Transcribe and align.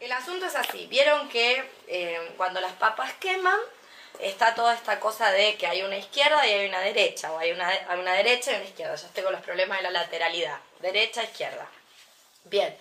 El 0.00 0.12
asunto 0.12 0.46
es 0.46 0.54
así, 0.54 0.86
vieron 0.86 1.28
que 1.28 1.68
eh, 1.88 2.32
cuando 2.36 2.60
las 2.60 2.72
papas 2.74 3.12
queman, 3.14 3.58
está 4.20 4.54
toda 4.54 4.74
esta 4.74 5.00
cosa 5.00 5.30
de 5.30 5.56
que 5.56 5.66
hay 5.66 5.82
una 5.82 5.96
izquierda 5.96 6.46
y 6.46 6.52
hay 6.52 6.68
una 6.68 6.80
derecha, 6.80 7.32
o 7.32 7.38
hay 7.38 7.52
una, 7.52 7.70
una 7.98 8.14
derecha 8.14 8.52
y 8.52 8.56
una 8.56 8.64
izquierda. 8.64 8.94
Ya 8.94 9.06
estoy 9.06 9.24
con 9.24 9.32
los 9.32 9.42
problemas 9.42 9.78
de 9.78 9.84
la 9.84 9.90
lateralidad, 9.90 10.58
derecha, 10.80 11.22
izquierda. 11.22 11.66
Bien, 12.44 12.76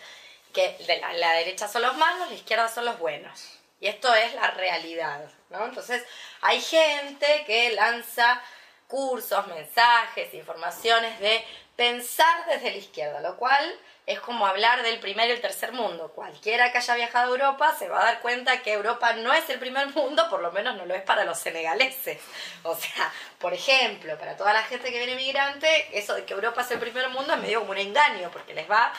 que 0.54 0.78
la, 0.88 1.14
la 1.14 1.32
derecha 1.34 1.68
son 1.68 1.82
los 1.84 1.98
malos, 1.98 2.30
la 2.30 2.36
izquierda 2.36 2.68
son 2.70 2.86
los 2.86 3.00
buenos. 3.00 3.58
Y 3.80 3.88
esto 3.88 4.14
es 4.14 4.34
la 4.34 4.52
realidad, 4.52 5.30
¿no? 5.50 5.66
Entonces, 5.66 6.04
hay 6.42 6.62
gente 6.62 7.44
que 7.46 7.72
lanza 7.72 8.42
cursos, 8.88 9.46
mensajes, 9.48 10.34
informaciones 10.34 11.20
de 11.20 11.46
pensar 11.78 12.46
desde 12.48 12.72
la 12.72 12.78
izquierda, 12.78 13.22
lo 13.22 13.38
cual 13.38 13.80
es 14.08 14.20
como 14.20 14.48
hablar 14.48 14.82
del 14.84 15.00
primer 15.00 15.30
y 15.30 15.34
el 15.34 15.42
tercer 15.42 15.74
mundo. 15.74 16.12
Cualquiera 16.14 16.72
que 16.72 16.80
haya 16.80 16.96
viajado 16.96 17.28
a 17.28 17.30
Europa 17.30 17.76
se 17.78 17.88
va 17.88 18.02
a 18.02 18.06
dar 18.06 18.20
cuenta 18.22 18.62
que 18.64 18.74
Europa 18.74 19.14
no 19.14 19.32
es 19.32 19.48
el 19.50 19.60
primer 19.60 19.88
mundo, 19.94 20.28
por 20.30 20.42
lo 20.42 20.52
menos 20.52 20.76
no 20.76 20.86
lo 20.86 20.96
es 20.96 21.04
para 21.04 21.24
los 21.24 21.38
senegaleses. 21.38 22.20
O 22.64 22.76
sea, 22.76 23.14
por 23.38 23.54
ejemplo, 23.54 24.18
para 24.18 24.36
toda 24.36 24.54
la 24.54 24.64
gente 24.64 24.92
que 24.92 24.98
viene 24.98 25.16
migrante, 25.16 25.90
eso 25.98 26.16
de 26.16 26.26
que 26.26 26.34
Europa 26.34 26.62
es 26.62 26.72
el 26.72 26.80
primer 26.80 27.10
mundo 27.10 27.34
es 27.34 27.40
medio 27.40 27.60
como 27.60 27.72
un 27.72 27.78
engaño, 27.78 28.32
porque 28.32 28.56
les 28.56 28.70
va 28.70 28.92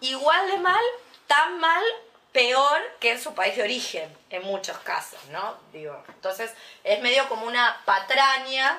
igual 0.00 0.46
de 0.50 0.58
mal, 0.58 0.84
tan 1.26 1.58
mal 1.58 1.82
peor 2.32 2.82
que 3.00 3.12
en 3.12 3.22
su 3.22 3.34
país 3.34 3.56
de 3.56 3.62
origen, 3.62 4.14
en 4.28 4.42
muchos 4.42 4.76
casos, 4.80 5.24
¿no? 5.30 5.58
Digo, 5.72 6.04
entonces 6.08 6.52
es 6.84 7.00
medio 7.00 7.26
como 7.30 7.46
una 7.46 7.80
patraña 7.86 8.78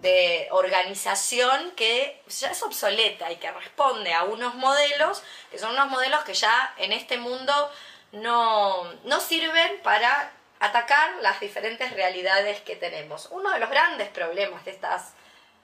de 0.00 0.48
organización 0.50 1.70
que 1.76 2.22
ya 2.28 2.50
es 2.50 2.62
obsoleta 2.62 3.30
y 3.32 3.36
que 3.36 3.50
responde 3.50 4.12
a 4.12 4.24
unos 4.24 4.54
modelos 4.54 5.22
que 5.50 5.58
son 5.58 5.70
unos 5.72 5.88
modelos 5.88 6.24
que 6.24 6.34
ya 6.34 6.74
en 6.78 6.92
este 6.92 7.16
mundo 7.16 7.70
no, 8.12 8.84
no 9.04 9.20
sirven 9.20 9.80
para 9.82 10.32
atacar 10.60 11.16
las 11.20 11.40
diferentes 11.40 11.92
realidades 11.92 12.60
que 12.60 12.76
tenemos. 12.76 13.28
Uno 13.30 13.50
de 13.50 13.58
los 13.58 13.70
grandes 13.70 14.08
problemas 14.08 14.64
de 14.64 14.70
estas 14.72 15.14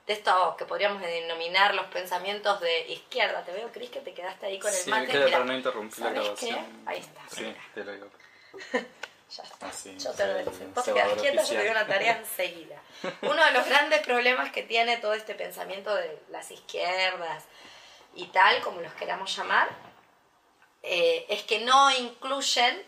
de 0.07 0.13
esto 0.13 0.55
que 0.57 0.65
podríamos 0.65 0.99
denominar 1.01 1.75
los 1.75 1.85
pensamientos 1.87 2.59
de 2.59 2.87
izquierda. 2.87 3.43
Te 3.43 3.51
veo, 3.51 3.71
Cris, 3.71 3.91
que 3.91 3.99
te 3.99 4.13
quedaste 4.13 4.47
ahí 4.47 4.59
con 4.59 4.71
el 4.71 4.75
Sí, 4.75 4.89
mate. 4.89 5.13
Mira, 5.13 5.31
para 5.31 5.43
no 5.45 5.53
interrumpir 5.53 5.99
la 5.99 6.05
¿sabes 6.05 6.21
grabación. 6.23 6.55
qué? 6.65 6.89
Ahí 6.89 6.99
está. 6.99 7.21
Sí, 7.29 7.55
te 7.75 7.83
lo 7.83 7.91
digo. 7.93 8.07
Ya 9.35 9.43
está. 9.43 9.67
Ah, 9.67 9.71
sí, 9.71 9.97
yo 9.97 10.11
te 10.11 10.27
lo 10.27 10.51
quedás 10.51 11.13
quieta, 11.21 11.43
yo 11.43 11.47
te 11.47 11.57
doy 11.57 11.69
una 11.69 11.87
tarea 11.87 12.17
enseguida. 12.17 12.81
Uno 13.21 13.45
de 13.45 13.51
los 13.51 13.65
grandes 13.65 14.01
problemas 14.01 14.51
que 14.51 14.63
tiene 14.63 14.97
todo 14.97 15.13
este 15.13 15.35
pensamiento 15.35 15.95
de 15.95 16.21
las 16.29 16.51
izquierdas 16.51 17.45
y 18.13 18.25
tal, 18.27 18.61
como 18.61 18.81
los 18.81 18.93
queramos 18.93 19.33
llamar, 19.35 19.69
eh, 20.83 21.25
es 21.29 21.43
que 21.43 21.59
no 21.59 21.91
incluyen 21.91 22.85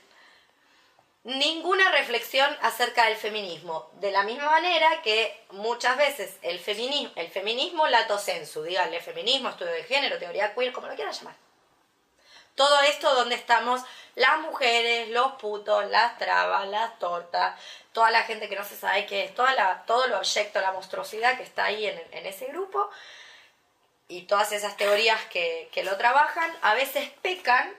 ninguna 1.23 1.91
reflexión 1.91 2.57
acerca 2.61 3.05
del 3.05 3.15
feminismo. 3.15 3.89
De 3.93 4.11
la 4.11 4.23
misma 4.23 4.49
manera 4.49 5.01
que 5.01 5.45
muchas 5.51 5.95
veces 5.97 6.37
el 6.41 6.59
feminismo, 6.59 7.13
el 7.15 7.29
feminismo 7.29 7.87
lato 7.87 8.17
sensu, 8.19 8.63
díganle 8.63 8.99
feminismo, 8.99 9.49
estudio 9.49 9.71
de 9.71 9.83
género, 9.83 10.17
teoría 10.17 10.53
queer, 10.53 10.73
como 10.73 10.87
lo 10.87 10.95
quieran 10.95 11.13
llamar. 11.13 11.35
Todo 12.55 12.81
esto 12.81 13.13
donde 13.15 13.35
estamos 13.35 13.81
las 14.15 14.39
mujeres, 14.41 15.09
los 15.09 15.33
putos, 15.33 15.89
las 15.89 16.17
trabas, 16.17 16.67
las 16.67 16.99
tortas, 16.99 17.59
toda 17.93 18.11
la 18.11 18.23
gente 18.23 18.47
que 18.47 18.55
no 18.55 18.63
se 18.63 18.77
sabe 18.77 19.05
qué 19.05 19.25
es, 19.25 19.33
toda 19.33 19.53
la, 19.55 19.83
todo 19.87 20.07
lo 20.07 20.17
abyecto, 20.17 20.61
la 20.61 20.71
monstruosidad 20.71 21.35
que 21.37 21.43
está 21.43 21.65
ahí 21.65 21.87
en, 21.87 21.99
en 22.11 22.25
ese 22.25 22.45
grupo 22.47 22.89
y 24.07 24.23
todas 24.23 24.51
esas 24.51 24.77
teorías 24.77 25.19
que, 25.31 25.69
que 25.71 25.83
lo 25.83 25.97
trabajan, 25.97 26.51
a 26.61 26.75
veces 26.75 27.09
pecan 27.21 27.73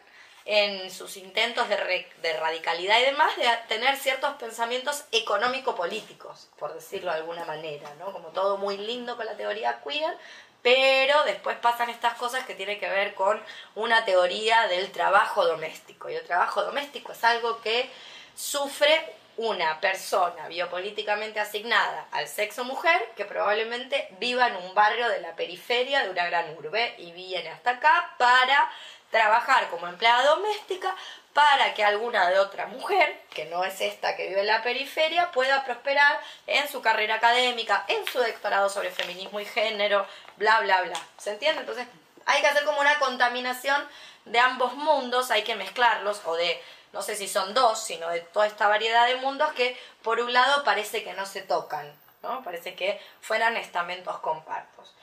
en 0.46 0.90
sus 0.90 1.16
intentos 1.16 1.68
de, 1.68 1.76
re- 1.76 2.12
de 2.20 2.32
radicalidad 2.38 2.98
y 3.00 3.04
demás, 3.04 3.34
de 3.36 3.48
tener 3.68 3.96
ciertos 3.96 4.34
pensamientos 4.36 5.04
económico-políticos, 5.12 6.48
por 6.58 6.74
decirlo 6.74 7.12
de 7.12 7.18
alguna 7.18 7.44
manera, 7.46 7.94
¿no? 7.98 8.12
Como 8.12 8.28
todo 8.28 8.58
muy 8.58 8.76
lindo 8.76 9.16
con 9.16 9.24
la 9.24 9.36
teoría 9.36 9.80
queer, 9.82 10.18
pero 10.64 11.24
después 11.24 11.58
pasan 11.58 11.90
estas 11.90 12.14
cosas 12.14 12.46
que 12.46 12.54
tienen 12.54 12.80
que 12.80 12.88
ver 12.88 13.12
con 13.12 13.38
una 13.74 14.06
teoría 14.06 14.66
del 14.66 14.90
trabajo 14.92 15.44
doméstico. 15.44 16.08
Y 16.08 16.14
el 16.14 16.24
trabajo 16.24 16.62
doméstico 16.62 17.12
es 17.12 17.22
algo 17.22 17.60
que 17.60 17.90
sufre 18.34 19.14
una 19.36 19.78
persona 19.78 20.48
biopolíticamente 20.48 21.38
asignada 21.38 22.06
al 22.12 22.28
sexo 22.28 22.64
mujer 22.64 23.10
que 23.14 23.26
probablemente 23.26 24.08
viva 24.18 24.48
en 24.48 24.56
un 24.56 24.74
barrio 24.74 25.06
de 25.10 25.20
la 25.20 25.36
periferia 25.36 26.02
de 26.02 26.08
una 26.08 26.24
gran 26.24 26.56
urbe 26.56 26.94
y 26.96 27.12
viene 27.12 27.50
hasta 27.50 27.72
acá 27.72 28.14
para 28.16 28.70
trabajar 29.10 29.68
como 29.68 29.86
empleada 29.86 30.24
doméstica 30.30 30.96
para 31.34 31.74
que 31.74 31.84
alguna 31.84 32.30
de 32.30 32.38
otra 32.38 32.66
mujer, 32.66 33.20
que 33.34 33.44
no 33.46 33.64
es 33.64 33.80
esta 33.80 34.16
que 34.16 34.28
vive 34.28 34.40
en 34.40 34.46
la 34.46 34.62
periferia, 34.62 35.32
pueda 35.32 35.64
prosperar 35.64 36.20
en 36.46 36.68
su 36.68 36.80
carrera 36.80 37.16
académica, 37.16 37.84
en 37.88 38.06
su 38.06 38.18
doctorado 38.18 38.70
sobre 38.70 38.92
feminismo 38.92 39.40
y 39.40 39.44
género, 39.44 40.06
bla, 40.36 40.60
bla, 40.60 40.82
bla. 40.82 41.00
¿Se 41.18 41.30
entiende? 41.30 41.60
Entonces 41.60 41.86
hay 42.26 42.40
que 42.40 42.46
hacer 42.46 42.64
como 42.64 42.80
una 42.80 42.98
contaminación 42.98 43.86
de 44.24 44.38
ambos 44.38 44.74
mundos, 44.74 45.30
hay 45.30 45.42
que 45.42 45.54
mezclarlos, 45.54 46.22
o 46.24 46.34
de, 46.34 46.62
no 46.92 47.02
sé 47.02 47.16
si 47.16 47.28
son 47.28 47.54
dos, 47.54 47.82
sino 47.82 48.08
de 48.08 48.20
toda 48.20 48.46
esta 48.46 48.68
variedad 48.68 49.06
de 49.06 49.16
mundos 49.16 49.52
que 49.52 49.78
por 50.02 50.20
un 50.20 50.32
lado 50.32 50.64
parece 50.64 51.04
que 51.04 51.12
no 51.12 51.26
se 51.26 51.42
tocan, 51.42 51.92
¿no? 52.22 52.42
Parece 52.42 52.74
que 52.74 53.00
fueran 53.20 53.56
estamentos 53.56 54.18
compartos. 54.18 54.94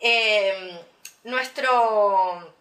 Eh, 0.00 0.80
nuestro 1.24 2.54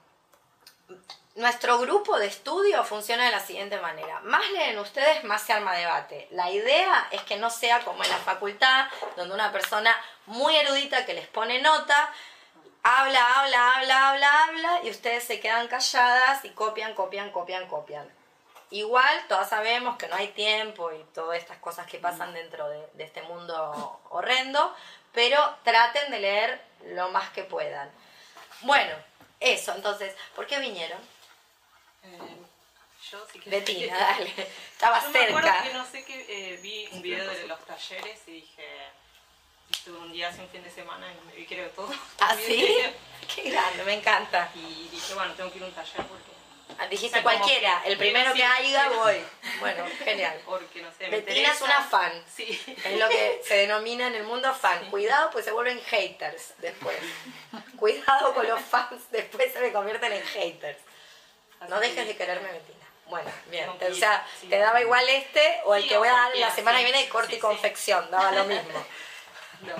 nuestro 1.38 1.78
grupo 1.78 2.18
de 2.18 2.25
estudio 2.25 2.84
funciona 2.84 3.25
de 3.25 3.31
la 3.31 3.40
siguiente 3.40 3.80
manera. 3.80 4.20
Más 4.22 4.50
leen 4.52 4.80
ustedes, 4.80 5.24
más 5.24 5.44
se 5.44 5.53
arma 5.53 5.75
debate. 5.75 6.28
La 6.31 6.50
idea 6.50 7.08
es 7.12 7.22
que 7.22 7.38
no 7.38 7.52
sea 7.52 7.84
como 7.86 8.03
en 8.03 8.09
la 8.09 8.18
facultad, 8.18 8.88
donde 9.16 9.36
una 9.36 9.52
persona 9.52 9.96
muy 10.25 10.56
erudita 10.56 11.06
que 11.06 11.14
les 11.14 11.28
pone 11.28 11.62
nota, 11.62 12.12
habla, 12.81 13.40
habla, 13.40 13.75
habla, 13.75 14.09
habla, 14.09 14.44
habla, 14.44 14.80
y 14.84 14.90
ustedes 14.90 15.25
se 15.25 15.40
quedan 15.40 15.68
calladas 15.68 16.44
y 16.44 16.50
copian, 16.50 16.96
copian, 16.96 17.31
copian, 17.31 17.68
copian. 17.68 18.12
Igual, 18.72 19.28
todas 19.30 19.48
sabemos 19.48 19.96
que 19.98 20.08
no 20.08 20.16
hay 20.16 20.30
tiempo 20.30 20.92
y 20.92 21.04
todas 21.14 21.38
estas 21.38 21.58
cosas 21.58 21.86
que 21.86 22.00
pasan 22.00 22.34
dentro 22.34 22.68
de, 22.68 22.84
de 22.94 23.04
este 23.04 23.22
mundo 23.22 24.00
horrendo, 24.09 24.75
pero 25.14 25.40
traten 25.64 26.09
de 26.09 26.19
leer 26.19 26.62
lo 26.96 27.09
más 27.09 27.30
que 27.30 27.44
puedan. 27.44 27.92
Bueno, 28.62 28.96
eso, 29.40 29.74
entonces, 29.75 30.16
¿por 30.36 30.48
qué 30.48 30.59
vinieron? 30.59 31.00
Eh, 32.03 32.19
yo, 33.12 33.25
si 33.31 33.40
querés. 33.40 33.59
Betina, 33.66 33.97
dale. 34.00 34.34
Estaba 34.72 35.02
Yo 35.02 35.09
me 35.09 35.19
acuerdo 35.25 35.47
cerca. 35.50 35.63
que 35.63 35.74
no 35.74 35.85
sé 35.85 36.03
que 36.03 36.25
eh, 36.53 36.58
vi 36.58 36.88
un 36.91 37.02
video 37.02 37.30
de 37.31 37.47
los 37.47 37.66
talleres 37.66 38.19
y 38.28 38.31
dije. 38.31 38.68
Estuve 39.69 39.97
un 39.97 40.13
día 40.13 40.30
hace 40.30 40.40
un 40.40 40.47
fin 40.50 40.63
de 40.63 40.72
semana 40.72 41.07
y 41.12 41.28
me 41.28 41.34
vi 41.34 41.46
creo 41.46 41.69
todo. 41.72 41.90
¿Ah, 42.19 42.36
sí? 42.46 42.78
Qué 43.36 43.50
grande, 43.50 43.84
me 43.84 43.94
encanta. 43.96 44.50
Y 44.56 44.88
dije, 44.90 45.13
bueno, 45.13 45.34
tengo 45.34 45.52
que 45.52 45.57
ir 45.57 45.63
a 45.63 45.68
un 45.68 45.74
taller 45.74 46.06
porque. 46.07 46.38
Ah, 46.80 46.86
Dijiste 46.88 47.19
O 47.19 47.22
sea, 47.22 47.24
como 47.24 47.38
cualquiera, 47.38 47.81
que- 47.84 47.91
el 47.91 47.97
primero 47.97 48.31
sí, 48.31 48.38
que 48.38 48.44
haya 48.46 48.84
sí. 48.90 48.96
voy. 48.96 49.16
Bueno, 49.62 49.86
genial. 50.03 50.41
Porque 50.46 50.81
no 50.81 50.90
sé. 50.91 51.07
me 51.09 51.22
Betina 51.22 51.52
es 51.52 51.62
una 51.62 51.81
fan. 51.81 52.24
Sí. 52.34 52.62
Es 52.84 53.00
lo 53.00 53.09
que 53.09 53.41
se 53.46 53.56
denomina 53.56 54.07
en 54.07 54.16
el 54.16 54.24
mundo 54.24 54.53
fan. 54.53 54.90
Cuidado, 54.90 55.30
pues 55.31 55.44
se 55.46 55.52
vuelven 55.52 55.81
haters 55.81 56.53
después. 56.59 56.97
Cuidado 57.78 58.34
con 58.34 58.47
los 58.47 58.62
fans, 58.62 59.02
después 59.12 59.52
se 59.53 59.59
me 59.59 59.72
convierten 59.72 60.12
en 60.13 60.24
haters. 60.24 60.78
No 61.68 61.79
dejes 61.79 62.07
de 62.07 62.16
quererme, 62.16 62.51
Betina. 62.51 62.85
Bueno, 63.07 63.31
bien. 63.50 63.69
O 63.69 63.95
sea, 63.95 64.25
te 64.50 64.57
daba 64.57 64.81
igual 64.81 65.07
este 65.07 65.62
o 65.66 65.75
el 65.75 65.88
que 65.88 65.97
voy 65.97 66.07
a 66.07 66.13
dar 66.13 66.35
la 66.35 66.51
semana 66.51 66.79
que 66.79 66.85
viene 66.85 67.03
de 67.03 67.09
corte 67.09 67.35
y 67.35 67.40
confección. 67.40 68.09
Daba 68.12 68.31
lo 68.31 68.44
mismo. 68.45 68.85
No. 69.62 69.75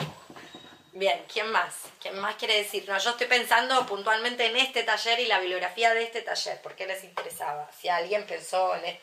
Bien, 0.94 1.24
¿quién 1.32 1.52
más? 1.52 1.76
¿Quién 2.02 2.18
más 2.20 2.36
quiere 2.36 2.58
decir? 2.58 2.88
No, 2.88 2.98
yo 2.98 3.12
estoy 3.12 3.28
pensando 3.28 3.86
puntualmente 3.86 4.48
en 4.48 4.58
este 4.58 4.82
taller 4.82 5.20
y 5.20 5.28
la 5.28 5.40
bibliografía 5.40 5.94
de 5.94 6.04
este 6.04 6.22
taller. 6.22 6.60
¿Por 6.62 6.76
qué 6.76 6.88
les 6.88 7.04
interesaba? 7.04 7.70
Si 7.80 7.88
alguien 7.88 8.26
pensó 8.26 8.76
en 8.76 8.86
este, 8.86 9.02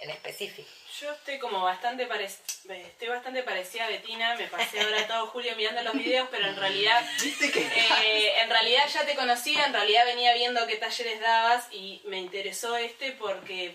en 0.00 0.10
específico. 0.10 0.68
Yo 1.00 1.12
estoy 1.12 1.38
como 1.38 1.62
bastante 1.62 2.08
parec- 2.08 2.70
estoy 2.70 3.08
bastante 3.08 3.42
parecida 3.42 3.84
a 3.86 3.88
Betina, 3.88 4.34
me 4.36 4.46
pasé 4.46 4.80
ahora 4.80 5.06
todo 5.06 5.26
julio 5.28 5.54
mirando 5.56 5.82
los 5.82 5.94
videos, 5.94 6.28
pero 6.30 6.46
en 6.46 6.56
realidad 6.56 7.04
eh, 7.22 8.32
en 8.42 8.50
realidad 8.50 8.86
ya 8.92 9.04
te 9.04 9.14
conocía, 9.14 9.66
en 9.66 9.72
realidad 9.72 10.04
venía 10.06 10.32
viendo 10.34 10.66
qué 10.66 10.76
talleres 10.76 11.20
dabas 11.20 11.66
y 11.72 12.00
me 12.04 12.18
interesó 12.18 12.76
este 12.76 13.12
porque 13.12 13.74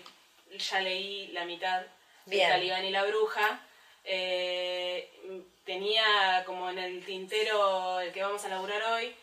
ya 0.58 0.80
leí 0.80 1.28
la 1.28 1.44
mitad 1.44 1.82
Bien. 2.26 2.48
de 2.48 2.54
Calibán 2.54 2.84
y 2.84 2.90
la 2.90 3.04
bruja. 3.04 3.60
Eh, 4.04 5.08
tenía 5.64 6.42
como 6.44 6.68
en 6.70 6.78
el 6.78 7.04
tintero 7.04 8.00
el 8.00 8.12
que 8.12 8.22
vamos 8.22 8.44
a 8.44 8.48
laburar 8.48 8.82
hoy 8.94 9.14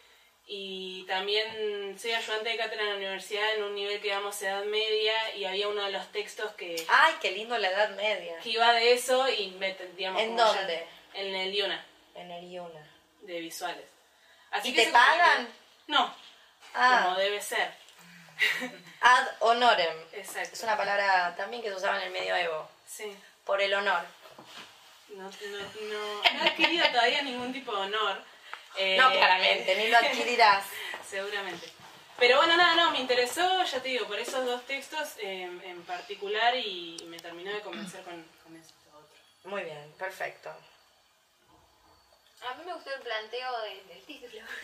y 0.51 1.03
también 1.07 1.95
soy 2.01 2.11
ayudante 2.13 2.49
de 2.49 2.57
cátedra 2.57 2.81
en 2.83 2.89
la 2.89 2.95
universidad 2.95 3.53
en 3.55 3.63
un 3.63 3.75
nivel 3.75 4.01
que 4.01 4.09
damos 4.09 4.41
edad 4.41 4.63
media 4.63 5.35
y 5.35 5.45
había 5.45 5.67
uno 5.67 5.83
de 5.85 5.91
los 5.91 6.11
textos 6.11 6.51
que 6.53 6.75
Ay, 6.89 7.13
qué 7.21 7.31
lindo 7.31 7.55
la 7.59 7.69
Edad 7.69 7.91
Media. 7.91 8.35
que 8.39 8.49
iba 8.49 8.73
de 8.73 8.93
eso 8.93 9.29
y 9.29 9.51
me 9.51 9.75
digamos, 9.95 10.19
¿En 10.21 10.35
dónde? 10.35 10.87
ya- 11.13 11.19
en 11.21 11.35
el 11.35 11.51
Diona 11.51 11.85
En 12.15 12.31
el 12.31 12.51
Iuna. 12.51 12.83
de 13.21 13.39
visuales 13.41 13.85
Así 14.49 14.69
¿Y 14.69 14.73
que 14.73 14.85
te 14.87 14.91
pagan? 14.91 15.47
no 15.85 16.15
Ah. 16.73 17.01
como 17.05 17.17
debe 17.19 17.39
ser 17.41 17.71
Ad 19.01 19.27
honorem. 19.39 19.97
Exacto. 20.13 20.53
Es 20.53 20.63
una 20.63 20.77
palabra 20.77 21.33
también 21.37 21.61
que 21.61 21.69
se 21.69 21.75
usaba 21.75 21.97
en 21.97 22.03
el 22.03 22.11
medioevo. 22.11 22.69
Sí. 22.87 23.13
Por 23.45 23.61
el 23.61 23.73
honor. 23.73 24.01
No, 25.09 25.23
no, 25.23 25.29
no, 25.29 26.23
no 26.33 26.43
he 26.45 26.47
adquirido 26.47 26.87
todavía 26.89 27.21
ningún 27.21 27.51
tipo 27.51 27.75
de 27.75 27.81
honor. 27.81 28.23
Eh, 28.75 28.97
No, 28.97 29.11
claramente, 29.11 29.75
ni 29.75 29.87
lo 29.87 29.97
adquirirás. 30.01 30.65
Seguramente. 31.07 31.69
Pero 32.17 32.37
bueno, 32.37 32.55
nada, 32.57 32.75
no, 32.75 32.91
me 32.91 32.99
interesó, 32.99 33.63
ya 33.63 33.81
te 33.81 33.87
digo, 33.89 34.05
por 34.07 34.19
esos 34.19 34.45
dos 34.45 34.65
textos 34.65 35.13
eh, 35.19 35.43
en 35.63 35.83
particular 35.85 36.53
y 36.55 36.97
me 37.07 37.17
terminó 37.19 37.51
de 37.53 37.61
convencer 37.61 38.03
con, 38.03 38.21
con 38.43 38.55
esto 38.57 38.73
otro. 38.93 39.49
Muy 39.49 39.63
bien, 39.63 39.93
perfecto. 39.97 40.49
A 42.41 42.53
mí 42.55 42.63
me 42.65 42.73
gustó 42.73 42.93
el 42.93 43.01
planteo 43.01 43.61
de- 43.61 43.83
del 43.85 44.03
título. 44.05 44.41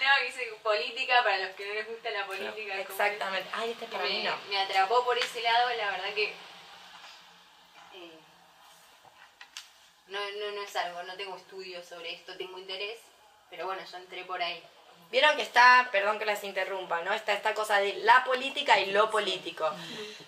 no, 0.00 0.24
dice 0.24 0.46
política 0.62 1.22
para 1.22 1.38
los 1.38 1.54
que 1.56 1.66
no 1.66 1.74
les 1.74 1.86
gusta 1.88 2.10
la 2.10 2.26
política. 2.26 2.78
Exactamente. 2.80 3.48
Ay, 3.52 3.70
este 3.72 3.86
para 3.86 4.04
mí 4.04 4.22
no. 4.22 4.36
me 4.48 4.58
atrapó 4.60 5.04
por 5.04 5.18
ese 5.18 5.40
lado, 5.42 5.70
la 5.76 5.90
verdad 5.90 6.14
que. 6.14 6.32
No, 10.08 10.18
no, 10.18 10.52
no 10.52 10.62
es 10.62 10.76
algo, 10.76 11.02
no 11.02 11.14
tengo 11.16 11.36
estudios 11.36 11.84
sobre 11.86 12.14
esto, 12.14 12.36
tengo 12.36 12.58
interés, 12.58 12.98
pero 13.50 13.66
bueno, 13.66 13.82
yo 13.90 13.96
entré 13.98 14.24
por 14.24 14.42
ahí. 14.42 14.62
Vieron 15.10 15.36
que 15.36 15.42
está, 15.42 15.88
perdón 15.90 16.18
que 16.18 16.26
las 16.26 16.44
interrumpa, 16.44 17.00
¿no? 17.02 17.14
Está 17.14 17.32
esta 17.32 17.54
cosa 17.54 17.78
de 17.80 17.94
la 17.94 18.24
política 18.24 18.78
y 18.78 18.90
lo 18.90 19.10
político. 19.10 19.70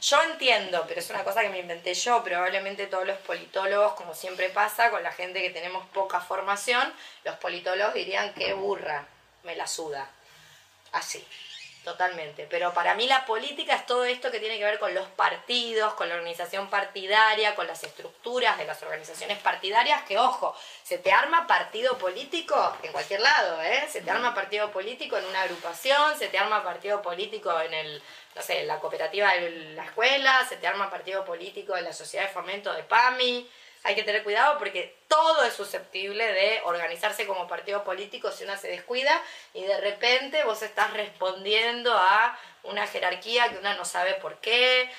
Yo 0.01 0.23
entiendo, 0.23 0.85
pero 0.89 1.01
es 1.01 1.11
una 1.11 1.23
cosa 1.23 1.43
que 1.43 1.51
me 1.51 1.59
inventé 1.59 1.93
yo, 1.93 2.25
probablemente 2.25 2.87
todos 2.87 3.07
los 3.07 3.19
politólogos, 3.19 3.93
como 3.93 4.15
siempre 4.15 4.49
pasa 4.49 4.91
con 4.91 5.03
la 5.03 5.13
gente 5.13 5.43
que 5.43 5.51
tenemos 5.51 5.87
poca 5.89 6.21
formación, 6.21 6.91
los 7.25 7.37
politólogos 7.37 7.93
dirían 7.93 8.33
que 8.33 8.55
burra, 8.55 9.07
me 9.43 9.55
la 9.55 9.67
suda. 9.67 10.11
Así, 10.93 11.27
totalmente. 11.85 12.47
Pero 12.51 12.73
para 12.75 12.95
mí 12.95 13.07
la 13.07 13.25
política 13.25 13.75
es 13.75 13.87
todo 13.87 14.05
esto 14.05 14.31
que 14.31 14.41
tiene 14.41 14.59
que 14.59 14.65
ver 14.65 14.79
con 14.79 14.95
los 14.95 15.07
partidos, 15.09 15.95
con 15.95 16.09
la 16.09 16.15
organización 16.15 16.69
partidaria, 16.69 17.55
con 17.55 17.67
las 17.67 17.83
estructuras 17.85 18.59
de 18.59 18.67
las 18.67 18.83
organizaciones 18.83 19.39
partidarias, 19.39 20.03
que 20.03 20.19
ojo, 20.19 20.55
se 20.83 20.99
te 20.99 21.13
arma 21.13 21.47
partido 21.47 21.97
político 21.99 22.77
en 22.83 22.93
cualquier 22.93 23.21
lado, 23.21 23.63
¿eh? 23.63 23.89
Se 23.91 24.03
te 24.03 24.11
arma 24.11 24.35
partido 24.35 24.71
político 24.71 25.17
en 25.17 25.25
una 25.25 25.43
agrupación, 25.43 26.19
se 26.19 26.29
te 26.29 26.39
arma 26.39 26.63
partido 26.63 27.01
político 27.03 27.61
en 27.61 27.73
el, 27.75 28.03
no 28.35 28.43
sé, 28.43 28.65
la 28.65 28.79
cooperativa 28.79 29.33
de 29.35 29.51
la 29.75 29.85
escuela, 29.85 30.47
se 30.49 30.57
te 30.57 30.67
arma 30.67 30.91
partido 30.91 31.25
político 31.25 31.77
en 31.77 31.85
la 31.85 31.93
sociedad 31.93 32.27
de 32.27 32.33
fomento 32.33 32.73
de 32.73 32.83
PAMI. 32.83 33.51
Hay 33.83 33.95
que 33.95 34.03
tener 34.03 34.23
cuidado 34.23 34.59
porque 34.59 34.99
todo 35.09 35.43
es 35.45 35.55
susceptible 35.55 36.25
de 36.33 36.61
organizarse 36.65 37.27
como 37.27 37.49
partido 37.49 37.83
político 37.83 38.31
si 38.31 38.45
una 38.45 38.59
se 38.59 38.69
descuida 38.69 39.23
y 39.55 39.63
de 39.63 39.81
repente 39.81 40.45
vos 40.45 40.63
estás 40.63 40.93
respondiendo 40.93 41.93
a 41.95 42.39
una 42.65 42.87
jerarquía 42.87 43.49
que 43.49 43.57
una 43.57 43.75
no 43.75 43.87
sabe 43.87 44.15
por 44.15 44.39
qué, 44.41 44.91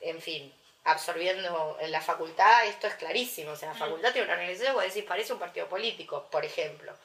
en 0.00 0.20
fin, 0.20 0.54
absorbiendo 0.84 1.76
en 1.80 1.90
la 1.90 2.00
facultad, 2.00 2.66
esto 2.66 2.86
es 2.86 2.94
clarísimo, 2.94 3.52
o 3.52 3.56
sea, 3.56 3.70
la 3.70 3.78
facultad 3.78 4.12
tiene 4.12 4.26
una 4.26 4.34
organización, 4.34 4.74
vos 4.74 4.84
decís, 4.84 5.04
parece 5.04 5.32
un 5.32 5.38
partido 5.38 5.68
político, 5.68 6.28
por 6.30 6.44
ejemplo. 6.44 6.96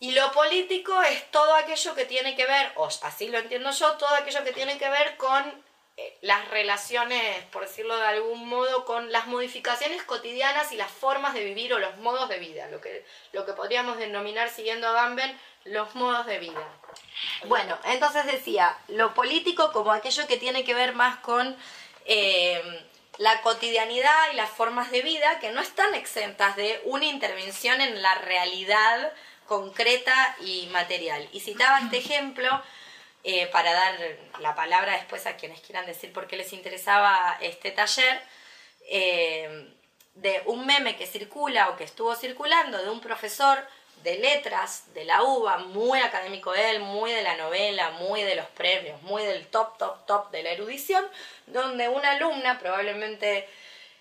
Y 0.00 0.10
lo 0.12 0.32
político 0.32 1.00
es 1.02 1.30
todo 1.30 1.54
aquello 1.54 1.94
que 1.94 2.04
tiene 2.06 2.34
que 2.34 2.44
ver, 2.44 2.72
o 2.74 2.88
así 3.02 3.28
lo 3.28 3.38
entiendo 3.38 3.70
yo, 3.70 3.92
todo 3.92 4.14
aquello 4.16 4.42
que 4.42 4.52
tiene 4.52 4.76
que 4.76 4.88
ver 4.88 5.16
con 5.16 5.64
las 6.22 6.48
relaciones, 6.48 7.44
por 7.46 7.62
decirlo 7.62 7.96
de 7.96 8.06
algún 8.06 8.48
modo, 8.48 8.84
con 8.84 9.12
las 9.12 9.26
modificaciones 9.26 10.02
cotidianas 10.04 10.72
y 10.72 10.76
las 10.76 10.90
formas 10.90 11.34
de 11.34 11.44
vivir 11.44 11.74
o 11.74 11.78
los 11.78 11.96
modos 11.98 12.28
de 12.28 12.38
vida, 12.38 12.68
lo 12.70 12.80
que, 12.80 13.04
lo 13.32 13.44
que 13.44 13.52
podríamos 13.52 13.98
denominar, 13.98 14.48
siguiendo 14.48 14.88
a 14.88 14.92
Bamben, 14.92 15.38
los 15.64 15.94
modos 15.94 16.26
de 16.26 16.38
vida. 16.38 16.66
Bueno, 17.44 17.78
entonces 17.84 18.24
decía, 18.26 18.76
lo 18.88 19.14
político 19.14 19.72
como 19.72 19.92
aquello 19.92 20.26
que 20.26 20.36
tiene 20.36 20.64
que 20.64 20.74
ver 20.74 20.94
más 20.94 21.18
con 21.18 21.56
eh, 22.06 22.62
la 23.18 23.42
cotidianidad 23.42 24.32
y 24.32 24.36
las 24.36 24.50
formas 24.50 24.90
de 24.90 25.02
vida 25.02 25.38
que 25.40 25.50
no 25.50 25.60
están 25.60 25.94
exentas 25.94 26.56
de 26.56 26.80
una 26.84 27.04
intervención 27.04 27.80
en 27.80 28.00
la 28.00 28.14
realidad 28.16 29.12
concreta 29.46 30.36
y 30.40 30.68
material. 30.72 31.28
Y 31.32 31.40
citaba 31.40 31.80
este 31.80 31.98
ejemplo 31.98 32.62
eh, 33.24 33.46
para 33.48 33.72
dar 33.72 33.94
la 34.40 34.54
palabra 34.54 34.94
después 34.94 35.26
a 35.26 35.36
quienes 35.36 35.60
quieran 35.60 35.86
decir 35.86 36.12
por 36.12 36.26
qué 36.26 36.36
les 36.36 36.52
interesaba 36.52 37.38
este 37.40 37.70
taller, 37.70 38.20
eh, 38.88 39.72
de 40.14 40.42
un 40.46 40.66
meme 40.66 40.96
que 40.96 41.06
circula 41.06 41.70
o 41.70 41.76
que 41.76 41.84
estuvo 41.84 42.14
circulando 42.14 42.82
de 42.82 42.90
un 42.90 43.00
profesor 43.00 43.64
de 44.02 44.18
letras 44.18 44.92
de 44.94 45.04
la 45.04 45.22
UBA, 45.22 45.58
muy 45.58 46.00
académico 46.00 46.54
él, 46.54 46.80
muy 46.80 47.12
de 47.12 47.22
la 47.22 47.36
novela, 47.36 47.90
muy 47.92 48.22
de 48.22 48.34
los 48.34 48.46
premios, 48.46 49.00
muy 49.02 49.22
del 49.22 49.46
top, 49.46 49.78
top, 49.78 50.04
top 50.06 50.30
de 50.30 50.42
la 50.42 50.50
erudición, 50.50 51.04
donde 51.46 51.88
una 51.88 52.12
alumna, 52.12 52.58
probablemente 52.58 53.48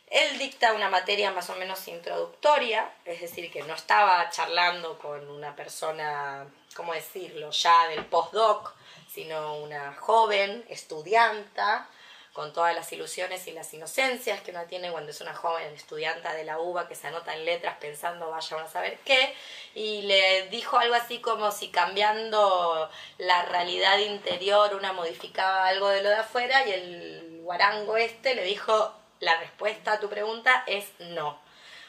él 0.07 0.37
dicta 0.39 0.73
una 0.73 0.89
materia 0.89 1.31
más 1.31 1.49
o 1.49 1.55
menos 1.55 1.87
introductoria, 1.87 2.91
es 3.05 3.21
decir, 3.21 3.51
que 3.51 3.61
no 3.63 3.75
estaba 3.75 4.29
charlando 4.29 4.97
con 4.97 5.29
una 5.29 5.55
persona, 5.55 6.47
¿cómo 6.75 6.93
decirlo?, 6.93 7.51
ya 7.51 7.87
del 7.87 8.03
postdoc, 8.05 8.73
sino 9.13 9.57
una 9.57 9.93
joven 9.93 10.65
estudianta, 10.69 11.87
con 12.33 12.53
todas 12.53 12.73
las 12.73 12.91
ilusiones 12.93 13.45
y 13.47 13.51
las 13.51 13.73
inocencias 13.73 14.39
que 14.41 14.51
uno 14.51 14.63
tiene 14.63 14.89
cuando 14.89 15.11
es 15.11 15.19
una 15.19 15.35
joven 15.35 15.73
estudianta 15.73 16.33
de 16.33 16.45
la 16.45 16.59
UBA 16.59 16.87
que 16.87 16.95
se 16.95 17.07
anota 17.07 17.35
en 17.35 17.43
letras 17.43 17.75
pensando 17.81 18.29
vaya 18.29 18.57
a 18.61 18.67
saber 18.69 18.99
qué, 19.03 19.35
y 19.75 20.03
le 20.03 20.47
dijo 20.47 20.77
algo 20.77 20.95
así 20.95 21.19
como 21.19 21.51
si 21.51 21.69
cambiando 21.69 22.89
la 23.17 23.43
realidad 23.43 23.97
interior 23.97 24.75
una 24.75 24.93
modificaba 24.93 25.67
algo 25.67 25.89
de 25.89 26.03
lo 26.03 26.09
de 26.09 26.15
afuera, 26.15 26.65
y 26.65 26.71
el 26.71 27.39
guarango 27.43 27.97
este 27.97 28.33
le 28.33 28.43
dijo 28.43 28.93
la 29.19 29.37
respuesta 29.37 29.93
a 29.93 29.99
tu 29.99 30.09
pregunta 30.09 30.63
es 30.67 30.85
no. 30.99 31.37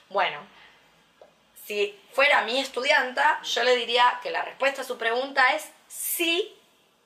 Bueno, 0.09 0.41
si 1.65 1.99
fuera 2.13 2.43
mi 2.43 2.59
estudianta, 2.59 3.41
yo 3.45 3.63
le 3.63 3.77
diría 3.77 4.19
que 4.23 4.31
la 4.31 4.43
respuesta 4.43 4.83
a 4.83 4.85
su 4.85 4.99
pregunta 4.99 5.55
es 5.55 5.71
sí 5.87 6.59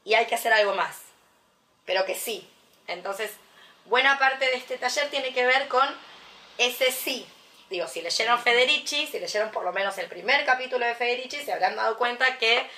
y 0.06 0.14
hay 0.14 0.26
que 0.26 0.36
hacer 0.36 0.52
algo 0.52 0.74
más, 0.74 0.96
pero 1.84 2.06
que 2.06 2.14
sí. 2.14 2.48
Entonces, 2.86 3.32
buena 3.86 4.18
parte 4.18 4.46
de 4.46 4.54
este 4.54 4.78
taller 4.78 5.10
tiene 5.10 5.34
que 5.34 5.44
ver 5.44 5.66
con 5.66 5.84
ese 6.58 6.92
sí. 6.92 7.26
Digo, 7.68 7.88
si 7.88 8.00
leyeron 8.00 8.40
Federici, 8.40 9.08
si 9.08 9.18
leyeron 9.18 9.50
por 9.50 9.64
lo 9.64 9.72
menos 9.72 9.98
el 9.98 10.06
primer 10.06 10.46
capítulo 10.46 10.86
de 10.86 10.94
Federici, 10.94 11.44
se 11.44 11.52
habrán 11.52 11.74
dado 11.74 11.98
cuenta 11.98 12.38
que 12.38 12.70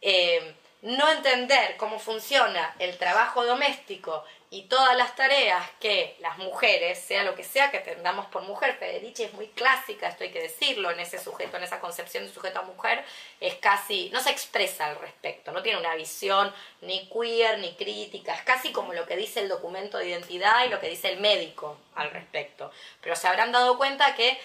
eh, 0.00 0.54
no 0.80 1.06
entender 1.12 1.76
cómo 1.76 1.98
funciona 1.98 2.74
el 2.78 2.96
trabajo 2.96 3.44
doméstico 3.44 4.24
y 4.54 4.62
todas 4.62 4.96
las 4.96 5.16
tareas 5.16 5.68
que 5.80 6.16
las 6.20 6.38
mujeres, 6.38 7.00
sea 7.00 7.24
lo 7.24 7.34
que 7.34 7.42
sea 7.42 7.72
que 7.72 7.78
entendamos 7.78 8.26
por 8.26 8.42
mujer, 8.42 8.76
Federici 8.78 9.24
es 9.24 9.32
muy 9.32 9.48
clásica, 9.48 10.06
esto 10.06 10.22
hay 10.22 10.30
que 10.30 10.42
decirlo, 10.42 10.92
en 10.92 11.00
ese 11.00 11.18
sujeto, 11.18 11.56
en 11.56 11.64
esa 11.64 11.80
concepción 11.80 12.24
de 12.24 12.32
sujeto 12.32 12.60
a 12.60 12.62
mujer, 12.62 13.04
es 13.40 13.56
casi, 13.56 14.10
no 14.10 14.20
se 14.20 14.30
expresa 14.30 14.86
al 14.86 15.00
respecto, 15.00 15.50
no 15.50 15.60
tiene 15.60 15.80
una 15.80 15.96
visión 15.96 16.54
ni 16.82 17.08
queer 17.08 17.58
ni 17.58 17.74
crítica, 17.74 18.32
es 18.32 18.42
casi 18.42 18.70
como 18.70 18.92
lo 18.92 19.06
que 19.06 19.16
dice 19.16 19.40
el 19.40 19.48
documento 19.48 19.98
de 19.98 20.10
identidad 20.10 20.64
y 20.64 20.68
lo 20.68 20.78
que 20.78 20.88
dice 20.88 21.08
el 21.08 21.18
médico 21.18 21.76
al 21.96 22.12
respecto. 22.12 22.70
Pero 23.00 23.16
se 23.16 23.26
habrán 23.26 23.50
dado 23.50 23.76
cuenta 23.76 24.14
que 24.14 24.38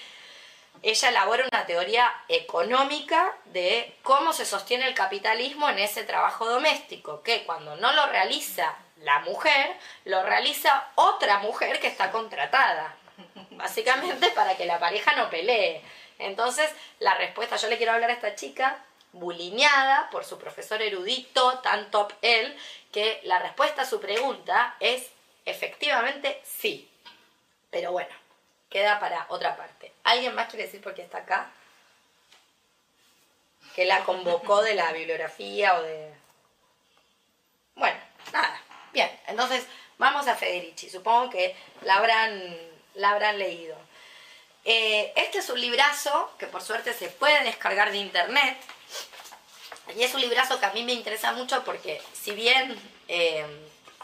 ella 0.81 1.09
elabora 1.09 1.45
una 1.51 1.67
teoría 1.67 2.11
económica 2.29 3.37
de 3.45 3.93
cómo 4.01 4.33
se 4.33 4.45
sostiene 4.45 4.87
el 4.87 4.95
capitalismo 4.95 5.69
en 5.69 5.77
ese 5.77 6.03
trabajo 6.03 6.49
doméstico, 6.49 7.21
que 7.21 7.43
cuando 7.43 7.75
no 7.75 7.93
lo 7.93 8.07
realiza 8.07 8.75
la 9.01 9.19
mujer, 9.19 9.75
lo 10.05 10.23
realiza 10.23 10.87
otra 10.95 11.39
mujer 11.39 11.79
que 11.79 11.87
está 11.87 12.11
contratada, 12.11 12.95
básicamente 13.51 14.29
para 14.31 14.57
que 14.57 14.65
la 14.65 14.79
pareja 14.79 15.15
no 15.15 15.29
pelee. 15.29 15.81
Entonces, 16.17 16.69
la 16.99 17.15
respuesta, 17.15 17.55
yo 17.55 17.69
le 17.69 17.77
quiero 17.77 17.93
hablar 17.93 18.09
a 18.09 18.13
esta 18.13 18.35
chica, 18.35 18.83
bulineada 19.11 20.09
por 20.11 20.25
su 20.25 20.37
profesor 20.37 20.81
erudito, 20.81 21.59
tan 21.59 21.89
top 21.91 22.13
él, 22.21 22.57
que 22.91 23.21
la 23.23 23.39
respuesta 23.39 23.83
a 23.83 23.85
su 23.85 23.99
pregunta 23.99 24.75
es 24.79 25.09
efectivamente 25.45 26.41
sí. 26.43 26.89
Pero 27.71 27.91
bueno, 27.91 28.13
queda 28.69 28.99
para 28.99 29.25
otra 29.29 29.55
parte. 29.55 29.93
¿Alguien 30.03 30.35
más 30.35 30.49
quiere 30.49 30.65
decir 30.65 30.81
por 30.81 30.93
qué 30.93 31.03
está 31.03 31.19
acá? 31.19 31.51
Que 33.75 33.85
la 33.85 34.03
convocó 34.03 34.61
de 34.61 34.75
la 34.75 34.91
bibliografía 34.91 35.75
o 35.77 35.83
de... 35.83 36.13
Bueno, 37.75 37.99
nada. 38.33 38.61
Bien, 38.99 39.17
entonces 39.27 39.63
vamos 39.97 40.27
a 40.27 40.35
Federici. 40.35 40.89
Supongo 40.89 41.29
que 41.29 41.55
la 41.83 41.95
habrán, 41.95 42.57
la 42.95 43.11
habrán 43.11 43.39
leído. 43.39 43.77
Eh, 44.65 45.13
este 45.15 45.37
es 45.37 45.49
un 45.49 45.61
librazo 45.61 46.33
que 46.37 46.47
por 46.47 46.61
suerte 46.61 46.93
se 46.93 47.07
puede 47.07 47.45
descargar 47.45 47.93
de 47.93 47.97
internet. 47.99 48.57
Y 49.95 50.03
es 50.03 50.13
un 50.13 50.19
librazo 50.19 50.59
que 50.59 50.65
a 50.65 50.73
mí 50.73 50.83
me 50.83 50.91
interesa 50.91 51.31
mucho 51.31 51.63
porque 51.63 52.01
si 52.11 52.31
bien 52.31 52.77
eh, 53.07 53.45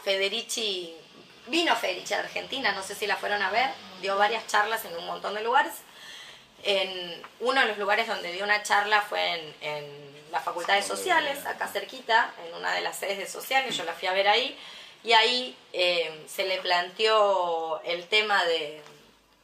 Federici, 0.02 0.96
vino 1.48 1.76
Federici 1.76 2.14
a 2.14 2.20
Argentina, 2.20 2.72
no 2.72 2.82
sé 2.82 2.94
si 2.94 3.06
la 3.06 3.18
fueron 3.18 3.42
a 3.42 3.50
ver, 3.50 3.68
dio 4.00 4.16
varias 4.16 4.46
charlas 4.46 4.82
en 4.86 4.96
un 4.96 5.04
montón 5.04 5.34
de 5.34 5.42
lugares, 5.42 5.74
en 6.62 7.22
uno 7.40 7.60
de 7.60 7.66
los 7.66 7.76
lugares 7.76 8.06
donde 8.06 8.32
dio 8.32 8.44
una 8.44 8.62
charla 8.62 9.02
fue 9.02 9.34
en, 9.34 9.54
en 9.60 10.30
las 10.32 10.42
facultades 10.42 10.86
sociales, 10.86 11.44
acá 11.44 11.68
cerquita, 11.68 12.32
en 12.46 12.54
una 12.54 12.72
de 12.72 12.80
las 12.80 12.96
sedes 12.96 13.18
de 13.18 13.26
sociales, 13.26 13.76
yo 13.76 13.84
la 13.84 13.92
fui 13.92 14.08
a 14.08 14.14
ver 14.14 14.26
ahí, 14.26 14.58
y 15.06 15.12
ahí 15.12 15.56
eh, 15.72 16.24
se 16.26 16.44
le 16.46 16.58
planteó 16.58 17.80
el 17.84 18.08
tema 18.08 18.44
de, 18.44 18.82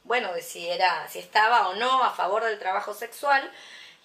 bueno, 0.03 0.33
de 0.33 0.41
si 0.41 0.67
era, 0.67 1.07
si 1.07 1.19
estaba 1.19 1.69
o 1.69 1.75
no 1.75 2.03
a 2.03 2.11
favor 2.11 2.43
del 2.43 2.59
trabajo 2.59 2.93
sexual, 2.93 3.49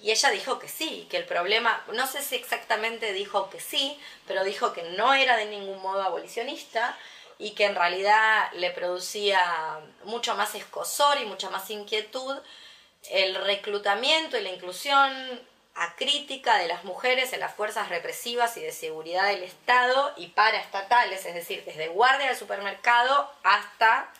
y 0.00 0.12
ella 0.12 0.30
dijo 0.30 0.60
que 0.60 0.68
sí, 0.68 1.08
que 1.10 1.16
el 1.16 1.24
problema, 1.24 1.84
no 1.94 2.06
sé 2.06 2.22
si 2.22 2.36
exactamente 2.36 3.12
dijo 3.12 3.50
que 3.50 3.58
sí, 3.58 3.98
pero 4.28 4.44
dijo 4.44 4.72
que 4.72 4.84
no 4.84 5.14
era 5.14 5.36
de 5.36 5.46
ningún 5.46 5.82
modo 5.82 6.00
abolicionista 6.04 6.96
y 7.38 7.50
que 7.50 7.64
en 7.64 7.74
realidad 7.74 8.52
le 8.52 8.70
producía 8.70 9.80
mucho 10.04 10.36
más 10.36 10.54
escosor 10.54 11.18
y 11.18 11.24
mucha 11.24 11.50
más 11.50 11.68
inquietud 11.70 12.38
el 13.10 13.34
reclutamiento 13.34 14.38
y 14.38 14.42
la 14.42 14.50
inclusión 14.50 15.40
acrítica 15.78 16.58
de 16.58 16.68
las 16.68 16.84
mujeres 16.84 17.32
en 17.32 17.40
las 17.40 17.54
fuerzas 17.54 17.88
represivas 17.88 18.56
y 18.56 18.60
de 18.60 18.72
seguridad 18.72 19.28
del 19.28 19.42
Estado 19.42 20.12
y 20.16 20.28
paraestatales, 20.28 21.24
es 21.24 21.34
decir, 21.34 21.64
desde 21.64 21.88
guardia 21.88 22.28
del 22.28 22.36
supermercado 22.36 23.32
hasta 23.44 24.12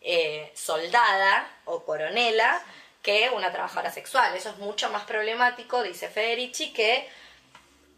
eh, 0.00 0.52
soldada 0.54 1.48
o 1.64 1.84
coronela 1.84 2.62
que 3.02 3.30
una 3.30 3.52
trabajadora 3.52 3.92
sexual. 3.92 4.34
Eso 4.34 4.50
es 4.50 4.58
mucho 4.58 4.90
más 4.90 5.04
problemático, 5.04 5.82
dice 5.82 6.08
Federici, 6.08 6.72
que, 6.72 7.08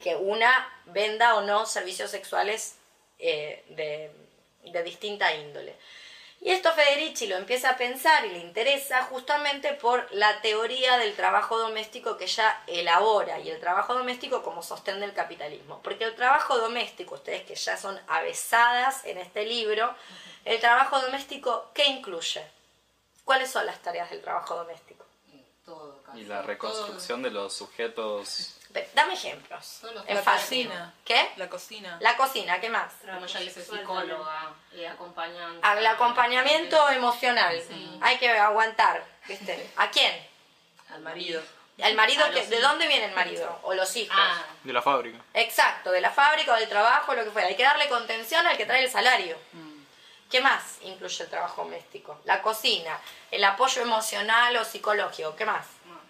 que 0.02 0.14
una 0.14 0.70
venda 0.86 1.36
o 1.36 1.40
no 1.40 1.64
servicios 1.64 2.10
sexuales 2.10 2.76
eh, 3.18 3.64
de, 3.70 4.10
de 4.70 4.82
distinta 4.82 5.34
índole. 5.34 5.74
Y 6.40 6.50
esto 6.50 6.72
Federici 6.72 7.26
lo 7.26 7.36
empieza 7.36 7.70
a 7.70 7.76
pensar 7.76 8.24
y 8.24 8.30
le 8.30 8.38
interesa 8.38 9.02
justamente 9.04 9.72
por 9.72 10.06
la 10.12 10.40
teoría 10.40 10.96
del 10.96 11.16
trabajo 11.16 11.58
doméstico 11.58 12.16
que 12.16 12.24
ella 12.24 12.62
elabora 12.68 13.40
y 13.40 13.50
el 13.50 13.58
trabajo 13.58 13.94
doméstico 13.94 14.42
como 14.42 14.62
sostén 14.62 15.00
del 15.00 15.12
capitalismo. 15.12 15.80
Porque 15.82 16.04
el 16.04 16.14
trabajo 16.14 16.56
doméstico, 16.58 17.16
ustedes 17.16 17.42
que 17.42 17.56
ya 17.56 17.76
son 17.76 17.98
avesadas 18.06 19.04
en 19.04 19.18
este 19.18 19.46
libro, 19.46 19.92
el 20.44 20.60
trabajo 20.60 21.00
doméstico, 21.00 21.70
¿qué 21.74 21.86
incluye? 21.86 22.42
¿Cuáles 23.24 23.50
son 23.50 23.66
las 23.66 23.82
tareas 23.82 24.08
del 24.08 24.22
trabajo 24.22 24.54
doméstico? 24.54 25.04
Todo, 25.66 26.00
casi. 26.02 26.20
Y 26.20 26.24
la 26.24 26.42
reconstrucción 26.42 27.20
de 27.20 27.30
los 27.30 27.52
sujetos. 27.52 28.57
Dame 28.94 29.14
ejemplos. 29.14 29.80
En 30.06 30.16
La 30.16 30.22
fácil. 30.22 30.66
cocina. 30.68 30.94
¿Qué? 31.04 31.30
La 31.36 31.48
cocina. 31.48 31.96
La 32.00 32.16
cocina, 32.16 32.60
¿qué 32.60 32.68
más? 32.68 32.92
Como 33.04 33.26
ya 33.26 33.40
dice 33.40 33.64
psicóloga, 33.64 34.50
eh, 34.74 34.86
acompañante. 34.88 35.60
Al 35.66 35.86
acompañamiento 35.86 36.90
emocional. 36.90 37.60
Sí. 37.66 37.98
Hay 38.02 38.18
que 38.18 38.30
aguantar, 38.30 39.04
¿viste? 39.26 39.70
¿A 39.76 39.90
quién? 39.90 40.12
Al 40.90 41.00
marido. 41.00 41.42
¿Al 41.82 41.94
marido? 41.94 42.28
Que, 42.32 42.44
¿De 42.46 42.60
dónde 42.60 42.88
viene 42.88 43.06
el 43.06 43.14
marido? 43.14 43.60
¿O 43.62 43.72
los 43.74 43.94
hijos? 43.96 44.16
Ah, 44.18 44.42
De 44.64 44.72
la 44.72 44.82
fábrica. 44.82 45.18
Exacto, 45.34 45.92
de 45.92 46.00
la 46.00 46.10
fábrica 46.10 46.52
o 46.52 46.56
del 46.56 46.68
trabajo, 46.68 47.14
lo 47.14 47.22
que 47.24 47.30
fuera. 47.30 47.46
Hay 47.48 47.56
que 47.56 47.62
darle 47.62 47.88
contención 47.88 48.44
al 48.46 48.56
que 48.56 48.66
trae 48.66 48.82
el 48.82 48.90
salario. 48.90 49.36
¿Qué 50.28 50.40
más 50.42 50.78
incluye 50.82 51.24
el 51.24 51.30
trabajo 51.30 51.62
doméstico? 51.62 52.20
La 52.24 52.42
cocina, 52.42 52.98
el 53.30 53.42
apoyo 53.44 53.80
emocional 53.80 54.54
o 54.58 54.64
psicológico. 54.64 55.34
¿Qué 55.36 55.46
más? 55.46 55.64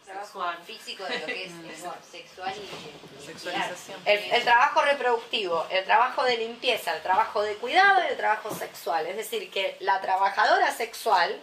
Trabajo 0.08 0.24
sexual. 0.24 0.58
físico 0.64 1.04
de 1.04 1.18
lo 1.18 1.26
que 1.26 1.44
es 1.44 1.52
sexual 2.10 2.54
y 2.56 3.26
Sexualización. 3.26 4.00
El, 4.06 4.18
el 4.18 4.42
trabajo 4.42 4.80
reproductivo, 4.80 5.66
el 5.68 5.84
trabajo 5.84 6.24
de 6.24 6.38
limpieza, 6.38 6.96
el 6.96 7.02
trabajo 7.02 7.42
de 7.42 7.56
cuidado 7.56 8.02
y 8.02 8.12
el 8.12 8.16
trabajo 8.16 8.54
sexual. 8.54 9.06
Es 9.06 9.16
decir, 9.16 9.50
que 9.50 9.76
la 9.80 10.00
trabajadora 10.00 10.72
sexual, 10.72 11.38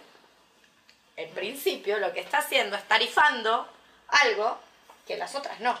en 1.14 1.30
principio, 1.30 1.98
lo 1.98 2.12
que 2.12 2.18
está 2.18 2.38
haciendo 2.38 2.74
es 2.74 2.82
tarifando 2.88 3.68
algo 4.08 4.58
que 5.06 5.16
las 5.16 5.36
otras 5.36 5.60
no. 5.60 5.78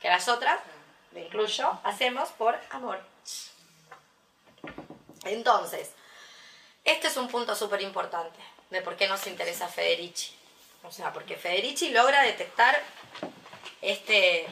Que 0.00 0.08
las 0.08 0.28
otras, 0.28 0.60
me 1.10 1.22
incluyo, 1.22 1.80
hacemos 1.82 2.28
por 2.30 2.56
amor. 2.70 3.02
Entonces, 5.24 5.90
este 6.84 7.08
es 7.08 7.16
un 7.16 7.26
punto 7.26 7.56
súper 7.56 7.82
importante 7.82 8.38
de 8.70 8.82
por 8.82 8.96
qué 8.96 9.08
nos 9.08 9.26
interesa 9.26 9.66
Federici. 9.66 10.43
O 10.84 10.90
sea, 10.92 11.12
porque 11.12 11.36
Federici 11.36 11.90
logra 11.90 12.22
detectar 12.22 12.80
este, 13.80 14.46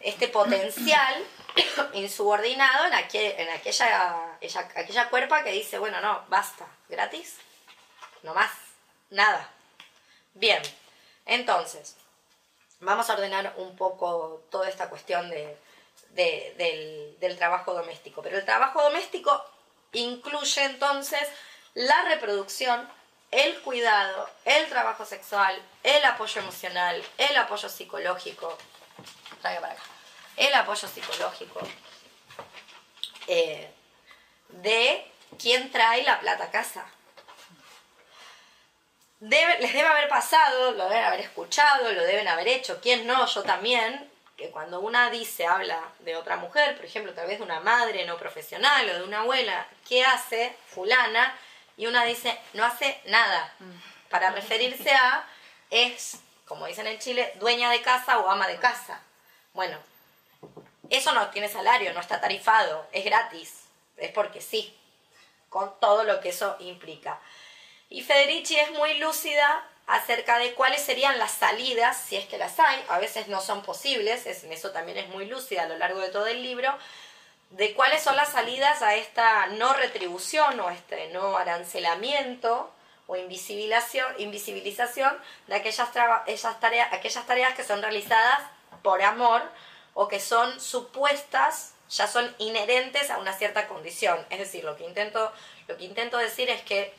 este 0.00 0.28
potencial 0.28 1.14
insubordinado 1.94 2.86
en, 2.86 2.92
aquel- 2.92 3.34
en 3.38 3.48
aquella, 3.50 4.36
ella- 4.40 4.68
aquella 4.76 5.08
cuerpa 5.08 5.42
que 5.42 5.52
dice, 5.52 5.78
bueno, 5.78 6.00
no, 6.00 6.24
basta, 6.28 6.66
gratis, 6.88 7.36
no 8.22 8.34
más, 8.34 8.50
nada. 9.10 9.48
Bien, 10.34 10.60
entonces, 11.24 11.96
vamos 12.80 13.08
a 13.08 13.14
ordenar 13.14 13.54
un 13.56 13.74
poco 13.76 14.42
toda 14.50 14.68
esta 14.68 14.90
cuestión 14.90 15.30
de, 15.30 15.56
de- 16.10 16.54
del, 16.58 17.16
del 17.18 17.38
trabajo 17.38 17.72
doméstico. 17.72 18.20
Pero 18.22 18.36
el 18.38 18.44
trabajo 18.44 18.82
doméstico 18.82 19.42
incluye 19.92 20.64
entonces 20.64 21.26
la 21.72 22.02
reproducción, 22.02 22.86
el 23.36 23.60
cuidado, 23.60 24.30
el 24.46 24.66
trabajo 24.70 25.04
sexual, 25.04 25.60
el 25.82 26.02
apoyo 26.06 26.40
emocional, 26.40 27.04
el 27.18 27.36
apoyo 27.36 27.68
psicológico. 27.68 28.56
Para 29.42 29.58
acá. 29.58 29.82
El 30.38 30.54
apoyo 30.54 30.88
psicológico 30.88 31.60
eh, 33.26 33.70
de 34.48 35.12
quién 35.38 35.70
trae 35.70 36.02
la 36.04 36.18
plata 36.18 36.44
a 36.44 36.50
casa. 36.50 36.86
Les 39.20 39.72
debe 39.72 39.86
haber 39.86 40.08
pasado, 40.08 40.72
lo 40.72 40.88
deben 40.88 41.04
haber 41.04 41.20
escuchado, 41.20 41.92
lo 41.92 42.04
deben 42.04 42.28
haber 42.28 42.48
hecho, 42.48 42.80
quién 42.80 43.06
no, 43.06 43.26
yo 43.26 43.42
también, 43.42 44.10
que 44.36 44.50
cuando 44.50 44.80
una 44.80 45.10
dice, 45.10 45.46
habla 45.46 45.80
de 46.00 46.16
otra 46.16 46.36
mujer, 46.36 46.76
por 46.76 46.86
ejemplo, 46.86 47.12
tal 47.12 47.26
vez 47.26 47.38
de 47.38 47.44
una 47.44 47.60
madre 47.60 48.06
no 48.06 48.16
profesional 48.16 48.88
o 48.88 48.94
de 48.94 49.04
una 49.04 49.20
abuela, 49.20 49.66
¿qué 49.86 50.04
hace 50.04 50.56
fulana? 50.68 51.38
Y 51.76 51.86
una 51.86 52.04
dice, 52.04 52.38
no 52.54 52.64
hace 52.64 53.00
nada, 53.06 53.52
para 54.10 54.30
referirse 54.30 54.90
a, 54.92 55.26
es, 55.70 56.20
como 56.46 56.66
dicen 56.66 56.86
en 56.86 56.98
Chile, 56.98 57.32
dueña 57.36 57.70
de 57.70 57.82
casa 57.82 58.18
o 58.18 58.30
ama 58.30 58.46
de 58.46 58.56
casa. 58.58 59.00
Bueno, 59.52 59.78
eso 60.90 61.12
no 61.12 61.28
tiene 61.30 61.48
salario, 61.48 61.92
no 61.92 62.00
está 62.00 62.20
tarifado, 62.20 62.86
es 62.92 63.04
gratis, 63.04 63.64
es 63.96 64.10
porque 64.12 64.40
sí, 64.40 64.74
con 65.50 65.78
todo 65.80 66.04
lo 66.04 66.20
que 66.20 66.30
eso 66.30 66.56
implica. 66.60 67.18
Y 67.90 68.02
Federici 68.02 68.56
es 68.58 68.70
muy 68.72 68.94
lúcida 68.98 69.64
acerca 69.86 70.38
de 70.38 70.54
cuáles 70.54 70.82
serían 70.82 71.18
las 71.18 71.30
salidas, 71.32 71.96
si 72.08 72.16
es 72.16 72.26
que 72.26 72.38
las 72.38 72.58
hay, 72.58 72.84
a 72.88 72.98
veces 72.98 73.28
no 73.28 73.40
son 73.40 73.62
posibles, 73.62 74.26
es- 74.26 74.44
en 74.44 74.52
eso 74.52 74.70
también 74.72 74.98
es 74.98 75.08
muy 75.08 75.26
lúcida 75.26 75.62
a 75.62 75.66
lo 75.68 75.76
largo 75.78 76.00
de 76.00 76.08
todo 76.08 76.26
el 76.26 76.42
libro, 76.42 76.76
de 77.50 77.74
cuáles 77.74 78.02
son 78.02 78.16
las 78.16 78.32
salidas 78.32 78.82
a 78.82 78.96
esta 78.96 79.46
no 79.46 79.72
retribución 79.72 80.58
o 80.60 80.70
este 80.70 81.08
no 81.08 81.36
arancelamiento 81.36 82.72
o 83.06 83.16
invisibilización, 83.16 85.16
de 85.46 85.54
aquellas, 85.54 85.92
tareas, 85.92 86.92
aquellas 86.92 87.26
tareas 87.26 87.54
que 87.54 87.62
son 87.62 87.80
realizadas 87.80 88.40
por 88.82 89.00
amor 89.02 89.42
o 89.94 90.08
que 90.08 90.20
son 90.20 90.60
supuestas, 90.60 91.74
ya 91.88 92.08
son 92.08 92.34
inherentes 92.38 93.10
a 93.10 93.18
una 93.18 93.32
cierta 93.32 93.68
condición. 93.68 94.18
Es 94.30 94.40
decir, 94.40 94.64
lo 94.64 94.76
que 94.76 94.84
intento, 94.84 95.32
lo 95.68 95.76
que 95.76 95.84
intento 95.84 96.18
decir 96.18 96.50
es 96.50 96.62
que 96.62 96.92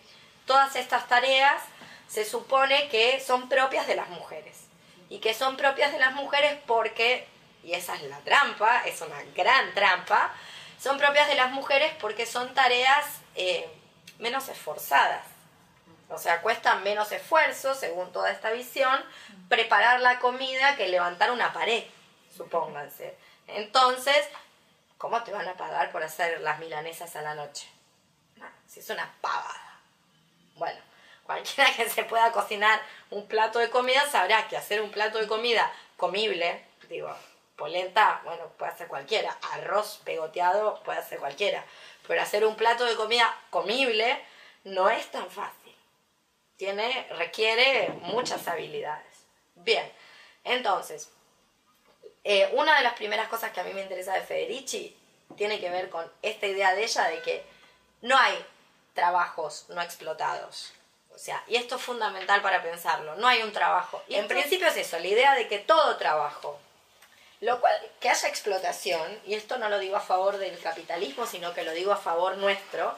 todas 0.45 0.77
estas 0.77 1.07
tareas 1.07 1.61
se 2.07 2.23
supone 2.23 2.87
que 2.89 3.19
son 3.19 3.49
propias 3.49 3.85
de 3.85 3.95
las 3.95 4.09
mujeres. 4.09 4.57
Y 5.09 5.19
que 5.19 5.33
son 5.33 5.57
propias 5.57 5.91
de 5.91 5.99
las 5.99 6.13
mujeres 6.13 6.57
porque, 6.65 7.27
y 7.67 7.73
esa 7.73 7.95
es 7.95 8.03
la 8.03 8.17
trampa, 8.19 8.83
es 8.85 9.01
una 9.01 9.21
gran 9.35 9.73
trampa, 9.73 10.33
son 10.79 10.97
propias 10.97 11.27
de 11.27 11.35
las 11.35 11.51
mujeres 11.51 11.93
porque 11.99 12.25
son 12.25 12.53
tareas 12.53 13.19
eh, 13.35 13.69
menos 14.19 14.47
esforzadas. 14.47 15.25
O 16.07 16.17
sea, 16.17 16.41
cuesta 16.41 16.75
menos 16.75 17.11
esfuerzo, 17.11 17.75
según 17.75 18.13
toda 18.13 18.31
esta 18.31 18.51
visión, 18.51 19.03
preparar 19.49 19.99
la 19.99 20.17
comida 20.19 20.77
que 20.77 20.87
levantar 20.87 21.29
una 21.29 21.51
pared, 21.51 21.83
supónganse. 22.33 23.17
Entonces, 23.47 24.25
¿cómo 24.97 25.21
te 25.25 25.33
van 25.33 25.49
a 25.49 25.57
pagar 25.57 25.91
por 25.91 26.01
hacer 26.03 26.39
las 26.39 26.59
milanesas 26.59 27.17
a 27.17 27.21
la 27.21 27.35
noche? 27.35 27.67
No, 28.37 28.45
si 28.65 28.79
es 28.79 28.89
una 28.89 29.13
pavada. 29.19 29.81
Bueno, 30.55 30.79
cualquiera 31.25 31.69
que 31.75 31.89
se 31.89 32.05
pueda 32.05 32.31
cocinar 32.31 32.79
un 33.09 33.27
plato 33.27 33.59
de 33.59 33.69
comida 33.69 34.09
sabrá 34.09 34.47
que 34.47 34.55
hacer 34.55 34.81
un 34.81 34.89
plato 34.89 35.17
de 35.17 35.27
comida 35.27 35.69
comible, 35.97 36.63
digo, 36.87 37.13
polenta, 37.57 38.21
bueno, 38.23 38.47
puede 38.57 38.71
hacer 38.71 38.87
cualquiera, 38.87 39.37
arroz 39.53 39.99
pegoteado 40.05 40.81
puede 40.83 40.99
hacer 40.99 41.19
cualquiera, 41.19 41.65
pero 42.07 42.21
hacer 42.21 42.45
un 42.45 42.55
plato 42.55 42.85
de 42.85 42.95
comida 42.95 43.35
comible 43.49 44.23
no 44.63 44.89
es 44.89 45.09
tan 45.11 45.29
fácil. 45.29 45.75
Tiene, 46.55 47.07
requiere 47.17 47.89
muchas 48.03 48.47
habilidades. 48.47 49.25
Bien, 49.55 49.91
entonces, 50.43 51.11
eh, 52.23 52.49
una 52.53 52.77
de 52.77 52.83
las 52.83 52.93
primeras 52.93 53.27
cosas 53.27 53.51
que 53.51 53.59
a 53.59 53.63
mí 53.63 53.73
me 53.73 53.81
interesa 53.81 54.13
de 54.13 54.21
Federici 54.21 54.95
tiene 55.35 55.59
que 55.59 55.69
ver 55.69 55.89
con 55.89 56.09
esta 56.21 56.45
idea 56.45 56.73
de 56.73 56.83
ella 56.83 57.07
de 57.09 57.21
que 57.21 57.45
no 58.01 58.17
hay 58.17 58.45
trabajos 58.93 59.65
no 59.69 59.81
explotados. 59.81 60.73
O 61.13 61.17
sea, 61.17 61.43
y 61.47 61.55
esto 61.55 61.77
es 61.77 61.81
fundamental 61.81 62.41
para 62.43 62.61
pensarlo, 62.61 63.15
no 63.15 63.27
hay 63.27 63.41
un 63.41 63.51
trabajo. 63.51 64.03
Y 64.07 64.15
en 64.15 64.27
principio 64.27 64.67
es 64.67 64.77
eso, 64.77 64.99
la 64.99 65.07
idea 65.07 65.33
de 65.33 65.47
que 65.47 65.57
todo 65.57 65.97
trabajo, 65.97 66.59
lo 67.41 67.59
cual, 67.59 67.75
que 67.99 68.09
haya 68.09 68.27
explotación, 68.27 69.19
y 69.25 69.35
esto 69.35 69.57
no 69.57 69.69
lo 69.69 69.79
digo 69.79 69.95
a 69.95 70.01
favor 70.01 70.37
del 70.37 70.57
capitalismo, 70.59 71.25
sino 71.25 71.53
que 71.53 71.63
lo 71.63 71.71
digo 71.71 71.91
a 71.91 71.97
favor 71.97 72.37
nuestro, 72.37 72.95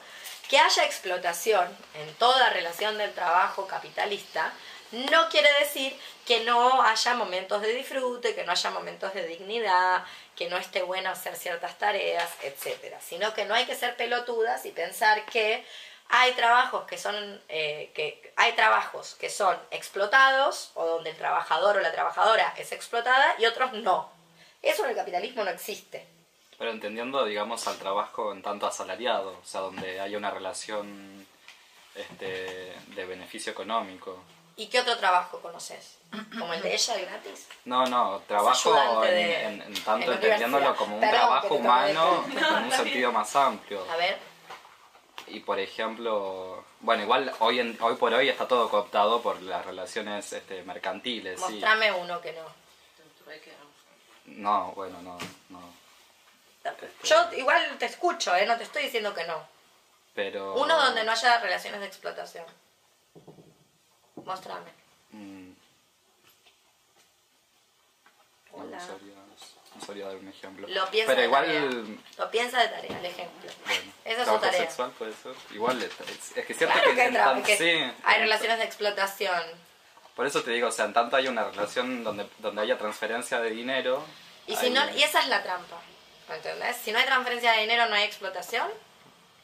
que 0.48 0.58
haya 0.58 0.84
explotación 0.84 1.68
en 1.94 2.14
toda 2.14 2.50
relación 2.50 2.98
del 2.98 3.12
trabajo 3.12 3.66
capitalista, 3.66 4.52
no 4.92 5.28
quiere 5.28 5.48
decir 5.60 5.96
que 6.26 6.40
no 6.40 6.82
haya 6.82 7.14
momentos 7.14 7.62
de 7.62 7.72
disfrute, 7.72 8.34
que 8.34 8.44
no 8.44 8.52
haya 8.52 8.70
momentos 8.70 9.14
de 9.14 9.26
dignidad, 9.26 10.04
que 10.34 10.48
no 10.48 10.56
esté 10.56 10.82
bueno 10.82 11.10
hacer 11.10 11.36
ciertas 11.36 11.78
tareas, 11.78 12.28
etcétera, 12.42 13.00
sino 13.00 13.32
que 13.34 13.44
no 13.44 13.54
hay 13.54 13.66
que 13.66 13.76
ser 13.76 13.96
pelotudas 13.96 14.66
y 14.66 14.72
pensar 14.72 15.24
que 15.26 15.64
hay 16.08 16.32
trabajos 16.32 16.86
que 16.86 16.98
son 16.98 17.40
eh, 17.48 17.92
que 17.94 18.32
hay 18.34 18.52
trabajos 18.54 19.14
que 19.14 19.30
son 19.30 19.56
explotados 19.70 20.72
o 20.74 20.84
donde 20.84 21.10
el 21.10 21.16
trabajador 21.16 21.76
o 21.76 21.80
la 21.80 21.92
trabajadora 21.92 22.52
es 22.56 22.72
explotada 22.72 23.36
y 23.38 23.46
otros 23.46 23.72
no. 23.74 24.19
Eso 24.62 24.84
en 24.84 24.90
el 24.90 24.96
capitalismo 24.96 25.44
no 25.44 25.50
existe. 25.50 26.06
Pero 26.58 26.70
entendiendo, 26.70 27.24
digamos, 27.24 27.66
al 27.66 27.78
trabajo 27.78 28.32
en 28.32 28.42
tanto 28.42 28.66
asalariado, 28.66 29.38
o 29.42 29.44
sea, 29.46 29.62
donde 29.62 30.00
hay 30.00 30.14
una 30.16 30.30
relación 30.30 31.26
este, 31.94 32.74
de 32.88 33.04
beneficio 33.06 33.52
económico. 33.52 34.18
¿Y 34.56 34.66
qué 34.66 34.80
otro 34.80 34.96
trabajo 34.98 35.40
conoces? 35.40 35.96
¿Como 36.38 36.52
el 36.52 36.60
de 36.60 36.74
ella 36.74 36.98
gratis? 36.98 37.48
No, 37.64 37.86
no, 37.86 38.20
trabajo 38.28 39.02
en, 39.04 39.10
de- 39.10 39.42
en- 39.44 39.62
en 39.62 39.74
tanto 39.84 40.12
en 40.12 40.18
entendiéndolo 40.18 40.76
como 40.76 40.96
un 40.96 41.00
Perdón, 41.00 41.18
trabajo 41.18 41.54
humano 41.54 42.24
de- 42.28 42.40
en 42.58 42.64
un 42.64 42.72
sentido 42.72 43.12
más 43.12 43.34
amplio. 43.36 43.86
A 43.90 43.96
ver, 43.96 44.18
Y 45.28 45.40
por 45.40 45.58
ejemplo, 45.58 46.62
bueno, 46.80 47.04
igual 47.04 47.32
hoy, 47.38 47.60
en, 47.60 47.78
hoy 47.80 47.94
por 47.94 48.12
hoy 48.12 48.28
está 48.28 48.46
todo 48.46 48.68
cooptado 48.68 49.22
por 49.22 49.40
las 49.40 49.64
relaciones 49.64 50.30
este, 50.32 50.62
mercantiles, 50.64 51.40
sí. 51.40 51.52
mostrame 51.54 51.90
uno 51.92 52.20
que 52.20 52.32
no. 52.32 52.42
No, 54.36 54.72
bueno, 54.72 55.00
no, 55.02 55.18
no. 55.50 55.60
Yo 57.04 57.32
igual 57.36 57.76
te 57.78 57.86
escucho, 57.86 58.34
¿eh? 58.36 58.46
No 58.46 58.56
te 58.56 58.64
estoy 58.64 58.84
diciendo 58.84 59.14
que 59.14 59.24
no. 59.24 59.46
Pero... 60.14 60.54
Uno 60.54 60.76
donde 60.78 61.04
no 61.04 61.12
haya 61.12 61.38
relaciones 61.38 61.80
de 61.80 61.86
explotación. 61.86 62.44
Mostrame. 64.24 64.70
Mm, 65.10 65.50
no, 68.52 68.62
Hola. 68.62 68.76
no 68.78 68.86
sabría, 68.86 69.14
no 69.74 69.84
sabría 69.86 70.06
dar 70.06 70.16
un 70.16 70.28
ejemplo. 70.28 70.68
Lo 70.68 70.90
piensa 70.90 71.08
Pero 71.12 71.20
de 71.20 71.26
igual... 71.26 71.44
tarea. 71.46 71.98
Lo 72.18 72.30
piensa 72.30 72.60
de 72.60 72.68
tarea, 72.68 72.98
el 72.98 73.06
ejemplo. 73.06 73.50
Bueno, 73.64 73.92
Esa 74.04 74.22
es 74.22 74.28
su 74.28 74.38
tarea. 74.38 74.60
sexual 74.60 74.90
puede 74.92 75.12
ser. 75.14 75.34
Igual 75.52 75.82
es, 75.82 75.92
es- 76.00 76.36
es 76.36 76.46
que 76.46 76.52
es 76.52 76.58
cierto 76.58 76.74
Claro 76.74 76.90
que, 76.90 76.94
que, 76.96 77.02
hay 77.02 77.08
en 77.08 77.14
tra- 77.14 77.24
tan- 77.24 77.42
que 77.42 77.56
sí, 77.56 77.92
hay 78.04 78.20
relaciones 78.20 78.58
de 78.58 78.64
explotación. 78.64 79.42
Por 80.20 80.26
eso 80.26 80.42
te 80.42 80.50
digo, 80.50 80.68
o 80.68 80.70
sea, 80.70 80.84
en 80.84 80.92
tanto 80.92 81.16
hay 81.16 81.28
una 81.28 81.44
relación 81.44 82.04
donde, 82.04 82.28
donde 82.40 82.60
haya 82.60 82.76
transferencia 82.76 83.40
de 83.40 83.48
dinero. 83.52 84.04
Y, 84.46 84.54
si 84.54 84.66
hay- 84.66 84.70
no, 84.70 84.90
y 84.90 85.02
esa 85.02 85.20
es 85.20 85.28
la 85.28 85.42
trampa. 85.42 85.80
¿me 86.28 86.34
¿Entendés? 86.36 86.76
Si 86.76 86.92
no 86.92 86.98
hay 86.98 87.06
transferencia 87.06 87.52
de 87.52 87.62
dinero, 87.62 87.86
no 87.86 87.94
hay 87.94 88.02
explotación. 88.02 88.68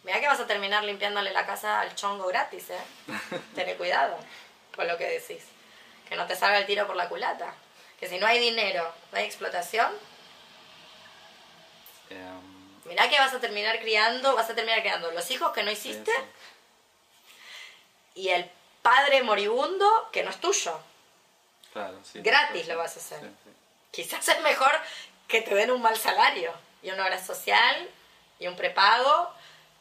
Mira 0.03 0.21
que 0.21 0.27
vas 0.27 0.39
a 0.39 0.47
terminar 0.47 0.85
limpiándole 0.85 1.33
la 1.33 1.47
casa 1.47 1.81
al 1.81 1.95
chongo 1.95 2.27
gratis, 2.27 2.69
¿eh? 2.69 2.79
Tené 3.55 3.77
cuidado 3.77 4.19
con 4.75 4.87
lo 4.87 4.99
que 4.99 5.07
decís. 5.07 5.45
Que 6.11 6.15
no 6.15 6.27
te 6.27 6.37
salga 6.37 6.59
el 6.59 6.67
tiro 6.67 6.87
por 6.87 6.97
la 6.97 7.09
culata. 7.09 7.55
Que 7.99 8.07
si 8.07 8.19
no 8.19 8.27
hay 8.27 8.39
dinero, 8.39 8.87
no 9.13 9.19
hay 9.19 9.25
explotación. 9.25 9.91
em, 12.11 12.85
Mirá 12.85 13.09
que 13.09 13.19
vas 13.19 13.33
a 13.33 13.41
terminar 13.41 13.81
criando, 13.81 14.37
vas 14.37 14.51
a 14.51 14.55
terminar 14.55 14.83
criando 14.83 15.11
los 15.13 15.31
hijos 15.31 15.53
que 15.55 15.63
no 15.63 15.71
sí, 15.71 15.89
hiciste 15.89 16.13
sí, 16.13 16.21
y 18.17 18.29
el 18.29 18.51
padre 18.87 19.23
moribundo 19.25 20.09
que 20.13 20.23
no 20.23 20.31
es 20.31 20.41
tuyo. 20.41 20.79
claro, 21.73 21.99
sí, 22.05 22.21
Gratis 22.21 22.63
sí, 22.63 22.69
lo 22.71 22.79
vas 22.79 22.97
a 22.97 23.01
hacer. 23.01 23.21
sí, 23.21 23.27
sí. 23.45 23.51
Quizás 23.91 24.29
es 24.29 24.41
mejor 24.43 24.71
que 25.27 25.43
te 25.43 25.55
den 25.55 25.71
un 25.73 25.83
mal 25.83 25.97
salario 25.97 26.53
y 26.83 26.91
una 26.91 27.05
obra 27.05 27.19
social 27.25 27.89
y 28.39 28.47
un 28.47 28.55
prepago 28.55 29.33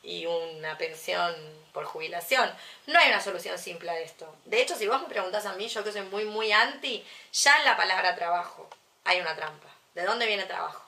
y 0.01 0.25
una 0.25 0.77
pensión 0.77 1.35
por 1.71 1.85
jubilación. 1.85 2.51
No 2.87 2.97
hay 2.97 3.09
una 3.09 3.21
solución 3.21 3.59
simple 3.59 3.91
a 3.91 3.99
esto. 3.99 4.33
De 4.45 4.61
hecho, 4.61 4.75
si 4.75 4.87
vos 4.87 5.01
me 5.01 5.07
preguntás 5.07 5.45
a 5.45 5.53
mí, 5.53 5.67
yo 5.67 5.83
que 5.83 5.91
soy 5.91 6.03
muy, 6.03 6.25
muy 6.25 6.51
anti, 6.51 7.05
ya 7.33 7.59
en 7.59 7.65
la 7.65 7.77
palabra 7.77 8.15
trabajo 8.15 8.67
hay 9.03 9.19
una 9.19 9.35
trampa. 9.35 9.67
¿De 9.93 10.03
dónde 10.03 10.25
viene 10.25 10.45
trabajo? 10.45 10.83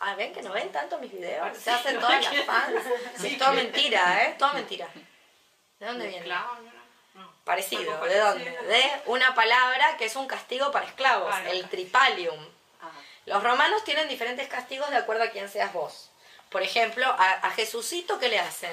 Ah, 0.00 0.14
ven 0.14 0.32
que 0.32 0.42
no 0.42 0.52
ven 0.52 0.72
tanto 0.72 0.98
mis 0.98 1.12
videos. 1.12 1.56
Se 1.58 1.70
hacen 1.70 2.00
todas 2.00 2.24
las 2.24 2.44
fans. 2.44 2.82
Sí, 3.20 3.28
es 3.28 3.38
todo 3.38 3.52
mentira, 3.52 4.24
¿eh? 4.24 4.36
Todo 4.38 4.52
mentira. 4.54 4.88
¿De 5.82 5.88
dónde 5.88 6.06
viene? 6.06 6.18
Esclavo, 6.20 6.54
¿no? 7.14 7.20
No. 7.22 7.32
Parecido. 7.42 8.04
¿De 8.06 8.18
dónde? 8.20 8.44
De 8.50 9.02
una 9.06 9.34
palabra 9.34 9.96
que 9.96 10.04
es 10.04 10.14
un 10.14 10.28
castigo 10.28 10.70
para 10.70 10.86
esclavos, 10.86 11.34
Ah, 11.34 11.50
el 11.50 11.68
tripalium. 11.68 12.38
Ah, 12.80 12.88
Los 13.26 13.42
romanos 13.42 13.82
tienen 13.82 14.06
diferentes 14.06 14.46
castigos 14.46 14.88
de 14.90 14.96
acuerdo 14.98 15.24
a 15.24 15.30
quién 15.30 15.48
seas 15.48 15.72
vos. 15.72 16.08
Por 16.50 16.62
ejemplo, 16.62 17.04
a, 17.06 17.30
a 17.32 17.50
Jesucito, 17.50 18.20
¿qué 18.20 18.28
le 18.28 18.38
hacen? 18.38 18.72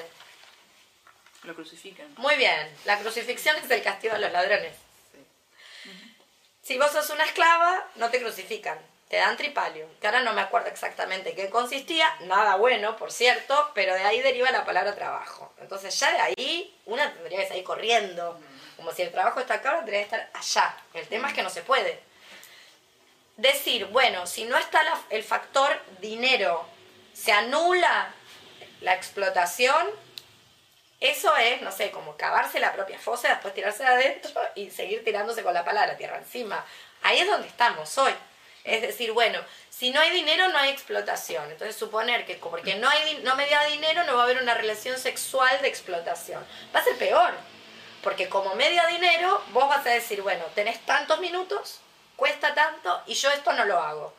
Lo 1.42 1.54
crucifican. 1.56 2.14
Muy 2.16 2.36
bien, 2.36 2.72
la 2.84 2.96
crucifixión 3.00 3.56
es 3.56 3.68
el 3.68 3.82
castigo 3.82 4.14
de 4.14 4.20
los 4.20 4.30
ladrones. 4.30 4.76
Si 6.62 6.78
vos 6.78 6.92
sos 6.92 7.10
una 7.10 7.24
esclava, 7.24 7.88
no 7.96 8.08
te 8.10 8.20
crucifican, 8.20 8.78
te 9.10 9.16
dan 9.16 9.36
tripalium, 9.36 9.90
que 10.00 10.06
ahora 10.06 10.20
no 10.20 10.32
me 10.34 10.40
acuerdo 10.40 10.68
exactamente 10.68 11.34
qué 11.34 11.50
consistía, 11.50 12.08
nada 12.20 12.54
bueno, 12.54 12.96
por 12.96 13.10
cierto, 13.10 13.72
pero 13.74 13.92
de 13.92 14.04
ahí 14.04 14.20
deriva 14.22 14.52
la 14.52 14.64
palabra 14.64 14.94
trabajo. 14.94 15.52
Entonces 15.60 15.98
ya 15.98 16.12
de 16.12 16.20
ahí 16.20 16.80
una 16.86 17.12
tendría 17.12 17.40
que 17.40 17.48
salir 17.48 17.64
corriendo, 17.64 18.38
como 18.76 18.92
si 18.92 19.02
el 19.02 19.10
trabajo 19.10 19.40
está 19.40 19.54
acá, 19.54 19.78
tendría 19.78 19.98
que 19.98 20.04
estar 20.04 20.30
allá. 20.32 20.76
El 20.94 21.08
tema 21.08 21.26
es 21.26 21.34
que 21.34 21.42
no 21.42 21.50
se 21.50 21.62
puede. 21.62 22.00
Decir, 23.36 23.86
bueno, 23.86 24.28
si 24.28 24.44
no 24.44 24.56
está 24.56 24.80
el 25.10 25.24
factor 25.24 25.76
dinero, 25.98 26.64
se 27.12 27.32
anula 27.32 28.14
la 28.80 28.94
explotación, 28.94 29.90
eso 31.00 31.36
es, 31.36 31.62
no 31.62 31.72
sé, 31.72 31.90
como 31.90 32.16
cavarse 32.16 32.60
la 32.60 32.72
propia 32.74 32.98
fosa, 33.00 33.30
después 33.30 33.54
tirarse 33.54 33.82
de 33.82 33.88
adentro 33.88 34.40
y 34.54 34.70
seguir 34.70 35.02
tirándose 35.02 35.42
con 35.42 35.52
la 35.52 35.64
pala 35.64 35.96
tierra 35.96 36.18
encima. 36.18 36.64
Ahí 37.02 37.18
es 37.18 37.26
donde 37.26 37.48
estamos 37.48 37.98
hoy. 37.98 38.14
Es 38.64 38.82
decir, 38.82 39.12
bueno, 39.12 39.40
si 39.70 39.90
no 39.90 40.00
hay 40.00 40.10
dinero, 40.10 40.48
no 40.48 40.58
hay 40.58 40.70
explotación. 40.70 41.50
Entonces, 41.50 41.76
suponer 41.76 42.26
que 42.26 42.34
porque 42.34 42.74
no, 42.74 42.88
hay, 42.88 43.20
no 43.22 43.34
me 43.36 43.48
da 43.48 43.64
dinero, 43.64 44.04
no 44.04 44.14
va 44.14 44.22
a 44.22 44.24
haber 44.24 44.42
una 44.42 44.54
relación 44.54 44.98
sexual 44.98 45.60
de 45.62 45.68
explotación. 45.68 46.44
Va 46.74 46.80
a 46.80 46.84
ser 46.84 46.96
peor. 46.96 47.32
Porque 48.02 48.28
como 48.28 48.54
media 48.54 48.86
dinero, 48.86 49.42
vos 49.52 49.68
vas 49.68 49.86
a 49.86 49.90
decir, 49.90 50.22
bueno, 50.22 50.44
tenés 50.54 50.80
tantos 50.86 51.20
minutos, 51.20 51.80
cuesta 52.16 52.54
tanto, 52.54 53.02
y 53.06 53.14
yo 53.14 53.30
esto 53.30 53.52
no 53.52 53.64
lo 53.64 53.78
hago. 53.78 54.14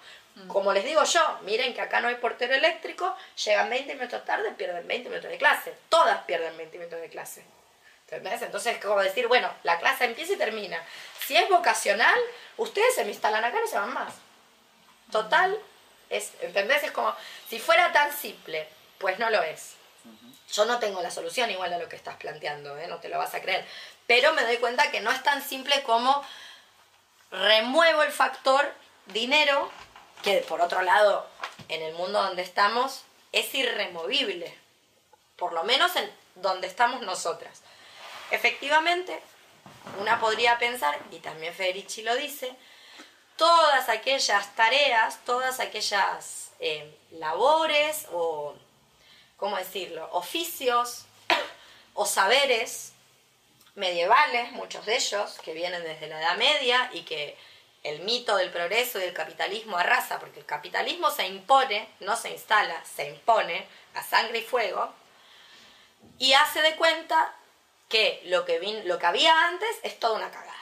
Como 0.48 0.72
les 0.72 0.86
digo 0.86 1.04
yo, 1.04 1.40
miren 1.42 1.74
que 1.74 1.82
acá 1.82 2.00
no 2.00 2.08
hay 2.08 2.16
portero 2.16 2.56
eléctrico, 2.56 3.16
llegan 3.44 3.70
20 3.70 3.96
minutos 3.96 4.24
tarde, 4.24 4.52
pierden 4.52 4.88
20 4.88 5.10
minutos 5.10 5.30
de 5.30 5.38
clase. 5.38 5.74
Todas 5.90 6.24
pierden 6.24 6.56
20 6.58 6.78
minutos 6.78 7.02
de 7.02 7.10
clase. 7.10 7.44
¿Entendés? 8.04 8.42
Entonces, 8.42 8.78
como 8.78 9.00
decir, 9.02 9.28
bueno, 9.28 9.52
la 9.64 9.78
clase 9.80 10.06
empieza 10.06 10.34
y 10.34 10.38
termina. 10.38 10.82
Si 11.20 11.36
es 11.36 11.50
vocacional, 11.50 12.18
ustedes 12.58 12.96
se 12.96 13.04
me 13.04 13.12
instalan 13.12 13.44
acá, 13.44 13.60
no 13.60 13.68
se 13.68 13.78
van 13.78 13.94
más. 13.94 14.14
Total, 15.12 15.58
es, 16.10 16.32
¿entendés? 16.42 16.84
Es 16.84 16.92
como, 16.92 17.14
si 17.50 17.60
fuera 17.60 17.92
tan 17.92 18.12
simple, 18.16 18.68
pues 18.98 19.20
no 19.20 19.30
lo 19.30 19.42
es. 19.42 19.76
Yo 20.54 20.66
no 20.66 20.80
tengo 20.80 21.02
la 21.02 21.12
solución 21.12 21.50
igual 21.50 21.74
a 21.74 21.78
lo 21.78 21.88
que 21.88 21.96
estás 21.96 22.18
planteando, 22.18 22.78
¿eh? 22.78 22.88
no 22.88 22.98
te 22.98 23.10
lo 23.10 23.18
vas 23.18 23.34
a 23.34 23.42
creer. 23.42 23.66
Pero 24.08 24.34
me 24.34 24.44
doy 24.44 24.58
cuenta 24.58 24.92
que 24.92 25.00
no 25.00 25.12
es 25.12 25.24
tan 25.24 25.42
simple 25.42 25.82
como 25.84 26.24
remuevo 27.32 28.04
el 28.04 28.12
factor 28.12 28.74
dinero, 29.08 29.72
que 30.24 30.38
por 30.40 30.62
otro 30.62 30.82
lado, 30.82 31.28
en 31.70 31.82
el 31.82 31.94
mundo 31.94 32.22
donde 32.22 32.42
estamos, 32.42 33.04
es 33.32 33.54
irremovible. 33.56 34.54
Por 35.38 35.54
lo 35.54 35.64
menos 35.64 35.96
en 35.96 36.12
donde 36.36 36.68
estamos 36.68 37.02
nosotras. 37.02 37.62
Efectivamente, 38.32 39.22
una 40.00 40.20
podría 40.20 40.58
pensar, 40.58 40.98
y 41.12 41.20
también 41.20 41.54
Federici 41.54 42.02
lo 42.02 42.16
dice, 42.16 42.56
todas 43.42 43.90
aquellas 43.90 44.56
tareas, 44.56 45.18
todas 45.26 45.60
aquellas 45.60 46.52
eh, 46.60 46.96
labores 47.14 48.06
o, 48.12 48.54
¿cómo 49.36 49.58
decirlo?, 49.58 50.08
oficios 50.12 51.06
o 51.96 52.06
saberes 52.06 52.92
medievales, 53.74 54.52
muchos 54.52 54.86
de 54.86 54.96
ellos, 54.96 55.40
que 55.44 55.54
vienen 55.54 55.82
desde 55.82 56.06
la 56.06 56.20
Edad 56.22 56.38
Media 56.38 56.92
y 56.94 57.02
que 57.02 57.36
el 57.84 58.02
mito 58.02 58.36
del 58.36 58.52
progreso 58.52 59.00
y 59.00 59.02
del 59.02 59.14
capitalismo 59.14 59.76
arrasa, 59.76 60.20
porque 60.20 60.40
el 60.42 60.46
capitalismo 60.46 61.10
se 61.10 61.26
impone, 61.26 61.90
no 62.00 62.16
se 62.16 62.30
instala, 62.30 62.80
se 62.86 63.10
impone 63.10 63.66
a 63.96 64.04
sangre 64.04 64.38
y 64.38 64.44
fuego, 64.44 64.94
y 66.20 66.34
hace 66.34 66.62
de 66.62 66.76
cuenta 66.76 67.34
que 67.90 68.22
lo 68.26 68.46
que, 68.46 68.62
vin- 68.62 68.84
lo 68.84 69.00
que 69.00 69.08
había 69.08 69.48
antes 69.48 69.76
es 69.82 70.00
toda 70.00 70.18
una 70.18 70.30
cagada. 70.30 70.54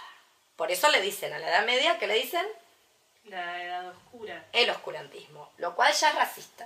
Por 0.55 0.71
eso 0.71 0.87
le 0.89 1.01
dicen 1.01 1.33
a 1.33 1.39
la 1.39 1.49
Edad 1.49 1.65
Media, 1.65 1.99
que 1.99 2.07
le 2.07 2.13
dicen 2.13 2.47
La 3.29 3.63
edad 3.63 3.87
oscura. 3.89 4.43
el 4.53 4.69
oscurantismo, 4.69 5.51
lo 5.57 5.75
cual 5.75 5.93
ya 5.93 6.09
es 6.09 6.15
racista. 6.15 6.65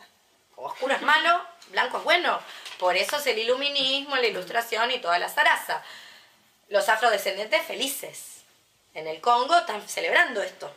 Como 0.55 0.67
oscuro 0.67 0.93
es 0.95 1.01
malo, 1.01 1.41
blanco 1.69 1.97
es 1.97 2.03
bueno. 2.03 2.39
Por 2.79 2.95
eso 2.95 3.17
es 3.17 3.27
el 3.27 3.39
iluminismo, 3.39 4.15
la 4.15 4.27
ilustración 4.27 4.91
y 4.91 4.99
toda 4.99 5.19
la 5.19 5.27
zaraza. 5.29 5.83
Los 6.69 6.87
afrodescendientes 6.89 7.61
felices. 7.63 8.43
En 8.93 9.07
el 9.07 9.19
Congo 9.19 9.57
están 9.57 9.87
celebrando 9.87 10.41
esto. 10.41 10.71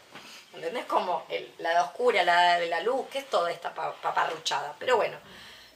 ¿Entendés? 0.54 0.86
Como 0.86 1.26
la 1.58 1.70
de 1.74 1.80
oscura, 1.80 2.22
la 2.22 2.58
de 2.58 2.66
la 2.68 2.80
luz, 2.80 3.06
que 3.10 3.18
es 3.18 3.28
toda 3.28 3.50
esta 3.50 3.74
pa- 3.74 3.94
paparruchada. 3.96 4.74
Pero 4.78 4.96
bueno, 4.96 5.18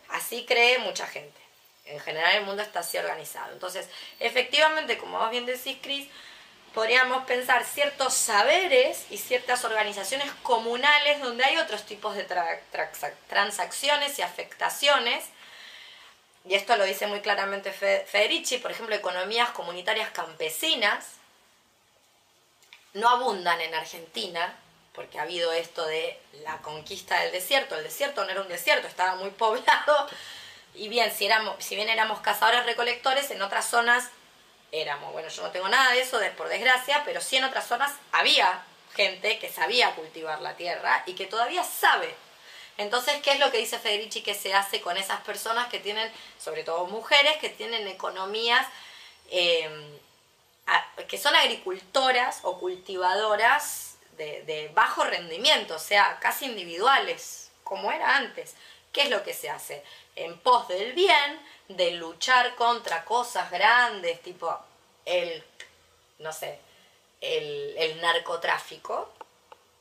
así 0.08 0.46
cree 0.46 0.78
mucha 0.78 1.06
gente. 1.06 1.38
En 1.84 2.00
general 2.00 2.34
el 2.36 2.44
mundo 2.44 2.62
está 2.62 2.80
así 2.80 2.96
organizado. 2.96 3.52
Entonces, 3.52 3.88
efectivamente, 4.18 4.96
como 4.96 5.18
vos 5.18 5.30
bien 5.30 5.44
decís, 5.44 5.76
Cris, 5.82 6.08
podríamos 6.74 7.24
pensar 7.24 7.64
ciertos 7.64 8.14
saberes 8.14 9.06
y 9.10 9.18
ciertas 9.18 9.64
organizaciones 9.64 10.30
comunales 10.42 11.20
donde 11.20 11.44
hay 11.44 11.56
otros 11.56 11.84
tipos 11.84 12.14
de 12.14 12.26
transacciones 13.28 14.18
y 14.18 14.22
afectaciones. 14.22 15.24
Y 16.44 16.54
esto 16.54 16.76
lo 16.76 16.84
dice 16.84 17.06
muy 17.06 17.20
claramente 17.20 17.72
Fe- 17.72 18.06
Federici, 18.08 18.58
por 18.58 18.70
ejemplo, 18.70 18.94
economías 18.94 19.50
comunitarias 19.50 20.10
campesinas 20.10 21.06
no 22.94 23.08
abundan 23.08 23.60
en 23.60 23.74
Argentina, 23.74 24.56
porque 24.94 25.18
ha 25.18 25.22
habido 25.22 25.52
esto 25.52 25.86
de 25.86 26.20
la 26.42 26.58
conquista 26.58 27.20
del 27.20 27.30
desierto. 27.30 27.76
El 27.76 27.84
desierto 27.84 28.24
no 28.24 28.30
era 28.30 28.40
un 28.40 28.48
desierto, 28.48 28.88
estaba 28.88 29.14
muy 29.16 29.30
poblado. 29.30 30.08
Y 30.74 30.88
bien, 30.88 31.12
si, 31.12 31.26
éramos, 31.26 31.62
si 31.62 31.76
bien 31.76 31.88
éramos 31.88 32.20
cazadores 32.20 32.64
recolectores, 32.66 33.30
en 33.30 33.42
otras 33.42 33.66
zonas 33.68 34.08
éramos. 34.72 35.12
Bueno, 35.12 35.28
yo 35.28 35.42
no 35.42 35.50
tengo 35.50 35.68
nada 35.68 35.92
de 35.92 36.00
eso, 36.02 36.18
por 36.36 36.48
desgracia, 36.48 37.02
pero 37.04 37.20
sí 37.20 37.36
en 37.36 37.44
otras 37.44 37.66
zonas 37.66 37.92
había 38.12 38.62
gente 38.94 39.38
que 39.38 39.50
sabía 39.50 39.94
cultivar 39.94 40.40
la 40.40 40.56
tierra 40.56 41.02
y 41.06 41.14
que 41.14 41.26
todavía 41.26 41.64
sabe. 41.64 42.14
Entonces, 42.76 43.20
¿qué 43.22 43.32
es 43.32 43.38
lo 43.40 43.50
que 43.50 43.58
dice 43.58 43.78
Federici 43.78 44.22
que 44.22 44.34
se 44.34 44.54
hace 44.54 44.80
con 44.80 44.96
esas 44.96 45.20
personas 45.20 45.68
que 45.68 45.78
tienen, 45.80 46.10
sobre 46.42 46.64
todo 46.64 46.86
mujeres, 46.86 47.36
que 47.38 47.50
tienen 47.50 47.86
economías 47.88 48.66
a- 50.66 50.86
que 51.08 51.18
son 51.18 51.34
agricultoras 51.34 52.40
o 52.42 52.58
cultivadoras 52.58 53.96
de, 54.16 54.42
de 54.42 54.68
bajo 54.74 55.04
rendimiento, 55.04 55.76
o 55.76 55.78
sea, 55.78 56.18
casi 56.20 56.46
individuales, 56.46 57.50
como 57.64 57.90
era 57.92 58.16
antes. 58.16 58.54
¿Qué 58.92 59.02
es 59.02 59.10
lo 59.10 59.22
que 59.22 59.34
se 59.34 59.50
hace? 59.50 59.82
En 60.16 60.38
pos 60.40 60.68
del 60.68 60.92
bien, 60.92 61.40
de 61.76 61.92
luchar 61.92 62.54
contra 62.56 63.04
cosas 63.04 63.50
grandes, 63.50 64.20
tipo 64.22 64.56
el, 65.04 65.42
no 66.18 66.32
sé, 66.32 66.58
el, 67.20 67.74
el 67.78 68.00
narcotráfico, 68.00 69.12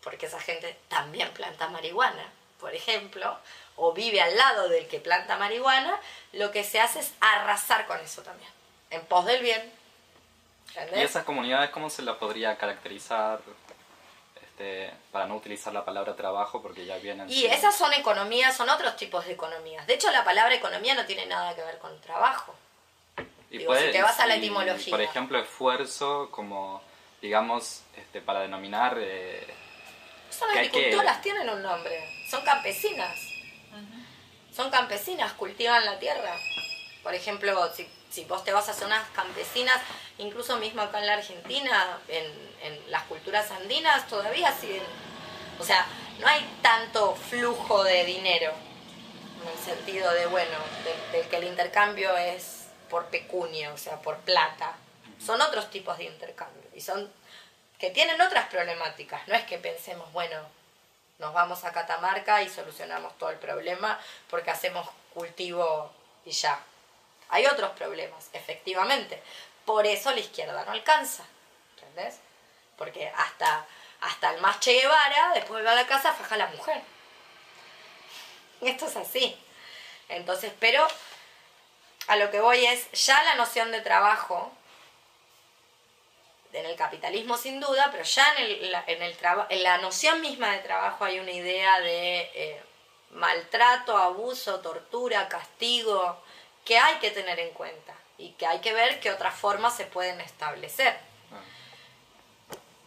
porque 0.01 0.27
esa 0.27 0.39
gente 0.39 0.77
también 0.87 1.31
planta 1.33 1.67
marihuana, 1.69 2.31
por 2.59 2.73
ejemplo, 2.73 3.37
o 3.75 3.93
vive 3.93 4.21
al 4.21 4.35
lado 4.35 4.69
del 4.69 4.87
que 4.87 4.99
planta 4.99 5.37
marihuana, 5.37 5.99
lo 6.33 6.51
que 6.51 6.63
se 6.63 6.79
hace 6.79 6.99
es 6.99 7.13
arrasar 7.21 7.87
con 7.87 7.99
eso 7.99 8.21
también, 8.21 8.51
en 8.89 9.05
pos 9.05 9.25
del 9.25 9.41
bien. 9.41 9.73
¿Y 10.95 10.99
esas 10.99 11.23
comunidades 11.23 11.71
cómo 11.71 11.89
se 11.89 12.03
las 12.03 12.17
podría 12.17 12.57
caracterizar 12.57 13.39
este, 14.59 14.91
para 15.11 15.25
no 15.25 15.35
utilizar 15.37 15.71
la 15.73 15.85
palabra 15.85 16.15
trabajo 16.15 16.61
porque 16.61 16.85
ya 16.85 16.97
vienen... 16.97 17.29
Y 17.29 17.33
siendo- 17.33 17.55
esas 17.55 17.77
son 17.77 17.93
economías, 17.93 18.55
son 18.55 18.69
otros 18.69 18.95
tipos 18.97 19.25
de 19.25 19.31
economías. 19.33 19.87
De 19.87 19.93
hecho, 19.93 20.11
la 20.11 20.23
palabra 20.25 20.53
economía 20.53 20.95
no 20.95 21.05
tiene 21.05 21.25
nada 21.25 21.55
que 21.55 21.61
ver 21.63 21.77
con 21.79 21.99
trabajo. 22.01 22.53
Y 23.49 23.59
digo, 23.59 23.73
si 23.75 23.91
te 23.91 24.01
vas 24.01 24.19
a 24.19 24.27
la 24.27 24.35
etimología. 24.35 24.91
Por 24.91 25.01
ejemplo, 25.01 25.39
esfuerzo 25.39 26.29
como, 26.31 26.81
digamos, 27.21 27.83
este, 27.95 28.21
para 28.21 28.41
denominar... 28.41 28.97
eh, 28.99 29.47
Son 30.29 30.51
Que 30.51 30.59
hay 30.59 30.69
que- 30.69 30.77
agricultoras, 30.77 31.21
tienen 31.21 31.49
un 31.49 31.61
nombre. 31.63 32.27
Son 32.29 32.43
campesinas. 32.43 33.17
Son 34.53 34.69
campesinas, 34.69 35.31
cultivan 35.33 35.85
la 35.85 35.97
tierra. 35.99 36.35
Por 37.03 37.13
ejemplo, 37.13 37.71
si, 37.73 37.87
si 38.09 38.25
vos 38.25 38.43
te 38.43 38.51
vas 38.51 38.69
a 38.69 38.73
zonas 38.73 39.07
campesinas, 39.13 39.77
incluso 40.17 40.57
mismo 40.57 40.81
acá 40.81 40.99
en 40.99 41.07
la 41.07 41.13
Argentina, 41.13 41.99
en, 42.07 42.49
las 42.87 43.03
culturas 43.03 43.49
andinas, 43.51 44.07
todavía 44.07 44.51
siguen. 44.51 44.83
O 45.59 45.63
sea, 45.63 45.85
no 46.19 46.27
hay 46.27 46.45
tanto 46.61 47.15
flujo 47.15 47.83
de 47.83 48.03
dinero. 48.03 48.51
En 49.41 49.47
el 49.47 49.57
sentido 49.57 50.11
de, 50.13 50.25
bueno, 50.25 50.57
de, 50.83 51.19
de 51.19 51.27
que 51.27 51.37
el 51.37 51.45
intercambio 51.45 52.15
es 52.17 52.65
por 52.89 53.05
pecunia, 53.05 53.71
o 53.71 53.77
sea, 53.77 54.01
por 54.01 54.17
plata. 54.19 54.75
Son 55.23 55.41
otros 55.41 55.69
tipos 55.69 55.97
de 55.97 56.05
intercambio. 56.05 56.63
Y 56.73 56.81
son 56.81 57.09
que 57.79 57.89
tienen 57.91 58.19
otras 58.19 58.47
problemáticas. 58.49 59.25
No 59.27 59.35
es 59.35 59.45
que 59.45 59.57
pensemos, 59.57 60.11
bueno, 60.11 60.37
nos 61.17 61.33
vamos 61.33 61.63
a 61.63 61.71
Catamarca 61.71 62.43
y 62.43 62.49
solucionamos 62.49 63.17
todo 63.17 63.29
el 63.29 63.37
problema 63.37 63.99
porque 64.29 64.51
hacemos 64.51 64.87
cultivo 65.13 65.91
y 66.25 66.31
ya. 66.31 66.59
Hay 67.29 67.45
otros 67.45 67.71
problemas, 67.71 68.29
efectivamente. 68.33 69.21
Por 69.65 69.85
eso 69.85 70.11
la 70.11 70.19
izquierda 70.19 70.65
no 70.65 70.71
alcanza. 70.71 71.23
¿Entendés? 71.77 72.19
Porque 72.77 73.11
hasta, 73.15 73.65
hasta 74.01 74.33
el 74.33 74.41
más 74.41 74.59
Che 74.59 74.73
Guevara, 74.73 75.31
después 75.33 75.65
va 75.65 75.71
a 75.71 75.75
la 75.75 75.87
casa, 75.87 76.13
faja 76.13 76.35
a 76.35 76.39
la 76.39 76.47
mujer. 76.47 76.81
Esto 78.61 78.87
es 78.87 78.95
así. 78.95 79.37
Entonces, 80.09 80.51
pero 80.59 80.87
a 82.07 82.15
lo 82.15 82.31
que 82.31 82.39
voy 82.39 82.65
es, 82.65 82.91
ya 82.91 83.21
la 83.23 83.35
noción 83.35 83.71
de 83.71 83.81
trabajo 83.81 84.51
en 86.51 86.65
el 86.65 86.75
capitalismo 86.75 87.37
sin 87.37 87.59
duda, 87.59 87.89
pero 87.91 88.03
ya 88.03 88.25
en, 88.37 88.43
el, 88.43 88.71
la, 88.71 88.83
en, 88.87 89.03
el 89.03 89.15
en 89.49 89.63
la 89.63 89.77
noción 89.77 90.19
misma 90.21 90.51
de 90.51 90.59
trabajo 90.59 91.05
hay 91.05 91.19
una 91.19 91.31
idea 91.31 91.79
de 91.79 92.31
eh, 92.33 92.63
maltrato, 93.11 93.95
abuso, 93.95 94.59
tortura, 94.61 95.29
castigo, 95.29 96.23
que 96.69 96.77
hay 96.77 96.99
que 96.99 97.09
tener 97.09 97.39
en 97.39 97.49
cuenta 97.49 97.95
y 98.19 98.33
que 98.33 98.45
hay 98.45 98.59
que 98.59 98.73
ver 98.73 98.99
qué 98.99 99.09
otras 99.09 99.33
formas 99.33 99.75
se 99.75 99.85
pueden 99.85 100.21
establecer. 100.21 100.95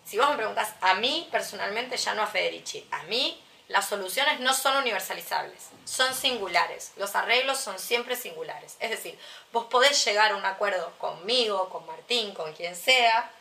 Si 0.05 0.17
vos 0.17 0.31
me 0.31 0.37
preguntas, 0.37 0.73
a 0.81 0.95
mí 0.95 1.29
personalmente, 1.33 1.97
ya 1.97 2.15
no 2.15 2.23
a 2.23 2.29
Federici, 2.29 2.87
a 2.93 3.03
mí 3.05 3.43
las 3.67 3.89
soluciones 3.89 4.39
no 4.39 4.55
son 4.55 4.77
universalizables, 4.77 5.71
son 5.85 6.15
singulares. 6.15 6.93
Los 6.95 7.17
arreglos 7.17 7.59
son 7.59 7.77
siempre 7.81 8.15
singulares. 8.15 8.77
Es 8.79 8.91
decir, 8.91 9.19
vos 9.53 9.65
podés 9.65 10.05
llegar 10.05 10.31
a 10.31 10.37
un 10.37 10.45
acuerdo 10.45 10.93
conmigo, 10.99 11.69
con 11.69 11.85
Martín, 11.85 12.35
con 12.35 12.53
quien 12.53 12.77
sea, 12.77 13.33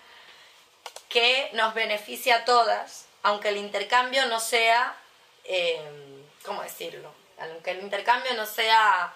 que 1.07 1.51
nos 1.53 1.75
beneficie 1.75 2.33
a 2.33 2.45
todas, 2.45 3.05
aunque 3.21 3.49
el 3.49 3.57
intercambio 3.57 4.25
no 4.25 4.39
sea, 4.39 4.97
eh, 5.43 6.23
¿cómo 6.43 6.63
decirlo? 6.63 7.13
Aunque 7.37 7.69
el 7.69 7.81
intercambio 7.81 8.33
no 8.33 8.47
sea, 8.47 9.13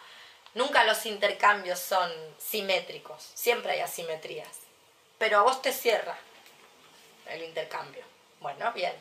nunca 0.56 0.84
los 0.84 1.06
intercambios 1.06 1.80
son 1.80 2.12
simétricos, 2.40 3.32
siempre 3.36 3.74
hay 3.74 3.80
asimetrías, 3.82 4.50
pero 5.20 5.40
a 5.40 5.44
vos 5.44 5.62
te 5.62 5.72
cierra 5.72 6.18
el 7.28 7.44
intercambio. 7.44 8.04
Bueno, 8.40 8.72
bien, 8.74 8.94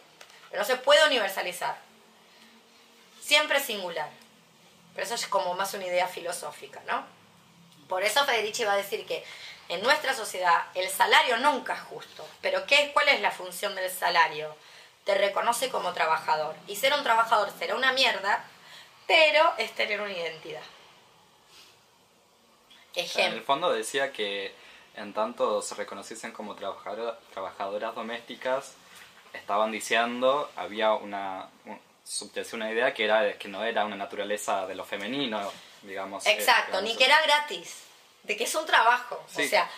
pero 0.50 0.62
no 0.62 0.66
se 0.66 0.76
puede 0.76 1.04
universalizar, 1.06 1.76
siempre 3.22 3.60
singular, 3.60 4.10
pero 4.94 5.06
eso 5.06 5.14
es 5.14 5.26
como 5.26 5.54
más 5.54 5.74
una 5.74 5.86
idea 5.86 6.06
filosófica, 6.06 6.80
¿no? 6.86 7.04
Por 7.88 8.02
eso 8.02 8.24
Federici 8.24 8.64
va 8.64 8.72
a 8.72 8.76
decir 8.76 9.06
que 9.06 9.24
en 9.68 9.82
nuestra 9.82 10.14
sociedad 10.14 10.66
el 10.74 10.88
salario 10.88 11.36
nunca 11.38 11.74
es 11.74 11.80
justo. 11.80 12.26
Pero 12.40 12.66
¿qué, 12.66 12.90
¿cuál 12.92 13.08
es 13.08 13.20
la 13.20 13.30
función 13.30 13.74
del 13.74 13.90
salario? 13.90 14.54
Te 15.04 15.14
reconoce 15.14 15.68
como 15.68 15.92
trabajador. 15.92 16.54
Y 16.66 16.76
ser 16.76 16.92
un 16.92 17.02
trabajador 17.02 17.52
será 17.58 17.74
una 17.74 17.92
mierda, 17.92 18.44
pero 19.06 19.52
es 19.58 19.74
tener 19.74 20.00
una 20.00 20.12
identidad. 20.12 20.62
O 22.96 23.06
sea, 23.06 23.26
en 23.26 23.32
el 23.34 23.42
fondo 23.42 23.72
decía 23.72 24.12
que 24.12 24.54
en 24.96 25.12
tanto 25.12 25.60
se 25.62 25.74
reconociesen 25.74 26.32
como 26.32 26.54
trabajadora- 26.54 27.18
trabajadoras 27.32 27.94
domésticas, 27.94 28.74
estaban 29.32 29.72
diciendo, 29.72 30.50
había 30.56 30.92
una, 30.92 31.48
un- 31.66 31.80
una 32.52 32.70
idea 32.70 32.94
que 32.94 33.04
era 33.04 33.36
que 33.38 33.48
no 33.48 33.64
era 33.64 33.84
una 33.84 33.96
naturaleza 33.96 34.66
de 34.66 34.74
lo 34.74 34.84
femenino, 34.84 35.50
digamos. 35.82 36.24
eh, 36.26 36.32
Exacto, 36.32 36.72
digamos, 36.72 36.90
ni 36.90 36.96
que 36.96 37.04
era 37.06 37.20
gratis, 37.22 37.82
de 38.22 38.36
que 38.36 38.44
es 38.44 38.54
un 38.54 38.66
trabajo. 38.66 39.24
Sí. 39.26 39.44
O 39.46 39.48
sea, 39.48 39.68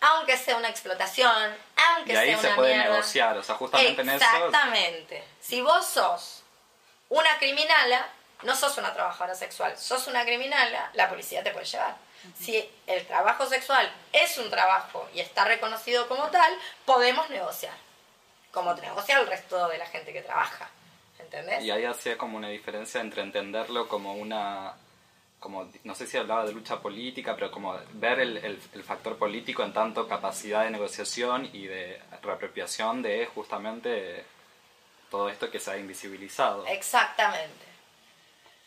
aunque 0.00 0.36
sea 0.36 0.56
una 0.56 0.68
explotación, 0.68 1.54
aunque 1.76 2.12
Y 2.12 2.16
ahí 2.16 2.28
sea 2.30 2.38
se 2.38 2.48
puede 2.54 2.74
mierda. 2.74 2.92
negociar, 2.92 3.36
o 3.36 3.42
sea, 3.42 3.54
justamente 3.56 4.00
en 4.02 4.10
eso... 4.10 4.24
Exactamente. 4.24 5.24
Si 5.40 5.60
vos 5.60 5.84
sos 5.84 6.42
una 7.08 7.36
criminala, 7.38 8.08
no 8.42 8.54
sos 8.56 8.76
una 8.78 8.92
trabajadora 8.94 9.34
sexual, 9.34 9.76
sos 9.76 10.06
una 10.06 10.24
criminala, 10.24 10.90
la 10.94 11.08
policía 11.08 11.42
te 11.42 11.50
puede 11.50 11.66
llevar. 11.66 11.96
Si 12.38 12.68
el 12.86 13.06
trabajo 13.06 13.46
sexual 13.46 13.90
es 14.12 14.38
un 14.38 14.50
trabajo 14.50 15.08
y 15.14 15.20
está 15.20 15.44
reconocido 15.44 16.08
como 16.08 16.28
tal, 16.28 16.52
podemos 16.84 17.28
negociar. 17.30 17.74
Como 18.52 18.72
negocia 18.74 19.18
el 19.18 19.26
resto 19.26 19.68
de 19.68 19.78
la 19.78 19.86
gente 19.86 20.12
que 20.12 20.22
trabaja. 20.22 20.68
¿Entendés? 21.18 21.62
Y 21.64 21.70
ahí 21.70 21.84
hacía 21.84 22.16
como 22.18 22.36
una 22.36 22.48
diferencia 22.48 23.00
entre 23.00 23.22
entenderlo 23.22 23.88
como 23.88 24.14
una, 24.14 24.74
como 25.40 25.70
no 25.84 25.94
sé 25.94 26.06
si 26.06 26.16
hablaba 26.16 26.44
de 26.44 26.52
lucha 26.52 26.80
política, 26.80 27.34
pero 27.34 27.50
como 27.50 27.78
ver 27.94 28.20
el, 28.20 28.36
el- 28.38 28.60
el 28.74 28.82
factor 28.84 29.16
político 29.18 29.62
en 29.62 29.72
tanto 29.72 30.06
capacidad 30.08 30.64
de 30.64 30.70
negociación 30.70 31.48
y 31.52 31.66
de 31.66 32.00
reapropiación 32.22 33.02
de 33.02 33.26
justamente 33.26 34.24
todo 35.10 35.28
esto 35.28 35.50
que 35.50 35.58
se 35.60 35.70
ha 35.70 35.76
invisibilizado. 35.78 36.66
Exactamente. 36.66 37.64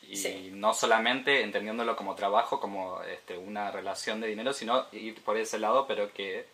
Y- 0.09 0.17
Sí. 0.17 0.49
no 0.53 0.73
solamente 0.73 1.41
entendiéndolo 1.43 1.95
como 1.95 2.15
trabajo, 2.15 2.59
como 2.59 3.01
este, 3.03 3.37
una 3.37 3.69
relación 3.71 4.19
de 4.19 4.27
dinero, 4.27 4.53
sino 4.53 4.87
ir 4.91 5.21
por 5.23 5.37
ese 5.37 5.59
lado, 5.59 5.85
pero 5.87 6.11
que 6.11 6.47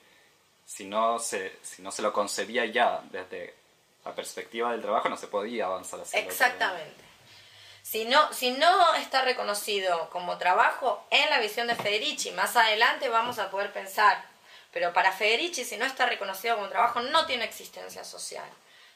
si 0.66 0.86
no 0.86 1.20
se, 1.20 1.54
si 1.64 1.82
no 1.82 1.92
se 1.92 2.02
lo 2.02 2.12
concebía 2.12 2.66
ya 2.66 3.02
desde 3.12 3.54
la 4.04 4.14
perspectiva 4.14 4.72
del 4.72 4.82
trabajo, 4.82 5.08
no 5.10 5.16
se 5.18 5.28
podía 5.28 5.66
avanzar 5.68 6.00
otro. 6.02 6.20
Exactamente. 6.20 7.04
Si 7.82 8.04
no, 8.06 8.34
si 8.34 8.52
no 8.52 8.96
está 8.96 9.22
reconocido 9.22 10.10
como 10.10 10.38
trabajo 10.38 11.06
en 11.12 11.30
la 11.30 11.40
visión 11.40 11.68
de 11.68 11.76
Federici, 11.76 12.32
más 12.32 12.56
adelante 12.58 13.10
vamos 13.10 13.38
a 13.40 13.50
poder 13.52 13.72
pensar, 13.72 14.26
pero 14.74 14.92
para 14.92 15.12
Federici 15.12 15.64
si 15.64 15.78
no 15.78 15.86
está 15.86 16.06
reconocido 16.08 16.56
como 16.56 16.68
trabajo 16.68 17.00
no 17.02 17.26
tiene 17.26 17.46
existencia 17.46 18.04
social. 18.04 18.50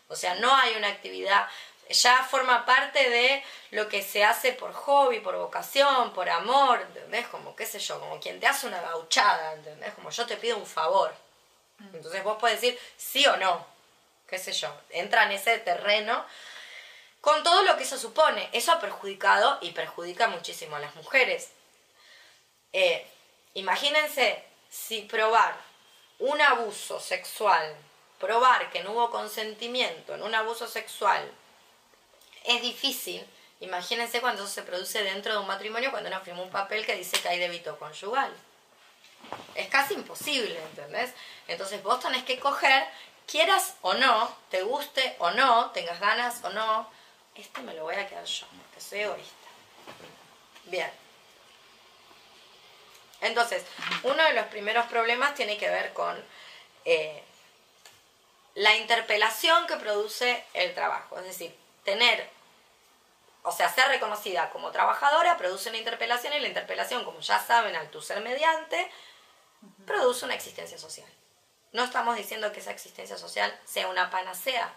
O 0.10 0.16
sea, 0.16 0.36
no 0.36 0.54
hay 0.56 0.76
una 0.76 0.88
actividad, 0.88 1.48
ya 1.90 2.24
forma 2.24 2.66
parte 2.66 3.10
de 3.10 3.44
lo 3.72 3.90
que 3.90 4.02
se 4.04 4.24
hace 4.24 4.54
por 4.54 4.74
hobby, 4.74 5.20
por 5.20 5.36
vocación, 5.36 6.14
por 6.14 6.30
amor, 6.30 6.82
¿entendés? 6.82 7.28
Como, 7.28 7.56
qué 7.56 7.66
sé 7.66 7.80
yo, 7.80 8.00
como 8.00 8.20
quien 8.20 8.40
te 8.40 8.48
hace 8.48 8.68
una 8.68 8.82
gauchada, 8.82 9.54
¿entendés? 9.54 9.94
Como 9.96 10.10
yo 10.12 10.26
te 10.26 10.38
pido 10.38 10.58
un 10.58 10.66
favor. 10.66 11.14
Entonces 11.94 12.24
vos 12.24 12.38
podés 12.38 12.62
decir 12.62 12.80
sí 12.98 13.26
o 13.26 13.38
no, 13.38 13.66
qué 14.28 14.38
sé 14.38 14.52
yo, 14.52 14.70
entra 14.90 15.24
en 15.24 15.32
ese 15.32 15.58
terreno 15.60 16.26
con 17.22 17.44
todo 17.44 17.64
lo 17.64 17.76
que 17.78 17.84
eso 17.84 17.98
supone. 17.98 18.50
Eso 18.54 18.72
ha 18.72 18.80
perjudicado 18.80 19.58
y 19.62 19.72
perjudica 19.72 20.28
muchísimo 20.28 20.76
a 20.76 20.80
las 20.80 20.96
mujeres. 20.96 21.52
Eh, 22.74 23.08
imagínense 23.56 24.44
si 24.70 25.02
probar 25.02 25.56
un 26.20 26.40
abuso 26.42 27.00
sexual, 27.00 27.76
probar 28.20 28.70
que 28.72 28.84
no 28.84 28.92
hubo 28.92 29.10
consentimiento 29.10 30.14
en 30.16 30.24
un 30.24 30.36
abuso 30.36 30.68
sexual, 30.68 31.32
es 32.46 32.62
difícil. 32.62 33.26
Imagínense 33.62 34.22
cuando 34.22 34.44
eso 34.44 34.52
se 34.52 34.64
produce 34.64 35.04
dentro 35.04 35.34
de 35.34 35.40
un 35.40 35.48
matrimonio 35.48 35.92
cuando 35.92 36.10
uno 36.10 36.22
firma 36.22 36.42
un 36.42 36.50
papel 36.50 36.86
que 36.86 36.96
dice 36.96 37.20
que 37.20 37.28
hay 37.28 37.40
débito 37.40 37.78
conjugal. 37.78 38.34
Es 39.56 39.68
casi 39.68 39.96
imposible, 39.96 40.58
¿entendés? 40.58 41.12
Entonces 41.48 41.84
vos 41.84 42.00
tenés 42.00 42.24
que 42.24 42.40
coger, 42.40 42.88
quieras 43.28 43.76
o 43.82 43.94
no, 43.94 44.36
te 44.50 44.62
guste 44.62 45.16
o 45.20 45.32
no, 45.32 45.72
tengas 45.72 46.00
ganas 46.00 46.44
o 46.44 46.50
no, 46.52 46.90
este 47.36 47.62
me 47.62 47.74
lo 47.74 47.84
voy 47.84 47.96
a 47.96 48.08
quedar 48.08 48.26
yo, 48.26 48.48
porque 48.48 48.82
soy 48.82 49.00
egoísta. 49.00 49.48
Bien. 50.66 50.92
Entonces, 53.22 53.64
uno 54.04 54.24
de 54.24 54.34
los 54.34 54.46
primeros 54.46 54.86
problemas 54.86 55.36
tiene 55.36 55.58
que 55.58 55.70
ver 55.70 55.92
con 55.94 56.24
eh, 56.86 57.22
la 58.56 58.76
interpelación 58.78 59.68
que 59.68 59.76
produce 59.76 60.44
el 60.54 60.74
trabajo. 60.74 61.18
Es 61.20 61.26
decir, 61.26 61.54
tener, 61.90 62.30
o 63.42 63.52
sea, 63.52 63.68
ser 63.74 63.88
reconocida 63.88 64.52
como 64.52 64.72
trabajadora 64.72 65.38
produce 65.38 65.70
una 65.70 65.80
interpelación 65.80 66.34
y 66.34 66.40
la 66.40 66.48
interpelación, 66.48 67.04
como 67.04 67.20
ya 67.20 67.40
saben, 67.40 67.76
al 67.76 67.90
tu 67.90 68.00
ser 68.00 68.22
mediante, 68.22 68.92
produce 69.88 70.26
una 70.26 70.36
existencia 70.36 70.78
social. 70.78 71.10
No 71.72 71.84
estamos 71.84 72.16
diciendo 72.16 72.52
que 72.52 72.60
esa 72.60 72.72
existencia 72.72 73.18
social 73.18 73.60
sea 73.66 73.88
una 73.88 74.12
panacea, 74.12 74.72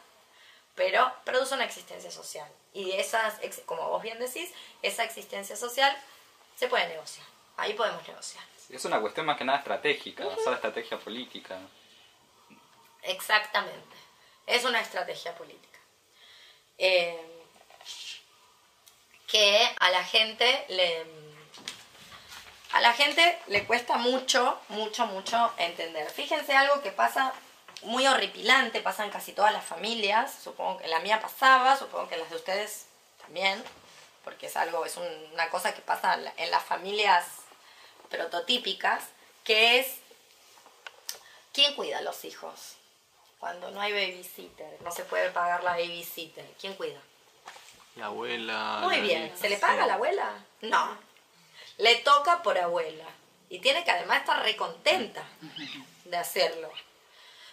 pero 0.75 1.13
produce 1.25 1.55
una 1.55 1.65
existencia 1.65 2.11
social. 2.11 2.51
Y 2.73 2.93
esas, 2.93 3.41
como 3.67 3.91
vos 3.91 4.03
bien 4.03 4.19
decís, 4.19 4.51
esa 4.81 5.05
existencia 5.05 5.57
social 5.57 5.95
se 6.57 6.69
puede 6.69 6.89
negociar. 6.89 7.27
Ahí 7.59 7.75
podemos 7.75 8.07
negociar. 8.09 8.43
Es 8.71 8.87
una 8.87 9.01
cuestión 9.03 9.27
más 9.27 9.37
que 9.37 9.45
nada 9.45 9.59
estratégica, 9.59 10.25
basada 10.25 10.49
en 10.49 10.55
estrategia 10.55 10.99
política. 10.99 11.59
Exactamente. 13.03 13.97
Es 14.47 14.65
una 14.65 14.81
estrategia 14.81 15.35
política. 15.35 15.72
Eh, 16.79 17.19
que 19.27 19.75
a 19.81 19.91
la 19.91 20.05
gente 20.05 20.65
le 20.69 21.07
a 22.73 22.81
la 22.81 22.93
gente 22.95 23.39
le 23.49 23.67
cuesta 23.67 23.97
mucho, 23.99 24.59
mucho, 24.71 25.07
mucho 25.07 25.53
entender. 25.59 26.11
Fíjense 26.11 26.55
algo 26.57 26.81
que 26.83 26.91
pasa 26.91 27.33
muy 27.83 28.07
horripilante, 28.07 28.81
pasa 28.81 29.05
en 29.05 29.11
casi 29.11 29.33
todas 29.33 29.53
las 29.53 29.65
familias, 29.65 30.35
supongo 30.43 30.79
que 30.79 30.89
la 30.89 31.01
mía 31.01 31.21
pasaba, 31.21 31.77
supongo 31.77 32.09
que 32.09 32.17
las 32.17 32.31
de 32.31 32.37
ustedes 32.37 32.87
también, 33.21 33.63
porque 34.25 34.47
es 34.47 34.57
algo, 34.57 34.87
es 34.87 34.97
un- 34.97 35.31
una 35.35 35.51
cosa 35.51 35.75
que 35.75 35.83
pasa 35.83 36.19
en 36.37 36.51
las 36.51 36.63
familias 36.65 37.27
prototípicas, 38.09 39.05
que 39.45 39.79
es 39.81 39.97
¿quién 41.53 41.75
cuida 41.75 41.99
a 41.99 42.03
los 42.03 42.25
hijos? 42.25 42.77
Cuando 43.43 43.73
no 43.73 43.81
hay 43.81 43.91
babysitter, 43.91 44.81
no 44.83 44.93
se 44.93 45.03
puede 45.03 45.29
pagar 45.31 45.65
la 45.65 45.73
babysitter, 45.73 46.45
¿quién 46.61 46.75
cuida? 46.75 47.01
La 47.97 48.07
abuela. 48.07 48.79
Muy 48.83 48.99
la 48.99 49.03
bien. 49.03 49.37
¿Se 49.37 49.49
le 49.49 49.57
paga 49.57 49.83
a 49.83 49.87
la 49.89 49.95
abuela? 49.95 50.33
No. 50.61 50.97
Le 51.79 51.97
toca 51.97 52.41
por 52.41 52.57
abuela. 52.57 53.05
Y 53.49 53.59
tiene 53.59 53.83
que 53.83 53.91
además 53.91 54.21
estar 54.21 54.41
recontenta 54.45 55.25
de 56.05 56.17
hacerlo. 56.17 56.71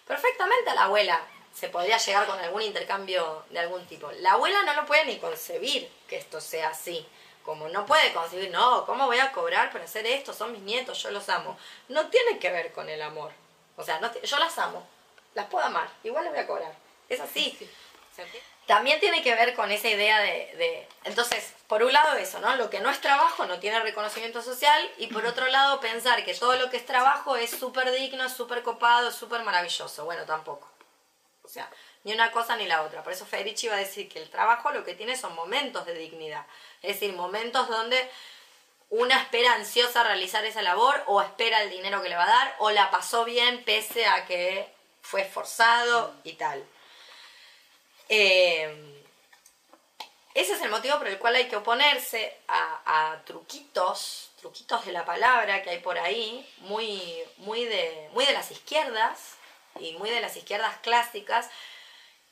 Perfectamente 0.05 0.69
a 0.69 0.75
la 0.75 0.83
abuela 0.83 1.19
se 1.55 1.69
podría 1.69 1.97
llegar 1.97 2.27
con 2.27 2.37
algún 2.37 2.61
intercambio 2.61 3.45
de 3.49 3.57
algún 3.57 3.83
tipo. 3.87 4.11
La 4.11 4.33
abuela 4.33 4.61
no 4.61 4.75
lo 4.75 4.85
puede 4.85 5.05
ni 5.05 5.17
concebir 5.17 5.89
que 6.07 6.17
esto 6.17 6.39
sea 6.39 6.69
así. 6.69 7.03
Como 7.43 7.67
no 7.67 7.87
puede 7.87 8.13
concebir, 8.13 8.51
no, 8.51 8.85
¿cómo 8.85 9.07
voy 9.07 9.17
a 9.17 9.31
cobrar 9.31 9.71
por 9.71 9.81
hacer 9.81 10.05
esto? 10.05 10.33
Son 10.33 10.51
mis 10.51 10.61
nietos, 10.61 11.01
yo 11.01 11.09
los 11.09 11.27
amo. 11.29 11.57
No 11.87 12.09
tiene 12.09 12.37
que 12.37 12.51
ver 12.51 12.73
con 12.73 12.87
el 12.89 13.01
amor. 13.01 13.31
O 13.75 13.83
sea, 13.83 13.99
no 13.99 14.13
yo 14.21 14.37
las 14.37 14.55
amo, 14.59 14.85
las 15.33 15.45
puedo 15.47 15.65
amar, 15.65 15.89
igual 16.03 16.23
les 16.23 16.33
voy 16.33 16.41
a 16.41 16.47
cobrar. 16.47 16.73
Es 17.07 17.19
así. 17.19 17.57
También 18.65 18.99
tiene 18.99 19.23
que 19.23 19.33
ver 19.33 19.55
con 19.55 19.71
esa 19.71 19.87
idea 19.87 20.19
de, 20.19 20.29
de- 20.57 20.87
Entonces, 21.05 21.53
por 21.67 21.81
un 21.81 21.91
lado 21.91 22.15
eso, 22.17 22.39
¿no? 22.39 22.55
Lo 22.55 22.69
que 22.69 22.79
no 22.81 22.89
es 22.91 23.01
trabajo 23.01 23.45
no 23.45 23.59
tiene 23.59 23.79
reconocimiento 23.79 24.41
social 24.43 24.91
y 24.97 25.07
por 25.07 25.25
otro 25.25 25.47
lado 25.47 25.79
pensar 25.79 26.23
que 26.23 26.33
todo 26.35 26.55
lo 26.55 26.69
que 26.69 26.77
es 26.77 26.85
trabajo 26.85 27.35
es 27.35 27.49
súper 27.49 27.91
digno, 27.91 28.29
súper 28.29 28.61
copado, 28.61 29.11
súper 29.11 29.41
maravilloso. 29.43 30.05
Bueno, 30.05 30.23
tampoco. 30.25 30.69
O 31.43 31.47
sea, 31.47 31.67
ni 32.03 32.13
una 32.13 32.31
cosa 32.31 32.55
ni 32.57 32.67
la 32.67 32.83
otra. 32.83 33.01
Por 33.03 33.11
eso 33.11 33.25
Federici 33.25 33.67
va 33.69 33.75
a 33.75 33.79
decir 33.79 34.07
que 34.07 34.19
el 34.21 34.29
trabajo 34.29 34.69
lo 34.71 34.83
que 34.83 34.93
tiene 34.93 35.17
son 35.17 35.33
momentos 35.33 35.85
de 35.87 35.95
dignidad. 35.95 36.45
Es 36.83 36.99
decir, 36.99 37.15
momentos 37.15 37.67
donde 37.69 38.07
una 38.91 39.19
espera 39.19 39.53
ansiosa 39.53 40.03
realizar 40.03 40.45
esa 40.45 40.61
labor 40.61 41.01
o 41.07 41.21
espera 41.23 41.63
el 41.63 41.71
dinero 41.71 42.03
que 42.03 42.09
le 42.09 42.15
va 42.15 42.23
a 42.25 42.27
dar 42.27 42.55
o 42.59 42.69
la 42.69 42.91
pasó 42.91 43.25
bien 43.25 43.63
pese 43.63 44.05
a 44.05 44.25
que 44.25 44.71
fue 45.01 45.21
esforzado 45.21 46.15
y 46.23 46.33
tal. 46.33 46.65
Eh, 48.09 48.99
ese 50.33 50.53
es 50.53 50.61
el 50.61 50.69
motivo 50.69 50.97
por 50.97 51.07
el 51.07 51.17
cual 51.17 51.35
hay 51.35 51.47
que 51.47 51.55
oponerse 51.55 52.37
a, 52.47 53.11
a 53.11 53.25
truquitos, 53.25 54.31
truquitos 54.39 54.85
de 54.85 54.91
la 54.91 55.05
palabra 55.05 55.61
que 55.63 55.71
hay 55.71 55.79
por 55.79 55.97
ahí, 55.97 56.47
muy, 56.59 57.01
muy, 57.37 57.65
de, 57.65 58.09
muy 58.13 58.25
de 58.25 58.33
las 58.33 58.51
izquierdas 58.51 59.35
y 59.79 59.93
muy 59.93 60.09
de 60.09 60.21
las 60.21 60.37
izquierdas 60.37 60.77
clásicas, 60.77 61.49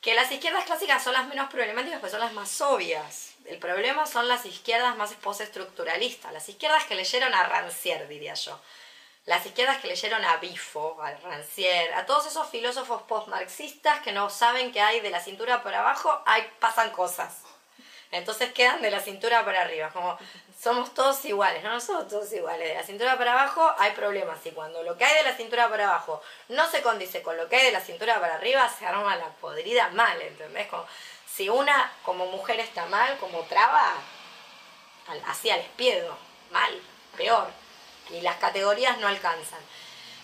que 0.02 0.14
las 0.14 0.32
izquierdas 0.32 0.66
clásicas 0.66 1.04
son 1.04 1.14
las 1.14 1.28
menos 1.28 1.50
problemáticas, 1.50 2.00
pues 2.00 2.12
son 2.12 2.22
las 2.22 2.34
más 2.34 2.62
obvias. 2.62 3.34
El 3.46 3.58
problema 3.58 4.06
son 4.06 4.28
las 4.28 4.46
izquierdas 4.46 4.96
más 4.96 5.14
postestructuralistas, 5.16 6.32
las 6.32 6.48
izquierdas 6.50 6.86
que 6.86 6.96
leyeron 6.96 7.34
a 7.34 7.50
Rancière, 7.50 8.08
diría 8.08 8.36
yo. 8.36 8.60
Las 9.28 9.46
izquierdas 9.46 9.80
que 9.82 9.90
leyeron 9.90 10.24
a 10.24 10.38
Bifo, 10.38 10.98
a 11.02 11.12
Rancière, 11.12 11.94
a 11.96 12.06
todos 12.06 12.26
esos 12.28 12.48
filósofos 12.48 13.02
postmarxistas 13.02 14.00
que 14.00 14.14
no 14.14 14.30
saben 14.30 14.72
que 14.72 14.80
hay 14.80 15.02
de 15.02 15.10
la 15.10 15.20
cintura 15.20 15.62
para 15.64 15.82
abajo, 15.82 16.22
hay, 16.26 16.50
pasan 16.62 16.92
cosas. 16.92 17.42
Entonces 18.10 18.54
quedan 18.54 18.82
de 18.82 18.90
la 18.90 19.02
cintura 19.02 19.44
para 19.44 19.64
arriba, 19.64 19.90
como 19.90 20.18
somos 20.58 20.94
todos 20.94 21.26
iguales, 21.26 21.62
no, 21.62 21.78
somos 21.82 22.08
todos 22.08 22.32
iguales, 22.32 22.70
de 22.70 22.76
la 22.76 22.84
cintura 22.84 23.18
para 23.18 23.34
abajo 23.34 23.70
hay 23.78 23.92
problemas 23.92 24.40
y 24.46 24.52
cuando 24.52 24.82
lo 24.84 24.98
que 24.98 25.04
hay 25.04 25.18
de 25.18 25.30
la 25.30 25.36
cintura 25.36 25.68
para 25.68 25.90
abajo 25.90 26.22
no 26.48 26.66
se 26.70 26.82
condice 26.82 27.22
con 27.22 27.36
lo 27.36 27.50
que 27.50 27.58
hay 27.58 27.66
de 27.66 27.74
la 27.74 27.82
cintura 27.82 28.22
para 28.22 28.36
arriba, 28.36 28.70
se 28.80 28.86
arma 28.86 29.18
la 29.18 29.28
podrida 29.42 29.90
mal, 29.90 30.22
¿entendés? 30.22 30.68
Como, 30.68 30.86
si 31.30 31.50
una 31.50 31.92
como 32.04 32.28
mujer 32.28 32.62
está 32.62 32.86
mal, 32.86 33.18
como 33.18 33.42
traba, 33.42 33.92
así 35.28 35.50
al 35.50 35.60
espiedo, 35.60 36.18
mal, 36.50 36.82
peor, 37.18 37.67
y 38.10 38.22
las 38.22 38.38
categorías 38.38 38.98
no 39.00 39.08
alcanzan. 39.08 39.60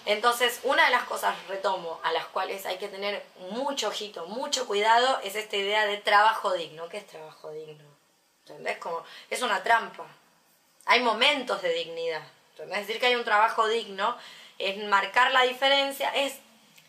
Entonces, 0.06 0.60
una 0.63 0.86
de 0.86 0.91
las 0.91 1.04
cosas, 1.04 1.36
retomo, 1.48 2.00
a 2.04 2.12
las 2.12 2.26
cuales 2.26 2.65
hay 2.65 2.78
que 2.78 2.89
tener 2.89 3.26
mucho 3.52 3.88
ojito, 3.88 4.26
mucho 4.26 4.67
cuidado, 4.67 5.19
es 5.24 5.36
esta 5.36 5.56
idea 5.56 5.86
de 5.86 5.98
trabajo 5.98 6.54
digno. 6.54 6.89
¿Qué 6.89 6.98
es 6.98 7.08
trabajo 7.08 7.52
digno? 7.52 7.86
¿Entendés? 8.41 8.78
Como, 8.80 9.04
es 9.30 9.41
una 9.41 9.63
trampa. 9.63 10.06
Hay 10.86 11.00
momentos 11.00 11.62
de 11.62 11.74
dignidad. 11.74 12.24
¿entendés? 12.52 12.86
Decir, 12.86 13.00
que 13.00 13.08
hay 13.08 13.15
un 13.15 13.24
trabajo 13.24 13.67
digno, 13.67 14.17
es 14.60 14.78
marcar 14.89 15.32
la 15.32 15.43
diferencia, 15.43 16.10
es, 16.13 16.38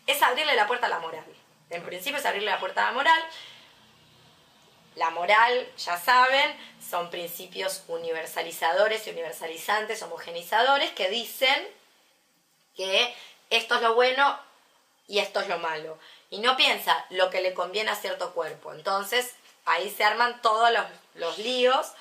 es 0.07 0.21
abrirle 0.21 0.55
la 0.55 0.67
puerta 0.67 0.87
a 0.87 0.89
la 0.89 0.99
moral. 0.99 1.25
En 1.69 1.83
principio 1.83 2.19
es 2.19 2.25
abrirle 2.25 2.51
la 2.51 2.59
puerta 2.59 2.83
a 2.83 2.87
la 2.87 2.91
moral. 2.91 3.21
La 4.95 5.09
moral, 5.09 5.69
ya 5.77 5.97
saben, 5.97 6.55
son 6.81 7.09
principios 7.09 7.83
universalizadores 7.87 9.05
y 9.05 9.09
universalizantes, 9.09 10.01
homogenizadores, 10.01 10.91
que 10.91 11.09
dicen 11.09 11.67
que 12.75 13.13
esto 13.49 13.75
es 13.75 13.81
lo 13.81 13.93
bueno 13.93 14.39
y 15.07 15.19
esto 15.19 15.41
es 15.41 15.47
lo 15.49 15.59
malo. 15.59 15.97
Y 16.29 16.39
no 16.39 16.55
piensa 16.55 17.05
lo 17.09 17.29
que 17.29 17.41
le 17.41 17.53
conviene 17.53 17.91
a 17.91 17.95
cierto 17.95 18.33
cuerpo. 18.33 18.73
Entonces, 18.73 19.35
ahí 19.65 19.89
se 19.89 20.03
arman 20.03 20.41
todos 20.41 20.71
los, 20.71 20.85
los 21.15 21.37
líos 21.39 21.91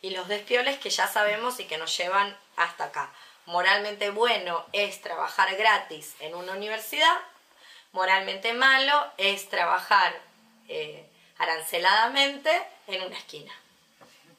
y 0.00 0.10
los 0.10 0.28
despioles 0.28 0.78
que 0.78 0.90
ya 0.90 1.08
sabemos 1.08 1.58
y 1.60 1.64
que 1.64 1.78
nos 1.78 1.96
llevan 1.96 2.36
hasta 2.56 2.84
acá. 2.84 3.12
Moralmente 3.46 4.10
bueno 4.10 4.64
es 4.72 5.00
trabajar 5.00 5.54
gratis 5.56 6.14
en 6.20 6.34
una 6.34 6.52
universidad, 6.52 7.16
moralmente 7.92 8.54
malo 8.54 9.12
es 9.18 9.48
trabajar 9.48 10.14
eh, 10.68 11.06
aranceladamente 11.38 12.50
en 12.86 13.02
una 13.02 13.16
esquina. 13.16 13.52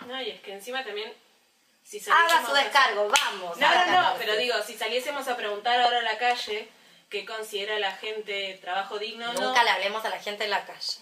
No, 0.07 0.21
y 0.21 0.29
es 0.29 0.41
que 0.41 0.53
encima 0.53 0.83
también. 0.83 1.11
Si 1.83 2.01
Haga 2.09 2.45
su 2.45 2.55
a- 2.55 2.63
descargo, 2.63 3.07
vamos. 3.09 3.57
No, 3.57 3.85
no, 3.85 3.85
no, 4.01 4.15
pero 4.17 4.35
digo, 4.37 4.55
si 4.65 4.75
saliésemos 4.77 5.27
a 5.27 5.37
preguntar 5.37 5.79
ahora 5.79 5.99
a 5.99 6.03
la 6.03 6.17
calle 6.17 6.67
qué 7.09 7.25
considera 7.25 7.77
la 7.77 7.91
gente 7.91 8.57
trabajo 8.61 8.97
digno 8.97 9.31
no, 9.33 9.39
Nunca 9.39 9.63
le 9.63 9.69
hablemos 9.69 10.03
a 10.03 10.09
la 10.09 10.19
gente 10.19 10.45
en 10.45 10.49
la 10.49 10.65
calle. 10.65 10.97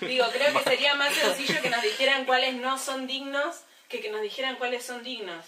digo, 0.00 0.26
creo 0.32 0.52
que 0.54 0.62
sería 0.64 0.94
más 0.94 1.12
sencillo 1.12 1.60
que 1.60 1.68
nos 1.70 1.82
dijeran 1.82 2.24
cuáles 2.24 2.54
no 2.54 2.78
son 2.78 3.06
dignos 3.06 3.56
que 3.88 4.00
que 4.00 4.10
nos 4.10 4.22
dijeran 4.22 4.56
cuáles 4.56 4.84
son 4.84 5.02
dignos. 5.02 5.44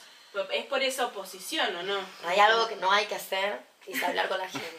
Es 0.52 0.66
por 0.66 0.82
esa 0.82 1.06
oposición, 1.06 1.74
¿o 1.76 1.82
no? 1.82 1.98
Hay 2.26 2.38
algo 2.38 2.68
que 2.68 2.76
no 2.76 2.92
hay 2.92 3.06
que 3.06 3.14
hacer 3.14 3.58
y 3.86 4.04
hablar 4.04 4.28
con 4.28 4.38
la 4.38 4.48
gente. 4.48 4.76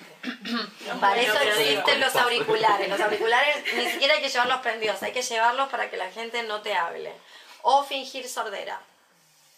No, 0.88 1.00
Para 1.00 1.22
eso 1.22 1.40
existen 1.40 2.00
los 2.00 2.16
auriculares. 2.16 2.90
Los 2.90 3.00
auriculares 3.00 3.64
ni 3.76 3.90
siquiera 3.90 4.16
hay 4.16 4.22
que 4.22 4.30
llevarlos 4.30 4.62
prendidos, 4.62 5.02
hay 5.04 5.12
que 5.12 5.22
llevarlos 5.22 5.70
para 5.70 5.90
que 5.90 5.98
la 5.98 6.12
gente 6.12 6.44
no 6.44 6.62
te 6.62 6.74
hable. 6.74 7.14
O 7.62 7.84
fingir 7.84 8.28
sordera. 8.28 8.80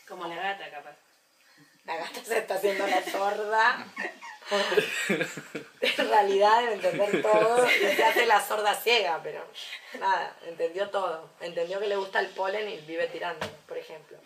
Como 0.08 0.28
la 0.28 0.36
gata, 0.36 0.70
capaz. 0.70 0.96
La 1.86 1.98
gata 1.98 2.24
se 2.24 2.38
está 2.38 2.56
haciendo 2.56 2.88
la 2.88 3.04
sorda. 3.04 3.86
En 5.82 6.10
realidad 6.10 6.62
debe 6.62 6.74
entender 6.74 7.22
todo 7.22 7.68
y 7.70 7.96
se 7.96 8.04
hace 8.04 8.26
la 8.26 8.46
sorda 8.46 8.74
ciega, 8.74 9.20
pero 9.24 9.46
nada, 10.00 10.36
entendió 10.46 10.90
todo. 10.90 11.30
Entendió 11.40 11.80
que 11.80 11.88
le 11.88 11.96
gusta 11.96 12.20
el 12.20 12.28
polen 12.28 12.68
y 12.68 12.78
vive 12.78 13.08
tirando, 13.08 13.48
por 13.68 13.78
ejemplo. 13.78 14.18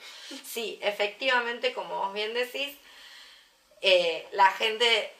Sí, 0.46 0.80
efectivamente, 0.82 1.74
como 1.74 2.00
vos 2.00 2.14
bien 2.14 2.34
decís, 2.34 2.78
eh, 3.84 4.26
la 4.32 4.50
gente 4.52 5.14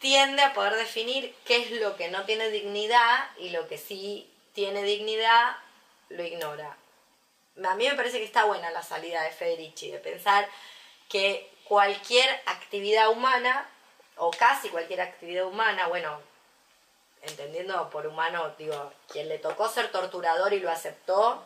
tiende 0.00 0.42
a 0.42 0.52
poder 0.52 0.74
definir 0.74 1.32
qué 1.44 1.58
es 1.58 1.70
lo 1.80 1.94
que 1.96 2.08
no 2.08 2.24
tiene 2.24 2.50
dignidad 2.50 3.30
y 3.38 3.50
lo 3.50 3.68
que 3.68 3.78
sí 3.78 4.28
tiene 4.52 4.82
dignidad 4.82 5.56
lo 6.08 6.24
ignora. 6.24 6.76
A 7.64 7.74
mí 7.76 7.88
me 7.88 7.94
parece 7.94 8.18
que 8.18 8.24
está 8.24 8.44
buena 8.44 8.72
la 8.72 8.82
salida 8.82 9.22
de 9.22 9.30
Federici, 9.30 9.90
de 9.90 9.98
pensar 9.98 10.48
que 11.08 11.48
cualquier 11.64 12.28
actividad 12.46 13.10
humana, 13.10 13.68
o 14.16 14.32
casi 14.32 14.68
cualquier 14.68 15.02
actividad 15.02 15.46
humana, 15.46 15.86
bueno, 15.86 16.20
entendiendo 17.22 17.88
por 17.90 18.04
humano, 18.04 18.52
digo, 18.58 18.92
quien 19.08 19.28
le 19.28 19.38
tocó 19.38 19.68
ser 19.68 19.92
torturador 19.92 20.52
y 20.54 20.60
lo 20.60 20.70
aceptó, 20.70 21.44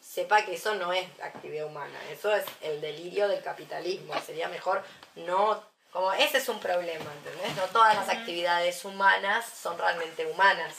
sepa 0.00 0.44
que 0.44 0.54
eso 0.54 0.76
no 0.76 0.92
es 0.92 1.06
actividad 1.20 1.66
humana, 1.66 1.98
eso 2.12 2.32
es 2.34 2.44
el 2.60 2.80
delirio 2.80 3.26
del 3.26 3.42
capitalismo, 3.42 4.14
sería 4.20 4.48
mejor 4.48 4.84
no... 5.16 5.62
Como 5.92 6.12
ese 6.12 6.38
es 6.38 6.48
un 6.50 6.60
problema, 6.60 7.10
¿entendés? 7.10 7.56
No 7.56 7.64
todas 7.68 7.94
las 7.94 8.10
actividades 8.10 8.84
humanas 8.84 9.46
son 9.48 9.78
realmente 9.78 10.26
humanas. 10.26 10.74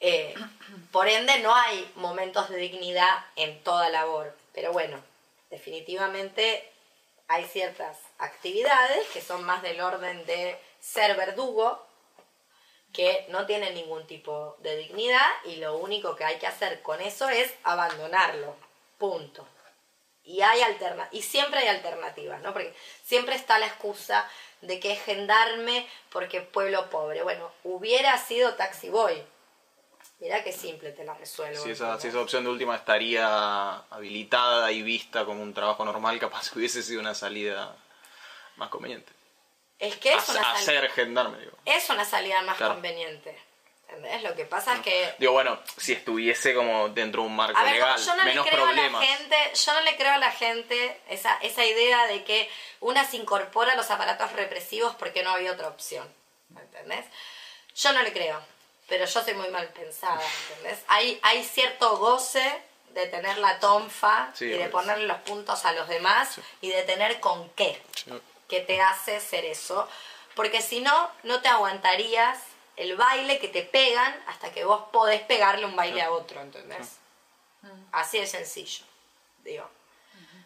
Eh, 0.00 0.34
por 0.90 1.08
ende, 1.08 1.38
no 1.40 1.54
hay 1.54 1.88
momentos 1.94 2.48
de 2.48 2.56
dignidad 2.56 3.24
en 3.36 3.62
toda 3.62 3.88
labor. 3.90 4.36
Pero 4.52 4.72
bueno, 4.72 5.00
definitivamente 5.50 6.68
hay 7.28 7.44
ciertas 7.44 7.98
actividades 8.18 9.06
que 9.08 9.20
son 9.20 9.44
más 9.44 9.62
del 9.62 9.80
orden 9.80 10.24
de 10.26 10.58
ser 10.80 11.16
verdugo, 11.16 11.84
que 12.92 13.26
no 13.28 13.46
tienen 13.46 13.74
ningún 13.74 14.06
tipo 14.06 14.56
de 14.60 14.76
dignidad 14.76 15.26
y 15.44 15.56
lo 15.56 15.76
único 15.76 16.16
que 16.16 16.24
hay 16.24 16.38
que 16.38 16.46
hacer 16.46 16.82
con 16.82 17.00
eso 17.00 17.28
es 17.28 17.52
abandonarlo. 17.62 18.56
Punto. 18.98 19.46
Y 20.26 20.42
hay 20.42 20.60
alterna 20.62 21.08
y 21.12 21.22
siempre 21.22 21.60
hay 21.60 21.68
alternativas, 21.68 22.42
¿no? 22.42 22.52
Porque 22.52 22.74
siempre 23.04 23.36
está 23.36 23.58
la 23.58 23.66
excusa 23.66 24.28
de 24.60 24.80
que 24.80 24.92
es 24.92 25.02
gendarme 25.02 25.86
porque 26.10 26.40
pueblo 26.40 26.90
pobre. 26.90 27.22
Bueno, 27.22 27.50
hubiera 27.64 28.18
sido 28.18 28.54
taxi 28.54 28.88
boy. 28.88 29.22
Mira 30.18 30.42
qué 30.42 30.50
simple 30.52 30.92
te 30.92 31.04
la 31.04 31.14
resuelvo. 31.14 31.62
Si 31.62 31.70
esa, 31.70 32.00
si 32.00 32.08
esa 32.08 32.20
opción 32.20 32.42
de 32.42 32.50
última 32.50 32.74
estaría 32.74 33.74
habilitada 33.90 34.72
y 34.72 34.82
vista 34.82 35.24
como 35.24 35.42
un 35.42 35.54
trabajo 35.54 35.84
normal, 35.84 36.18
capaz 36.18 36.50
hubiese 36.56 36.82
sido 36.82 37.00
una 37.00 37.14
salida 37.14 37.76
más 38.56 38.68
conveniente. 38.70 39.12
Es 39.78 39.96
que 39.96 40.14
es 40.14 40.28
A- 40.28 40.32
una, 40.32 40.40
a 40.40 40.54
sal- 40.56 40.64
ser 40.64 40.90
gendarme, 40.90 41.38
digo. 41.38 41.56
es 41.66 41.88
una 41.90 42.04
salida 42.04 42.40
más 42.42 42.56
Claro. 42.56 42.74
conveniente. 42.74 43.38
¿Entendés? 43.88 44.22
Lo 44.22 44.34
que 44.34 44.44
pasa 44.44 44.74
es 44.74 44.80
que 44.80 45.14
Digo, 45.18 45.32
bueno, 45.32 45.58
si 45.76 45.92
estuviese 45.92 46.54
como 46.54 46.88
dentro 46.88 47.22
de 47.22 47.28
un 47.28 47.36
marco 47.36 47.56
A 47.58 47.62
ver, 47.62 47.74
legal, 47.74 47.98
yo 47.98 48.14
no 48.16 48.24
le 48.24 48.30
menos 48.30 48.46
creo 48.46 48.64
problemas. 48.64 49.02
a 49.02 49.04
la 49.06 49.16
gente, 49.16 49.36
yo 49.54 49.72
no 49.74 49.80
le 49.82 49.96
creo 49.96 50.12
a 50.12 50.18
la 50.18 50.32
gente 50.32 51.00
esa, 51.08 51.38
esa 51.42 51.64
idea 51.64 52.06
de 52.06 52.24
que 52.24 52.50
una 52.80 53.04
se 53.04 53.16
incorpora 53.16 53.72
a 53.72 53.76
los 53.76 53.90
aparatos 53.90 54.32
represivos 54.32 54.94
porque 54.96 55.22
no 55.22 55.30
había 55.30 55.52
otra 55.52 55.68
opción. 55.68 56.06
¿me 56.48 56.60
¿Entendés? 56.62 57.04
Yo 57.76 57.92
no 57.92 58.02
le 58.02 58.12
creo, 58.12 58.40
pero 58.88 59.04
yo 59.04 59.22
soy 59.22 59.34
muy 59.34 59.48
mal 59.48 59.68
pensada, 59.68 60.20
¿entendés? 60.48 60.80
Hay, 60.88 61.20
hay 61.22 61.44
cierto 61.44 61.96
goce 61.98 62.60
de 62.90 63.06
tener 63.06 63.38
la 63.38 63.60
tonfa 63.60 64.30
Sí, 64.34 64.46
y 64.46 64.48
de 64.50 64.68
ponerle 64.68 65.06
los 65.06 65.18
puntos 65.18 65.64
a 65.64 65.72
los 65.72 65.86
demás 65.88 66.38
y 66.60 66.70
de 66.70 66.82
tener 66.82 67.20
con 67.20 67.48
qué 67.50 67.80
Sí. 67.94 68.10
que 68.48 68.60
te 68.60 68.80
hace 68.80 69.20
ser 69.20 69.44
eso. 69.44 69.88
Porque 70.34 70.60
si 70.62 70.80
no, 70.80 71.10
no 71.22 71.40
te 71.40 71.48
aguantarías 71.48 72.38
el 72.76 72.96
baile 72.96 73.38
que 73.38 73.48
te 73.48 73.62
pegan 73.62 74.14
hasta 74.26 74.52
que 74.52 74.64
vos 74.64 74.82
podés 74.92 75.22
pegarle 75.22 75.66
un 75.66 75.76
baile 75.76 76.02
a 76.02 76.12
otro, 76.12 76.40
¿entendés? 76.40 76.96
Así 77.92 78.18
de 78.18 78.26
sencillo, 78.26 78.84
digo. 79.42 79.68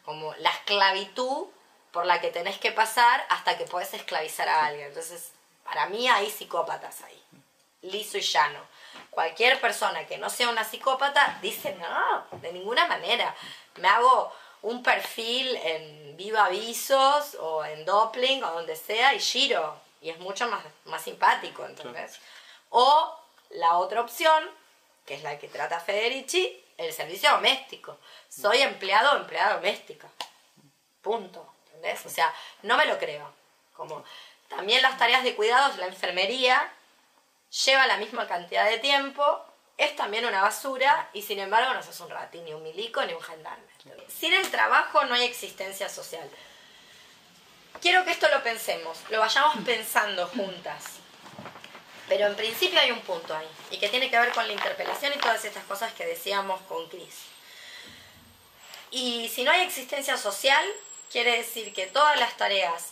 Como 0.04 0.34
la 0.36 0.50
esclavitud 0.50 1.48
por 1.92 2.06
la 2.06 2.20
que 2.20 2.30
tenés 2.30 2.58
que 2.58 2.72
pasar 2.72 3.24
hasta 3.28 3.58
que 3.58 3.64
podés 3.64 3.92
esclavizar 3.94 4.48
a 4.48 4.66
alguien. 4.66 4.88
Entonces, 4.88 5.32
para 5.64 5.86
mí 5.86 6.08
hay 6.08 6.30
psicópatas 6.30 7.02
ahí. 7.02 7.22
Liso 7.82 8.18
y 8.18 8.22
llano. 8.22 8.60
Cualquier 9.10 9.60
persona 9.60 10.06
que 10.06 10.18
no 10.18 10.30
sea 10.30 10.48
una 10.48 10.64
psicópata 10.64 11.38
dice, 11.42 11.74
no, 11.76 12.38
de 12.38 12.52
ninguna 12.52 12.86
manera. 12.86 13.34
Me 13.76 13.88
hago 13.88 14.32
un 14.62 14.82
perfil 14.82 15.56
en 15.56 16.16
Viva 16.16 16.46
Avisos 16.46 17.34
o 17.40 17.64
en 17.64 17.84
Doppling 17.84 18.44
o 18.44 18.52
donde 18.52 18.76
sea 18.76 19.14
y 19.14 19.20
giro. 19.20 19.80
Y 20.00 20.10
es 20.10 20.18
mucho 20.18 20.48
más, 20.48 20.64
más 20.84 21.02
simpático, 21.02 21.64
¿entendés? 21.64 22.18
O 22.70 23.18
la 23.50 23.78
otra 23.78 24.00
opción, 24.00 24.48
que 25.04 25.14
es 25.14 25.22
la 25.22 25.38
que 25.38 25.48
trata 25.48 25.80
Federici, 25.80 26.64
el 26.76 26.92
servicio 26.92 27.30
doméstico. 27.30 27.98
Soy 28.28 28.62
empleado 28.62 29.12
o 29.12 29.16
empleada 29.16 29.54
doméstica. 29.54 30.08
Punto. 31.02 31.46
¿Entendés? 31.66 32.04
O 32.06 32.08
sea, 32.08 32.32
no 32.62 32.76
me 32.76 32.86
lo 32.86 32.98
creo. 32.98 33.32
Como 33.74 34.04
también 34.48 34.82
las 34.82 34.98
tareas 34.98 35.22
de 35.22 35.34
cuidados, 35.34 35.76
la 35.78 35.86
enfermería, 35.86 36.72
lleva 37.64 37.86
la 37.86 37.96
misma 37.96 38.26
cantidad 38.26 38.68
de 38.68 38.78
tiempo, 38.78 39.44
es 39.76 39.96
también 39.96 40.26
una 40.26 40.42
basura 40.42 41.08
y 41.14 41.22
sin 41.22 41.38
embargo 41.38 41.72
no 41.72 41.82
sos 41.82 41.98
un 42.00 42.10
ratín, 42.10 42.44
ni 42.44 42.52
un 42.52 42.62
milico, 42.62 43.02
ni 43.04 43.14
un 43.14 43.22
gendarme. 43.22 43.64
Sin 44.08 44.32
el 44.34 44.50
trabajo 44.50 45.04
no 45.04 45.14
hay 45.14 45.24
existencia 45.24 45.88
social. 45.88 46.28
Quiero 47.80 48.04
que 48.04 48.10
esto 48.12 48.28
lo 48.28 48.42
pensemos, 48.42 48.98
lo 49.08 49.20
vayamos 49.20 49.56
pensando 49.64 50.26
juntas. 50.26 50.84
Pero 52.08 52.26
en 52.26 52.34
principio 52.34 52.80
hay 52.80 52.90
un 52.90 53.00
punto 53.02 53.34
ahí, 53.34 53.48
y 53.70 53.78
que 53.78 53.88
tiene 53.88 54.10
que 54.10 54.18
ver 54.18 54.32
con 54.32 54.46
la 54.46 54.52
interpelación 54.52 55.12
y 55.14 55.18
todas 55.18 55.44
estas 55.44 55.64
cosas 55.64 55.92
que 55.92 56.04
decíamos 56.04 56.60
con 56.62 56.88
Cris. 56.88 57.14
Y 58.90 59.28
si 59.28 59.44
no 59.44 59.52
hay 59.52 59.60
existencia 59.60 60.16
social, 60.16 60.64
quiere 61.12 61.36
decir 61.36 61.72
que 61.72 61.86
todas 61.86 62.18
las 62.18 62.36
tareas 62.36 62.88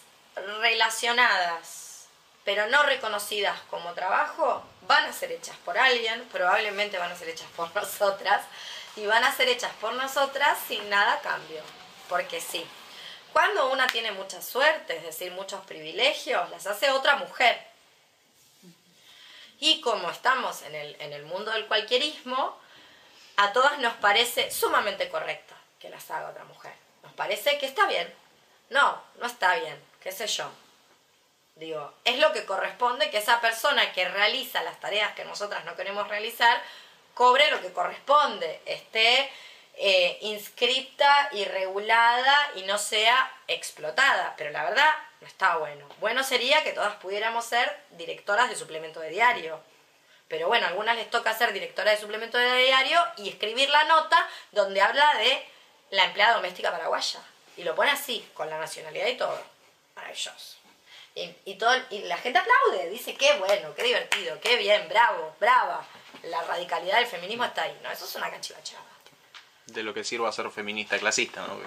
relacionadas, 0.61 2.07
pero 2.45 2.69
no 2.69 2.85
reconocidas 2.85 3.59
como 3.71 3.93
trabajo, 3.95 4.63
van 4.83 5.05
a 5.05 5.13
ser 5.13 5.33
hechas 5.33 5.57
por 5.65 5.77
alguien, 5.77 6.25
probablemente 6.33 6.99
van 6.99 7.11
a 7.11 7.17
ser 7.17 7.29
hechas 7.29 7.49
por 7.57 7.75
nosotras, 7.75 8.43
y 8.97 9.07
van 9.07 9.25
a 9.25 9.35
ser 9.35 9.49
hechas 9.49 9.73
por 9.81 9.95
nosotras 9.95 10.59
sin 10.67 10.89
nada 10.89 11.21
cambio, 11.21 11.63
porque 12.09 12.41
sí. 12.41 12.65
Cuando 13.33 13.71
una 13.71 13.87
tiene 13.87 14.13
mucha 14.13 14.43
suerte, 14.43 14.97
es 14.97 15.03
decir, 15.05 15.33
muchos 15.33 15.65
privilegios, 15.67 16.49
las 16.51 16.67
hace 16.67 16.91
otra 16.91 17.17
mujer. 17.17 17.59
Y 19.61 19.81
como 19.81 20.11
estamos 20.11 20.63
en 20.63 20.75
el, 20.75 20.97
en 21.01 21.13
el 21.13 21.25
mundo 21.25 21.51
del 21.51 21.67
cualquierismo, 21.67 22.59
a 23.37 23.53
todas 23.53 23.79
nos 23.79 23.95
parece 23.95 24.51
sumamente 24.51 25.09
correcto 25.09 25.55
que 25.81 25.91
las 25.91 26.11
haga 26.11 26.31
otra 26.31 26.45
mujer. 26.45 26.73
Nos 27.03 27.13
parece 27.13 27.59
que 27.59 27.67
está 27.67 27.87
bien. 27.87 28.13
No, 28.71 29.01
no 29.21 29.27
está 29.27 29.55
bien, 29.57 29.81
qué 30.03 30.13
sé 30.13 30.27
yo. 30.27 30.51
Digo, 31.57 31.93
es 32.05 32.19
lo 32.19 32.33
que 32.33 32.45
corresponde 32.45 33.11
que 33.11 33.19
esa 33.19 33.41
persona 33.41 33.93
que 33.93 34.09
realiza 34.09 34.63
las 34.63 34.79
tareas 34.79 35.15
que 35.15 35.25
nosotras 35.25 35.65
no 35.65 35.75
queremos 35.75 36.07
realizar, 36.09 36.63
cobre 37.15 37.51
lo 37.51 37.61
que 37.61 37.73
corresponde, 37.73 38.61
esté 38.65 39.31
eh, 39.81 40.19
inscripta 40.23 41.29
y 41.31 41.45
regulada 41.45 42.51
y 42.57 42.63
no 42.63 42.79
sea 42.79 43.33
explotada. 43.47 44.35
Pero 44.37 44.51
la 44.51 44.65
verdad, 44.65 44.91
no 45.21 45.27
está 45.27 45.57
bueno. 45.57 45.89
Bueno 46.01 46.25
sería 46.25 46.65
que 46.65 46.73
todas 46.73 46.97
pudiéramos 46.97 47.45
ser 47.45 47.79
directoras 47.91 48.51
de 48.51 48.57
suplemento 48.57 48.99
de 49.01 49.11
diario. 49.11 49.61
Pero 50.27 50.49
bueno, 50.49 50.67
a 50.67 50.71
algunas 50.71 50.97
les 50.97 51.09
toca 51.09 51.33
ser 51.33 51.53
directora 51.53 51.93
de 51.93 51.97
suplemento 51.97 52.37
de 52.37 52.65
diario 52.65 53.01
y 53.17 53.29
escribir 53.29 53.71
la 53.71 53.85
nota 53.85 54.29
donde 54.53 54.81
habla 54.81 55.15
de 55.15 55.47
la 55.91 56.05
empleada 56.05 56.35
doméstica 56.35 56.73
paraguaya. 56.73 57.21
Y 57.57 57.63
lo 57.63 57.75
pone 57.75 57.91
así, 57.93 58.29
con 58.35 58.51
la 58.51 58.59
nacionalidad 58.59 59.07
y 59.07 59.17
todo. 59.17 59.41
Maravilloso. 59.95 60.59
Y, 61.15 61.35
y, 61.47 61.55
todo, 61.55 61.75
y 61.91 62.01
la 62.01 62.17
gente 62.19 62.39
aplaude, 62.39 62.91
dice, 62.91 63.15
qué 63.15 63.35
bueno, 63.35 63.75
qué 63.75 63.83
divertido, 63.85 64.39
qué 64.41 64.57
bien, 64.57 64.89
bravo, 64.89 65.35
brava. 65.41 65.85
La 66.25 66.43
radicalidad 66.43 66.97
del 66.97 67.07
feminismo 67.07 67.45
está 67.45 67.63
ahí. 67.63 67.79
No, 67.83 67.91
eso 67.91 68.05
es 68.05 68.15
una 68.17 68.31
cachivachada. 68.31 68.85
De 69.69 69.83
lo 69.83 69.93
que 69.95 70.05
sirva 70.05 70.31
ser 70.33 70.51
feminista 70.51 70.99
clasista, 70.99 71.47
¿no? 71.47 71.59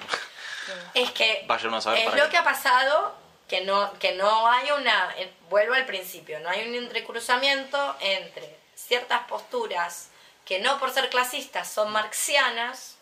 Es 0.94 1.12
que 1.12 1.44
Vaya 1.48 1.68
uno 1.68 1.78
a 1.78 1.82
saber 1.82 2.00
es 2.00 2.06
para 2.06 2.18
lo 2.18 2.24
qué. 2.26 2.32
que 2.32 2.38
ha 2.38 2.44
pasado 2.44 3.16
que 3.48 3.62
no, 3.62 3.92
que 4.00 4.14
no 4.14 4.48
hay 4.50 4.72
una, 4.72 5.14
eh, 5.18 5.32
vuelvo 5.50 5.74
al 5.74 5.86
principio, 5.86 6.40
no 6.40 6.50
hay 6.50 6.68
un 6.68 6.76
entrecruzamiento 6.76 7.96
entre 8.00 8.58
ciertas 8.76 9.22
posturas 9.28 10.10
que 10.46 10.60
no 10.60 10.80
por 10.80 10.92
ser 10.92 11.10
clasistas 11.10 11.70
son 11.70 11.92
marxianas, 11.92 12.96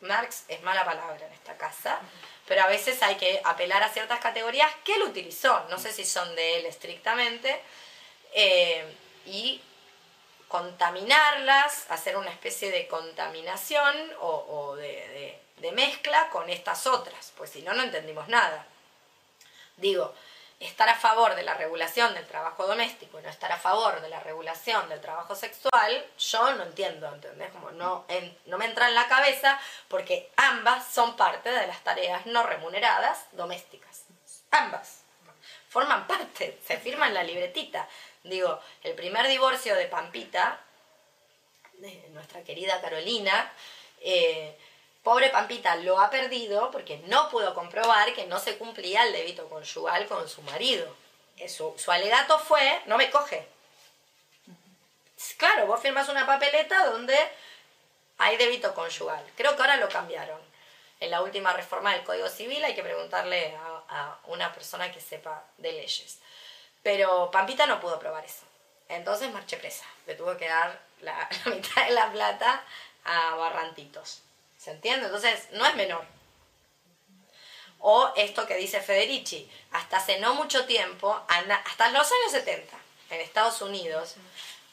Marx 0.00 0.44
es 0.48 0.62
mala 0.62 0.84
palabra 0.84 1.26
en 1.26 1.32
esta 1.32 1.56
casa, 1.56 2.00
pero 2.46 2.62
a 2.62 2.66
veces 2.66 3.02
hay 3.02 3.16
que 3.16 3.40
apelar 3.44 3.82
a 3.82 3.90
ciertas 3.90 4.18
categorías 4.20 4.70
que 4.84 4.94
él 4.94 5.02
utilizó, 5.02 5.66
no 5.68 5.78
sé 5.78 5.92
si 5.92 6.04
son 6.04 6.34
de 6.34 6.58
él 6.58 6.66
estrictamente, 6.66 7.60
eh, 8.32 8.96
y 9.26 9.60
contaminarlas, 10.50 11.86
hacer 11.90 12.16
una 12.16 12.30
especie 12.30 12.70
de 12.72 12.86
contaminación 12.88 13.94
o, 14.20 14.28
o 14.48 14.76
de, 14.76 14.88
de- 14.88 15.40
de 15.60 15.72
mezcla 15.72 16.28
con 16.30 16.48
estas 16.50 16.86
otras, 16.86 17.32
pues 17.36 17.50
si 17.50 17.60
no, 17.62 17.74
no 17.74 17.82
entendimos 17.82 18.28
nada. 18.28 18.64
Digo, 19.76 20.14
estar 20.58 20.88
a 20.88 20.96
favor 20.96 21.34
de 21.34 21.42
la 21.42 21.52
regulación 21.54 22.14
del 22.14 22.26
trabajo 22.26 22.66
doméstico 22.66 23.18
y 23.20 23.22
no 23.22 23.28
estar 23.28 23.52
a 23.52 23.58
favor 23.58 24.00
de 24.00 24.08
la 24.08 24.20
regulación 24.20 24.88
del 24.88 25.00
trabajo 25.02 25.34
sexual, 25.34 26.06
yo 26.18 26.54
no 26.54 26.62
entiendo, 26.64 27.06
¿entendés? 27.12 27.50
Como 27.52 27.70
no, 27.72 28.04
en- 28.08 28.36
no 28.46 28.56
me 28.58 28.64
entra 28.64 28.88
en 28.88 28.94
la 28.94 29.06
cabeza 29.06 29.60
porque 29.88 30.30
ambas 30.36 30.86
son 30.86 31.14
parte 31.16 31.50
de 31.50 31.66
las 31.66 31.80
tareas 31.84 32.24
no 32.26 32.42
remuneradas 32.42 33.26
domésticas. 33.32 34.04
Ambas 34.50 35.02
forman 35.68 36.06
parte, 36.08 36.58
se 36.66 36.78
firma 36.78 37.06
en 37.06 37.14
la 37.14 37.22
libretita. 37.22 37.86
Digo, 38.22 38.60
el 38.82 38.94
primer 38.94 39.26
divorcio 39.28 39.74
de 39.74 39.86
Pampita, 39.86 40.60
de 41.74 42.08
nuestra 42.10 42.42
querida 42.42 42.80
Carolina, 42.80 43.52
eh, 44.00 44.56
pobre 45.02 45.30
Pampita 45.30 45.76
lo 45.76 45.98
ha 45.98 46.10
perdido 46.10 46.70
porque 46.70 46.98
no 47.06 47.30
pudo 47.30 47.54
comprobar 47.54 48.12
que 48.14 48.26
no 48.26 48.38
se 48.38 48.58
cumplía 48.58 49.04
el 49.04 49.12
débito 49.12 49.48
conyugal 49.48 50.06
con 50.06 50.28
su 50.28 50.42
marido. 50.42 50.94
Eh, 51.38 51.48
Su, 51.48 51.74
su 51.78 51.90
alegato 51.90 52.38
fue, 52.38 52.82
no 52.86 52.98
me 52.98 53.10
coge. 53.10 53.46
Claro, 55.36 55.66
vos 55.66 55.80
firmas 55.80 56.08
una 56.08 56.26
papeleta 56.26 56.86
donde 56.86 57.16
hay 58.18 58.36
débito 58.36 58.74
conyugal. 58.74 59.24
Creo 59.36 59.56
que 59.56 59.62
ahora 59.62 59.76
lo 59.76 59.88
cambiaron. 59.88 60.40
En 60.98 61.10
la 61.10 61.22
última 61.22 61.54
reforma 61.54 61.92
del 61.94 62.04
Código 62.04 62.28
Civil 62.28 62.62
hay 62.62 62.74
que 62.74 62.82
preguntarle 62.82 63.56
a, 63.56 63.82
a 63.88 64.18
una 64.26 64.52
persona 64.52 64.92
que 64.92 65.00
sepa 65.00 65.42
de 65.56 65.72
leyes. 65.72 66.18
Pero 66.82 67.30
Pampita 67.30 67.66
no 67.66 67.80
pudo 67.80 67.98
probar 67.98 68.24
eso. 68.24 68.44
Entonces 68.88 69.32
marché 69.32 69.56
presa. 69.56 69.84
Le 70.06 70.14
tuvo 70.14 70.36
que 70.36 70.48
dar 70.48 70.80
la, 71.00 71.28
la 71.44 71.54
mitad 71.54 71.84
de 71.86 71.92
la 71.92 72.10
plata 72.10 72.64
a 73.04 73.34
Barrantitos. 73.36 74.22
¿Se 74.58 74.72
entiende? 74.72 75.06
Entonces 75.06 75.48
no 75.52 75.64
es 75.64 75.74
menor. 75.74 76.04
O 77.80 78.12
esto 78.14 78.46
que 78.46 78.56
dice 78.56 78.80
Federici, 78.82 79.50
hasta 79.72 79.96
hace 79.96 80.20
no 80.20 80.34
mucho 80.34 80.66
tiempo, 80.66 81.18
hasta 81.28 81.88
los 81.88 82.12
años 82.12 82.32
70, 82.32 82.76
en 83.08 83.20
Estados 83.22 83.62
Unidos, 83.62 84.16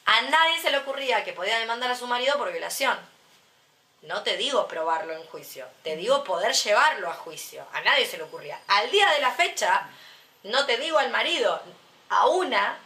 a 0.04 0.22
nadie 0.22 0.60
se 0.60 0.70
le 0.70 0.78
ocurría 0.78 1.24
que 1.24 1.32
podía 1.32 1.58
demandar 1.58 1.90
a 1.90 1.96
su 1.96 2.06
marido 2.06 2.36
por 2.36 2.52
violación. 2.52 2.98
No 4.02 4.22
te 4.22 4.36
digo 4.36 4.68
probarlo 4.68 5.14
en 5.14 5.24
juicio, 5.24 5.66
te 5.82 5.96
digo 5.96 6.22
poder 6.22 6.52
llevarlo 6.52 7.10
a 7.10 7.14
juicio. 7.14 7.66
A 7.72 7.80
nadie 7.80 8.06
se 8.06 8.18
le 8.18 8.24
ocurría. 8.24 8.60
Al 8.68 8.90
día 8.90 9.10
de 9.12 9.20
la 9.20 9.32
fecha, 9.32 9.88
no 10.42 10.66
te 10.66 10.76
digo 10.76 10.98
al 10.98 11.10
marido, 11.10 11.60
a 12.08 12.26
una, 12.26 12.78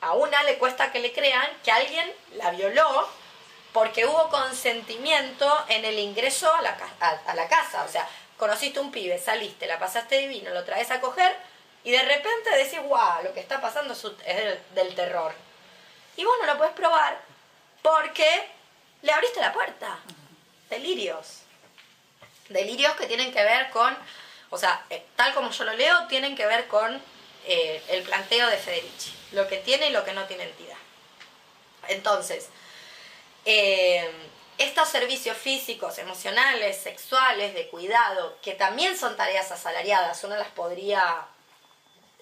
a 0.00 0.12
una 0.12 0.42
le 0.44 0.58
cuesta 0.58 0.92
que 0.92 1.00
le 1.00 1.12
crean 1.12 1.48
que 1.64 1.70
alguien 1.72 2.12
la 2.34 2.50
violó 2.50 3.08
porque 3.72 4.06
hubo 4.06 4.28
consentimiento 4.28 5.50
en 5.68 5.84
el 5.84 5.98
ingreso 5.98 6.52
a 6.52 6.62
la, 6.62 6.76
a, 7.00 7.34
la 7.34 7.48
casa. 7.48 7.84
O 7.84 7.88
sea, 7.88 8.06
conociste 8.36 8.80
un 8.80 8.92
pibe, 8.92 9.18
saliste, 9.18 9.66
la 9.66 9.78
pasaste 9.78 10.18
divino, 10.18 10.50
lo 10.50 10.64
traes 10.64 10.90
a 10.90 11.00
coger 11.00 11.34
y 11.84 11.90
de 11.90 12.02
repente 12.02 12.50
decís, 12.56 12.80
guau, 12.82 13.22
lo 13.24 13.32
que 13.32 13.40
está 13.40 13.60
pasando 13.60 13.94
es 13.94 14.02
del, 14.36 14.60
del 14.74 14.94
terror. 14.94 15.34
Y 16.16 16.24
vos 16.24 16.34
no 16.40 16.46
lo 16.46 16.58
puedes 16.58 16.74
probar 16.74 17.18
porque 17.80 18.50
le 19.02 19.12
abriste 19.12 19.40
la 19.40 19.52
puerta. 19.52 19.98
Delirios. 20.68 21.42
Delirios 22.48 22.94
que 22.94 23.06
tienen 23.06 23.32
que 23.32 23.42
ver 23.42 23.70
con, 23.70 23.96
o 24.50 24.58
sea, 24.58 24.84
eh, 24.90 25.04
tal 25.16 25.34
como 25.34 25.50
yo 25.50 25.64
lo 25.64 25.72
leo, 25.72 26.06
tienen 26.06 26.36
que 26.36 26.46
ver 26.46 26.68
con 26.68 27.00
eh, 27.44 27.82
el 27.88 28.02
planteo 28.04 28.46
de 28.48 28.56
Federici. 28.56 29.12
Lo 29.32 29.48
que 29.48 29.56
tiene 29.58 29.88
y 29.88 29.92
lo 29.92 30.04
que 30.04 30.12
no 30.12 30.24
tiene 30.26 30.44
entidad. 30.44 30.76
Entonces, 31.88 32.48
eh, 33.44 34.08
estos 34.58 34.88
servicios 34.88 35.36
físicos, 35.36 35.98
emocionales, 35.98 36.76
sexuales, 36.76 37.54
de 37.54 37.66
cuidado, 37.68 38.38
que 38.42 38.52
también 38.52 38.96
son 38.96 39.16
tareas 39.16 39.50
asalariadas, 39.50 40.22
uno 40.22 40.36
las 40.36 40.50
podría 40.50 41.26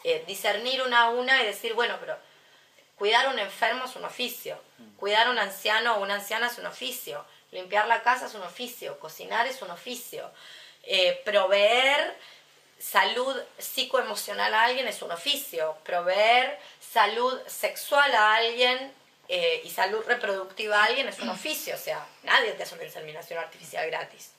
eh, 0.05 0.25
discernir 0.27 0.83
una 0.83 1.03
a 1.03 1.11
una 1.11 1.43
y 1.43 1.47
decir, 1.47 1.75
bueno, 1.75 1.99
pero 2.01 2.17
cuidar 2.97 3.27
a 3.27 3.31
un 3.31 3.39
enfermo 3.39 3.85
es 3.85 3.97
un 3.97 4.05
oficio, 4.05 4.59
cuidar 4.97 5.27
a 5.27 5.31
un 5.31 5.39
anciano 5.39 5.97
o 5.97 6.03
una 6.03 6.15
anciana 6.15 6.47
es 6.47 6.57
un 6.57 6.67
oficio, 6.67 7.27
limpiar 7.51 7.87
la 7.89 8.03
casa 8.03 8.27
es 8.27 8.35
un 8.35 8.43
oficio, 8.43 8.99
cocinar 9.01 9.47
es 9.47 9.61
un 9.61 9.71
oficio, 9.71 10.31
proveer 11.25 12.17
salud 12.81 13.37
psicoemocional 13.59 14.55
a 14.55 14.65
alguien 14.65 14.89
es 14.89 15.03
un 15.03 15.13
oficio, 15.13 15.77
proveer 15.85 16.59
salud 16.81 17.39
sexual 17.47 18.13
a 18.15 18.35
alguien 18.35 18.93
eh, 19.29 19.61
y 19.65 19.71
salud 19.71 20.03
reproductiva 20.07 20.81
a 20.81 20.85
alguien 20.87 21.07
es 21.07 21.19
un 21.21 21.29
oficio, 21.29 21.75
o 21.75 21.79
sea, 21.79 22.05
nadie 22.23 22.53
te 22.53 22.63
hace 22.63 22.75
una 22.75 22.85
inseminación 22.85 23.39
artificial 23.39 23.87
gratis. 23.87 24.33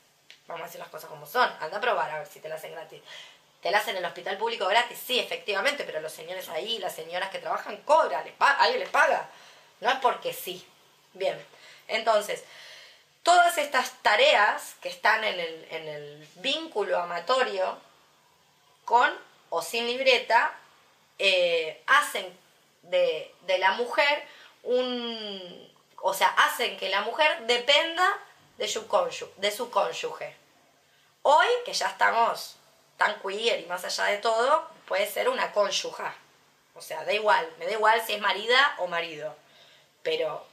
Vamos 0.47 0.63
a 0.63 0.65
decir 0.65 0.79
las 0.79 0.89
cosas 0.89 1.09
como 1.09 1.25
son, 1.27 1.49
anda 1.61 1.77
a 1.77 1.81
probar 1.81 2.09
a 2.09 2.17
ver 2.19 2.27
si 2.27 2.39
te 2.39 2.49
la 2.49 2.55
hacen 2.55 2.71
gratis. 2.71 3.01
¿Te 3.61 3.69
la 3.69 3.77
hacen 3.77 3.91
en 3.91 4.03
el 4.03 4.05
hospital 4.05 4.37
público 4.37 4.65
gratis? 4.67 4.97
Sí, 5.05 5.19
efectivamente, 5.19 5.83
pero 5.83 6.01
los 6.01 6.11
señores 6.11 6.49
ahí, 6.49 6.79
las 6.79 6.95
señoras 6.95 7.29
que 7.29 7.37
trabajan, 7.37 7.77
cobran, 7.77 8.25
alguien 8.39 8.79
les 8.79 8.89
paga. 8.89 9.29
No 9.81 9.91
es 9.91 9.97
porque 9.99 10.33
sí. 10.33 10.67
Bien, 11.13 11.39
entonces, 11.87 12.43
todas 13.21 13.59
estas 13.59 13.91
tareas 14.01 14.75
que 14.81 14.89
están 14.89 15.23
en 15.23 15.39
el, 15.39 15.67
en 15.69 15.87
el 15.87 16.27
vínculo 16.37 16.97
amatorio, 16.97 17.77
con 18.86 19.11
o 19.49 19.61
sin 19.61 19.86
libreta, 19.86 20.57
eh, 21.19 21.84
hacen 21.88 22.38
de, 22.84 23.34
de 23.41 23.57
la 23.57 23.71
mujer 23.71 24.27
un... 24.63 25.71
O 26.03 26.13
sea, 26.13 26.29
hacen 26.29 26.77
que 26.77 26.89
la 26.89 27.01
mujer 27.01 27.45
dependa 27.45 28.17
de 28.57 28.67
su, 28.67 28.88
cónyu- 28.88 29.32
de 29.36 29.51
su 29.51 29.69
cónyuge. 29.69 30.36
Hoy, 31.21 31.47
que 31.63 31.73
ya 31.73 31.88
estamos 31.88 32.55
tan 32.97 33.19
queer 33.21 33.59
y 33.59 33.65
más 33.67 33.84
allá 33.86 34.05
de 34.05 34.17
todo, 34.17 34.67
puede 34.88 35.05
ser 35.05 35.29
una 35.29 35.51
cónyuga. 35.51 36.15
O 36.73 36.82
sea, 36.82 37.03
da 37.05 37.13
igual, 37.13 37.47
me 37.59 37.65
da 37.65 37.73
igual 37.73 38.01
si 38.05 38.13
es 38.13 38.21
marida 38.21 38.75
o 38.79 38.88
marido. 38.88 39.36
Pero, 40.01 40.43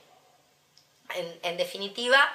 en 1.14 1.56
definitiva, 1.56 2.30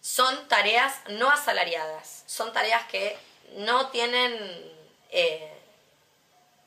son 0.00 0.48
tareas 0.48 1.00
no 1.08 1.30
asalariadas. 1.30 2.22
Son 2.26 2.52
tareas 2.52 2.84
que 2.86 3.18
no 3.54 3.90
tienen, 3.90 4.79
eh, 5.10 5.52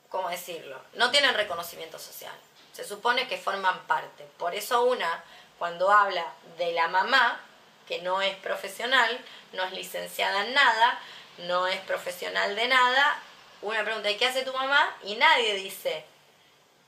¿cómo 0.10 0.30
decirlo? 0.30 0.80
No 0.94 1.12
tienen 1.12 1.34
reconocimiento 1.34 1.98
social. 2.00 2.34
Se 2.72 2.84
supone 2.84 3.28
que 3.28 3.38
forman 3.38 3.86
parte. 3.88 4.26
Por 4.38 4.56
eso 4.56 4.84
una, 4.84 5.24
cuando 5.60 5.92
habla 5.92 6.26
de 6.58 6.72
la 6.74 6.88
mamá, 6.88 7.40
que 7.88 8.02
no 8.02 8.22
es 8.22 8.36
profesional, 8.38 9.20
no 9.54 9.64
es 9.64 9.72
licenciada 9.74 10.46
en 10.46 10.54
nada, 10.54 11.00
no 11.40 11.68
es 11.68 11.80
profesional 11.82 12.56
de 12.56 12.68
nada, 12.68 13.20
una 13.62 13.84
pregunta, 13.84 14.10
¿y 14.12 14.18
qué 14.18 14.26
hace 14.26 14.44
tu 14.44 14.54
mamá? 14.54 14.96
Y 15.04 15.16
nadie 15.16 15.56
dice, 15.56 16.06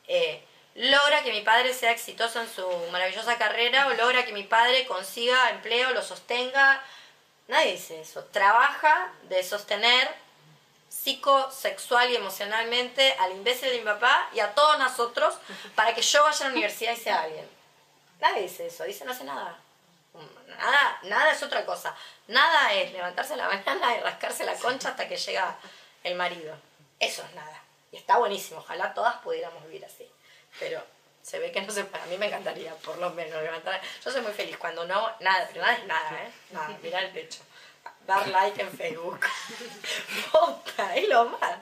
eh, 0.07 0.43
logra 0.75 1.23
que 1.23 1.31
mi 1.31 1.41
padre 1.41 1.73
sea 1.73 1.91
exitoso 1.91 2.41
en 2.41 2.49
su 2.49 2.67
maravillosa 2.91 3.37
carrera 3.37 3.87
o 3.87 3.93
logra 3.93 4.25
que 4.25 4.33
mi 4.33 4.43
padre 4.43 4.85
consiga 4.85 5.49
empleo, 5.51 5.91
lo 5.91 6.03
sostenga. 6.03 6.83
Nadie 7.47 7.73
dice 7.73 8.01
eso. 8.01 8.25
Trabaja 8.25 9.13
de 9.23 9.41
sostener 9.43 10.13
psico, 11.03 11.51
sexual 11.51 12.09
y 12.09 12.15
emocionalmente 12.15 13.13
al 13.19 13.31
imbécil 13.31 13.69
de 13.69 13.79
mi 13.79 13.85
papá 13.85 14.29
y 14.33 14.39
a 14.39 14.53
todos 14.53 14.79
nosotros 14.79 15.35
para 15.75 15.93
que 15.93 16.01
yo 16.01 16.23
vaya 16.23 16.45
a 16.45 16.47
la 16.49 16.53
universidad 16.53 16.93
y 16.93 16.97
sea 16.97 17.21
alguien. 17.21 17.47
Nadie 18.21 18.43
dice 18.43 18.67
eso, 18.67 18.83
dice 18.85 19.05
no 19.05 19.11
hace 19.11 19.23
nada. 19.23 19.59
Nada, 20.57 20.99
nada 21.03 21.31
es 21.31 21.43
otra 21.43 21.65
cosa. 21.65 21.93
Nada 22.27 22.73
es 22.73 22.91
levantarse 22.93 23.35
la 23.35 23.47
mañana 23.47 23.97
y 23.97 23.99
rascarse 23.99 24.45
la 24.45 24.55
concha 24.55 24.89
hasta 24.89 25.07
que 25.07 25.17
llega 25.17 25.57
el 26.03 26.15
marido. 26.15 26.55
Eso 26.99 27.23
es 27.23 27.35
nada. 27.35 27.61
Y 27.91 27.97
está 27.97 28.17
buenísimo. 28.17 28.61
Ojalá 28.61 28.93
todas 28.93 29.15
pudiéramos 29.17 29.61
vivir 29.65 29.83
así. 29.85 30.09
Pero 30.59 30.81
Se 31.21 31.39
ve 31.39 31.51
que 31.51 31.59
no 31.59 31.71
se 31.73 31.83
para 31.85 32.05
mí 32.05 32.17
me 32.19 32.27
encantaría, 32.27 32.71
por 32.75 32.99
lo 32.99 33.09
menos, 33.09 33.41
levantar. 33.41 33.81
Yo 34.03 34.11
soy 34.11 34.21
muy 34.21 34.31
feliz 34.31 34.57
cuando 34.57 34.85
no, 34.85 35.11
nada, 35.21 35.47
pero 35.47 35.61
nada 35.61 35.73
es 35.73 35.85
nada, 35.85 36.11
¿eh? 36.21 36.31
Nada, 36.51 36.77
mirar 36.83 37.03
el 37.03 37.13
techo. 37.13 37.41
Dar 38.05 38.27
like 38.27 38.61
en 38.61 38.71
Facebook. 38.71 39.19
Posta, 40.31 40.95
es 40.95 41.07
lo 41.09 41.25
más. 41.25 41.59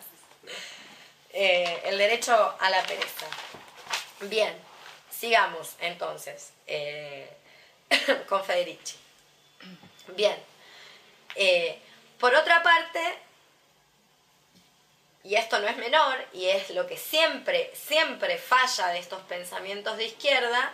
Eh, 1.31 1.81
el 1.85 1.97
derecho 1.97 2.55
a 2.59 2.69
la 2.69 2.81
pereza. 2.83 3.25
Bien, 4.21 4.53
sigamos 5.09 5.75
entonces 5.79 6.51
eh, 6.67 7.29
con 8.27 8.43
Federici. 8.43 8.97
Bien. 10.15 10.37
Eh, 11.35 11.79
por 12.19 12.35
otra 12.35 12.61
parte, 12.61 12.99
y 15.23 15.35
esto 15.35 15.59
no 15.59 15.67
es 15.67 15.77
menor, 15.77 16.25
y 16.33 16.45
es 16.45 16.69
lo 16.71 16.85
que 16.87 16.97
siempre, 16.97 17.71
siempre 17.75 18.37
falla 18.37 18.87
de 18.89 18.99
estos 18.99 19.21
pensamientos 19.23 19.97
de 19.97 20.05
izquierda, 20.05 20.71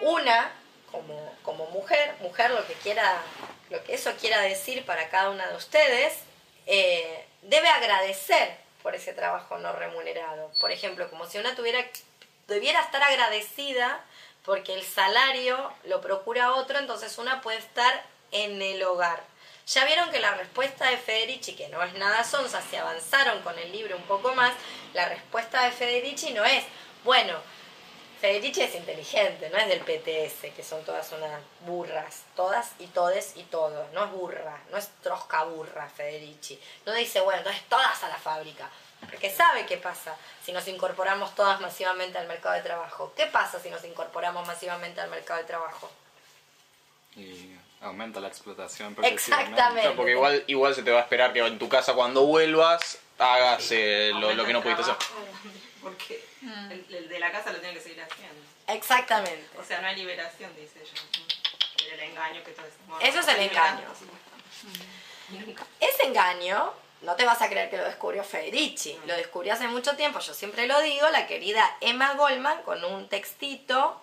una, 0.00 0.52
como, 0.90 1.36
como 1.42 1.66
mujer, 1.66 2.14
mujer 2.20 2.50
lo 2.50 2.66
que 2.66 2.74
quiera, 2.74 3.22
lo 3.70 3.82
que 3.84 3.94
eso 3.94 4.12
quiera 4.20 4.40
decir 4.40 4.84
para 4.84 5.08
cada 5.08 5.30
una 5.30 5.48
de 5.48 5.56
ustedes, 5.56 6.14
eh, 6.66 7.26
debe 7.42 7.68
agradecer 7.68 8.56
por 8.82 8.94
ese 8.94 9.12
trabajo 9.12 9.58
no 9.58 9.72
remunerado. 9.72 10.50
Por 10.60 10.70
ejemplo, 10.70 11.08
como 11.10 11.26
si 11.26 11.38
una 11.38 11.54
tuviera, 11.54 11.84
debiera 12.48 12.80
estar 12.80 13.02
agradecida 13.02 14.04
porque 14.44 14.74
el 14.74 14.82
salario 14.82 15.72
lo 15.84 16.00
procura 16.00 16.54
otro, 16.54 16.78
entonces 16.78 17.18
una 17.18 17.40
puede 17.40 17.58
estar 17.58 18.04
en 18.32 18.60
el 18.62 18.82
hogar. 18.82 19.22
Ya 19.66 19.84
vieron 19.84 20.10
que 20.10 20.18
la 20.18 20.34
respuesta 20.34 20.90
de 20.90 20.96
Federici, 20.96 21.54
que 21.54 21.68
no 21.68 21.82
es 21.82 21.92
nada 21.94 22.24
sonsa, 22.24 22.60
si 22.68 22.76
avanzaron 22.76 23.40
con 23.42 23.56
el 23.58 23.70
libro 23.70 23.96
un 23.96 24.02
poco 24.04 24.34
más, 24.34 24.52
la 24.94 25.08
respuesta 25.08 25.64
de 25.64 25.70
Federici 25.70 26.32
no 26.32 26.44
es, 26.44 26.64
bueno, 27.04 27.34
Federici 28.20 28.60
es 28.60 28.74
inteligente, 28.74 29.48
no 29.48 29.56
es 29.56 29.68
del 29.68 29.80
PTS, 29.80 30.54
que 30.54 30.62
son 30.62 30.84
todas 30.84 31.10
unas 31.12 31.40
burras, 31.66 32.24
todas 32.36 32.72
y 32.78 32.86
todes 32.88 33.32
y 33.36 33.44
todos, 33.44 33.90
no 33.94 34.04
es 34.04 34.10
burra, 34.10 34.60
no 34.70 34.76
es 34.76 34.88
trosca 35.02 35.44
burra 35.44 35.88
Federici. 35.88 36.60
No 36.84 36.92
dice, 36.92 37.20
bueno, 37.20 37.38
entonces 37.38 37.62
todas 37.70 38.04
a 38.04 38.08
la 38.08 38.18
fábrica, 38.18 38.68
porque 39.08 39.30
sabe 39.30 39.64
qué 39.64 39.78
pasa 39.78 40.14
si 40.44 40.52
nos 40.52 40.68
incorporamos 40.68 41.34
todas 41.34 41.62
masivamente 41.62 42.18
al 42.18 42.28
mercado 42.28 42.56
de 42.56 42.62
trabajo. 42.62 43.14
¿Qué 43.16 43.24
pasa 43.26 43.58
si 43.58 43.70
nos 43.70 43.82
incorporamos 43.84 44.46
masivamente 44.46 45.00
al 45.00 45.08
mercado 45.08 45.40
de 45.40 45.46
trabajo? 45.46 45.90
Y 47.16 47.56
aumenta 47.80 48.20
la 48.20 48.28
explotación 48.28 48.94
Exactamente. 49.02 49.92
Porque 49.92 50.12
igual, 50.12 50.44
igual 50.46 50.74
se 50.74 50.82
te 50.82 50.90
va 50.90 50.98
a 50.98 51.02
esperar 51.02 51.32
que 51.32 51.38
en 51.40 51.58
tu 51.58 51.70
casa 51.70 51.94
cuando 51.94 52.26
vuelvas 52.26 52.98
hagas 53.18 53.66
eh, 53.70 54.12
lo, 54.14 54.34
lo 54.34 54.44
que 54.44 54.52
no 54.52 54.62
pudiste 54.62 54.82
hacer. 54.82 54.96
Porque 55.82 56.24
el, 56.70 56.86
el 56.94 57.08
de 57.08 57.18
la 57.18 57.32
casa 57.32 57.52
lo 57.52 57.58
tiene 57.60 57.74
que 57.74 57.80
seguir 57.80 58.02
haciendo. 58.02 58.40
Exactamente. 58.66 59.46
O 59.58 59.64
sea, 59.64 59.80
no 59.80 59.88
hay 59.88 59.96
liberación, 59.96 60.54
dice 60.56 60.80
ella. 60.82 61.92
El 61.94 62.00
engaño 62.00 62.44
que 62.44 62.52
todo 62.52 62.66
es. 62.66 62.74
bueno, 62.86 63.04
Eso 63.04 63.20
es 63.20 63.28
el 63.28 63.40
engaño. 63.40 63.86
sí. 63.98 64.06
Ese 65.80 66.02
engaño, 66.04 66.72
no 67.02 67.14
te 67.16 67.24
vas 67.24 67.40
a 67.40 67.48
creer 67.48 67.70
que 67.70 67.76
lo 67.76 67.84
descubrió 67.84 68.24
Federici, 68.24 68.98
lo 69.06 69.16
descubrió 69.16 69.52
hace 69.54 69.68
mucho 69.68 69.96
tiempo, 69.96 70.18
yo 70.18 70.34
siempre 70.34 70.66
lo 70.66 70.80
digo, 70.80 71.08
la 71.10 71.26
querida 71.26 71.76
Emma 71.80 72.14
Goldman 72.14 72.62
con 72.62 72.84
un 72.84 73.08
textito 73.08 74.00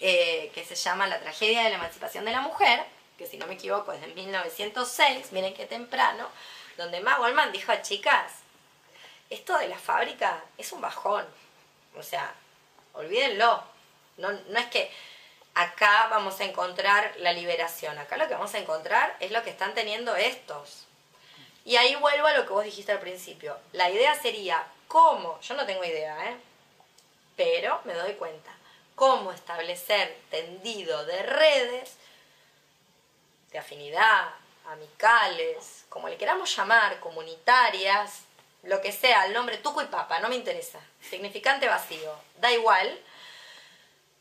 eh, 0.00 0.50
que 0.54 0.64
se 0.64 0.74
llama 0.74 1.06
La 1.06 1.20
tragedia 1.20 1.62
de 1.62 1.70
la 1.70 1.76
emancipación 1.76 2.24
de 2.24 2.32
la 2.32 2.40
mujer, 2.40 2.84
que 3.16 3.26
si 3.26 3.36
no 3.38 3.46
me 3.46 3.54
equivoco 3.54 3.92
es 3.92 4.00
de 4.00 4.08
1906, 4.08 5.32
miren 5.32 5.54
qué 5.54 5.66
temprano, 5.66 6.28
donde 6.76 6.98
Emma 6.98 7.16
Goldman 7.18 7.52
dijo, 7.52 7.72
chicas, 7.82 8.32
esto 9.30 9.56
de 9.58 9.68
la 9.68 9.78
fábrica 9.78 10.42
es 10.56 10.72
un 10.72 10.80
bajón, 10.80 11.26
o 11.96 12.02
sea, 12.02 12.34
olvídenlo, 12.94 13.62
no, 14.16 14.32
no 14.32 14.58
es 14.58 14.66
que 14.66 14.90
acá 15.54 16.08
vamos 16.08 16.40
a 16.40 16.44
encontrar 16.44 17.14
la 17.18 17.32
liberación, 17.32 17.98
acá 17.98 18.16
lo 18.16 18.28
que 18.28 18.34
vamos 18.34 18.54
a 18.54 18.58
encontrar 18.58 19.16
es 19.20 19.32
lo 19.32 19.42
que 19.42 19.50
están 19.50 19.74
teniendo 19.74 20.14
estos. 20.16 20.84
Y 21.64 21.76
ahí 21.76 21.94
vuelvo 21.96 22.26
a 22.26 22.32
lo 22.32 22.46
que 22.46 22.52
vos 22.52 22.64
dijiste 22.64 22.92
al 22.92 23.00
principio. 23.00 23.58
La 23.72 23.90
idea 23.90 24.14
sería 24.14 24.66
cómo, 24.86 25.38
yo 25.40 25.54
no 25.54 25.66
tengo 25.66 25.84
idea, 25.84 26.30
¿eh? 26.30 26.36
pero 27.36 27.80
me 27.84 27.94
doy 27.94 28.14
cuenta, 28.14 28.50
cómo 28.94 29.32
establecer 29.32 30.16
tendido 30.30 31.04
de 31.04 31.22
redes 31.22 31.96
de 33.50 33.58
afinidad, 33.58 34.30
amicales, 34.66 35.84
como 35.88 36.08
le 36.08 36.16
queramos 36.16 36.54
llamar, 36.54 37.00
comunitarias, 37.00 38.22
lo 38.62 38.80
que 38.80 38.92
sea, 38.92 39.26
el 39.26 39.32
nombre 39.32 39.58
tuco 39.58 39.82
y 39.82 39.86
papa, 39.86 40.20
no 40.20 40.28
me 40.28 40.36
interesa, 40.36 40.80
significante 41.00 41.68
vacío, 41.68 42.14
da 42.38 42.52
igual, 42.52 42.98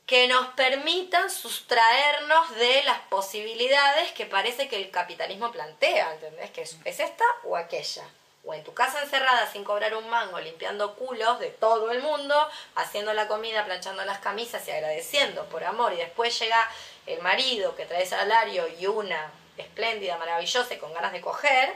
que 0.05 0.27
nos 0.29 0.47
permitan 0.53 1.29
sustraernos 1.29 2.55
de 2.55 2.81
las 2.83 2.99
posibilidades 3.09 4.11
que 4.13 4.25
parece 4.25 4.69
que 4.69 4.77
el 4.77 4.89
capitalismo 4.89 5.51
plantea, 5.51 6.13
¿entendés? 6.13 6.49
Que 6.51 6.61
es, 6.61 6.77
es 6.85 7.01
esta 7.01 7.25
o 7.43 7.57
aquella. 7.57 8.05
O 8.45 8.53
en 8.53 8.63
tu 8.63 8.73
casa 8.73 9.03
encerrada 9.03 9.51
sin 9.51 9.65
cobrar 9.65 9.93
un 9.93 10.09
mango, 10.09 10.39
limpiando 10.39 10.95
culos 10.95 11.41
de 11.41 11.49
todo 11.49 11.91
el 11.91 12.01
mundo, 12.01 12.49
haciendo 12.75 13.13
la 13.13 13.27
comida, 13.27 13.65
planchando 13.65 14.05
las 14.05 14.19
camisas 14.19 14.65
y 14.69 14.71
agradeciendo 14.71 15.43
por 15.49 15.65
amor. 15.65 15.91
Y 15.91 15.97
después 15.97 16.39
llega 16.39 16.71
el 17.05 17.21
marido 17.21 17.75
que 17.75 17.85
trae 17.85 18.05
salario 18.05 18.65
y 18.79 18.87
una 18.87 19.29
espléndida, 19.57 20.17
maravillosa 20.17 20.73
y 20.73 20.77
con 20.77 20.93
ganas 20.93 21.11
de 21.11 21.19
coger. 21.19 21.75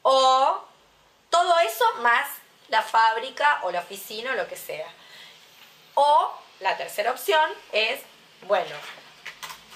O 0.00 0.64
todo 1.30 1.58
eso 1.60 1.84
más 1.96 2.28
la 2.68 2.82
fábrica 2.82 3.60
o 3.62 3.70
la 3.70 3.80
oficina 3.80 4.32
o 4.32 4.34
lo 4.34 4.48
que 4.48 4.56
sea. 4.56 4.88
O 5.94 6.32
la 6.60 6.76
tercera 6.76 7.10
opción 7.10 7.50
es, 7.72 8.00
bueno, 8.42 8.74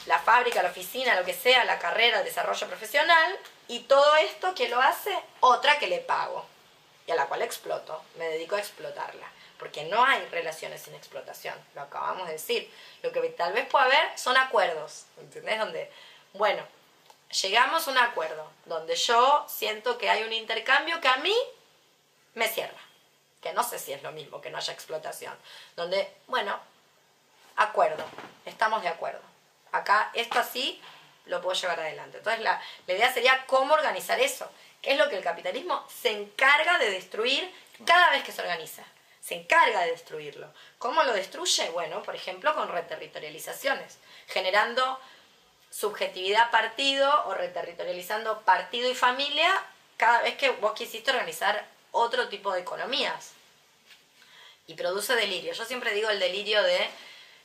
la 0.07 0.19
fábrica, 0.19 0.63
la 0.63 0.71
oficina, 0.71 1.15
lo 1.15 1.25
que 1.25 1.35
sea, 1.35 1.65
la 1.65 1.79
carrera, 1.79 2.19
el 2.19 2.25
desarrollo 2.25 2.67
profesional, 2.67 3.39
y 3.69 3.81
todo 3.81 4.17
esto 4.17 4.55
que 4.55 4.69
lo 4.69 4.81
hace 4.81 5.17
otra 5.41 5.79
que 5.79 5.87
le 5.87 5.99
pago 5.99 6.45
y 7.07 7.13
a 7.13 7.15
la 7.15 7.27
cual 7.27 7.43
exploto, 7.43 8.03
me 8.17 8.29
dedico 8.29 8.57
a 8.57 8.59
explotarla, 8.59 9.27
porque 9.59 9.85
no 9.85 10.05
hay 10.05 10.25
relaciones 10.27 10.83
sin 10.83 10.95
explotación, 10.95 11.55
lo 11.75 11.83
acabamos 11.83 12.27
de 12.27 12.35
decir. 12.35 12.73
Lo 13.03 13.13
que 13.13 13.21
tal 13.31 13.53
vez 13.53 13.67
pueda 13.67 13.87
haber 13.87 14.19
son 14.19 14.37
acuerdos, 14.37 15.07
¿entendés? 15.19 15.59
Donde, 15.59 15.91
bueno, 16.35 16.63
llegamos 17.31 17.87
a 17.87 17.91
un 17.91 17.99
acuerdo, 17.99 18.51
donde 18.67 18.97
yo 18.97 19.47
siento 19.49 19.99
que 19.99 20.11
hay 20.11 20.23
un 20.23 20.33
intercambio 20.33 21.01
que 21.01 21.09
a 21.09 21.17
mí 21.17 21.37
me 22.35 22.49
cierra, 22.49 22.79
que 23.41 23.53
no 23.53 23.63
sé 23.63 23.79
si 23.79 23.93
es 23.93 24.03
lo 24.03 24.13
mismo, 24.13 24.41
que 24.41 24.51
no 24.51 24.59
haya 24.59 24.73
explotación, 24.73 25.37
donde, 25.77 26.13
bueno, 26.27 26.59
acuerdo, 27.57 28.05
estamos 28.45 28.83
de 28.83 28.89
acuerdo. 28.89 29.21
Acá 29.73 30.11
esto 30.15 30.39
así 30.39 30.81
lo 31.27 31.41
puedo 31.41 31.59
llevar 31.59 31.81
adelante. 31.81 32.19
Entonces 32.19 32.43
la, 32.43 32.61
idea 32.87 33.13
sería 33.13 33.47
cómo 33.47 33.75
organizar 33.75 34.19
eso, 34.21 34.51
que 34.83 34.93
es 34.93 34.99
lo 34.99 35.09
que 35.09 35.17
el 35.17 35.23
capitalismo 35.23 35.87
se 35.89 36.11
encarga 36.11 36.79
de 36.79 36.91
destruir 36.91 37.53
cada 37.85 38.11
vez 38.11 38.25
que 38.25 38.33
se 38.33 38.43
organiza. 38.43 38.83
Se 39.21 39.35
encarga 39.35 39.83
de 39.83 39.91
destruirlo. 39.91 40.53
¿Cómo 40.79 41.03
lo 41.03 41.13
destruye? 41.13 41.69
Bueno, 41.71 42.03
por 42.03 42.17
ejemplo, 42.17 42.55
con 42.55 42.69
reterritorializaciones, 42.69 43.99
generando 44.27 44.99
subjetividad 45.71 46.51
partido 46.51 47.25
o 47.27 47.35
reterritorializando 47.35 48.41
partido 48.43 48.91
y 48.91 48.95
familia 48.95 49.51
cada 49.97 50.23
vez 50.23 50.37
que 50.37 50.51
vos 50.51 50.73
quisiste 50.73 51.11
organizar 51.11 51.65
otro 51.93 52.29
tipo 52.29 52.53
de 52.53 52.61
economías. 52.61 53.33
Y 54.67 54.75
produce 54.75 55.15
delirio. 55.17 55.53
Yo 55.53 55.65
siempre 55.65 55.93
digo 55.93 56.11
el 56.11 56.21
delirio 56.21 56.63
de, 56.63 56.89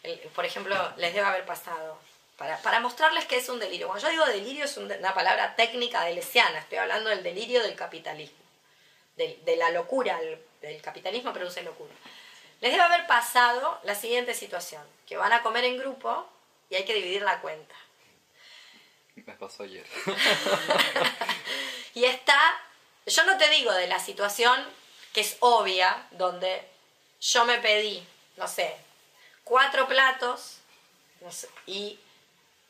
el- 0.04 0.20
por 0.36 0.46
ejemplo, 0.46 0.76
les 0.98 1.14
debe 1.14 1.26
haber 1.26 1.46
pasado. 1.46 2.00
Para, 2.38 2.58
para 2.62 2.80
mostrarles 2.82 3.26
que 3.26 3.38
es 3.38 3.48
un 3.48 3.60
delirio. 3.60 3.88
Cuando 3.88 4.04
yo 4.06 4.12
digo 4.12 4.26
delirio 4.26 4.66
es 4.66 4.76
un- 4.78 4.92
una 4.92 5.14
palabra 5.14 5.56
técnica 5.56 6.04
de 6.04 6.14
Lesiana. 6.14 6.60
Estoy 6.60 6.78
hablando 6.80 7.10
del 7.10 7.24
delirio 7.24 7.62
del 7.64 7.76
capitalismo. 7.76 8.38
De, 9.16 9.40
de 9.46 9.56
la 9.56 9.70
locura. 9.72 10.20
El, 10.22 10.40
del 10.62 10.82
capitalismo 10.82 11.32
produce 11.34 11.62
locura. 11.64 11.94
Les 12.62 12.72
debe 12.72 12.84
haber 12.84 13.08
pasado 13.08 13.80
la 13.84 13.96
siguiente 13.96 14.34
situación. 14.34 14.84
Que 15.08 15.18
van 15.18 15.32
a 15.34 15.42
comer 15.44 15.64
en 15.64 15.78
grupo 15.78 16.28
y 16.70 16.76
hay 16.76 16.84
que 16.86 16.94
dividir 16.94 17.22
la 17.22 17.40
cuenta. 17.42 17.74
Me 19.26 19.34
pasó 19.34 19.64
ayer. 19.64 19.86
Y 21.96 22.04
está, 22.04 22.38
yo 23.06 23.24
no 23.24 23.38
te 23.38 23.50
digo 23.50 23.72
de 23.72 23.88
la 23.88 24.00
situación 24.00 24.62
que 25.14 25.22
es 25.22 25.38
obvia, 25.40 26.08
donde 26.12 26.62
yo 27.22 27.46
me 27.46 27.58
pedí, 27.60 28.06
no 28.36 28.50
sé, 28.50 28.76
cuatro 29.46 29.88
platos 29.88 30.58
y 31.66 31.98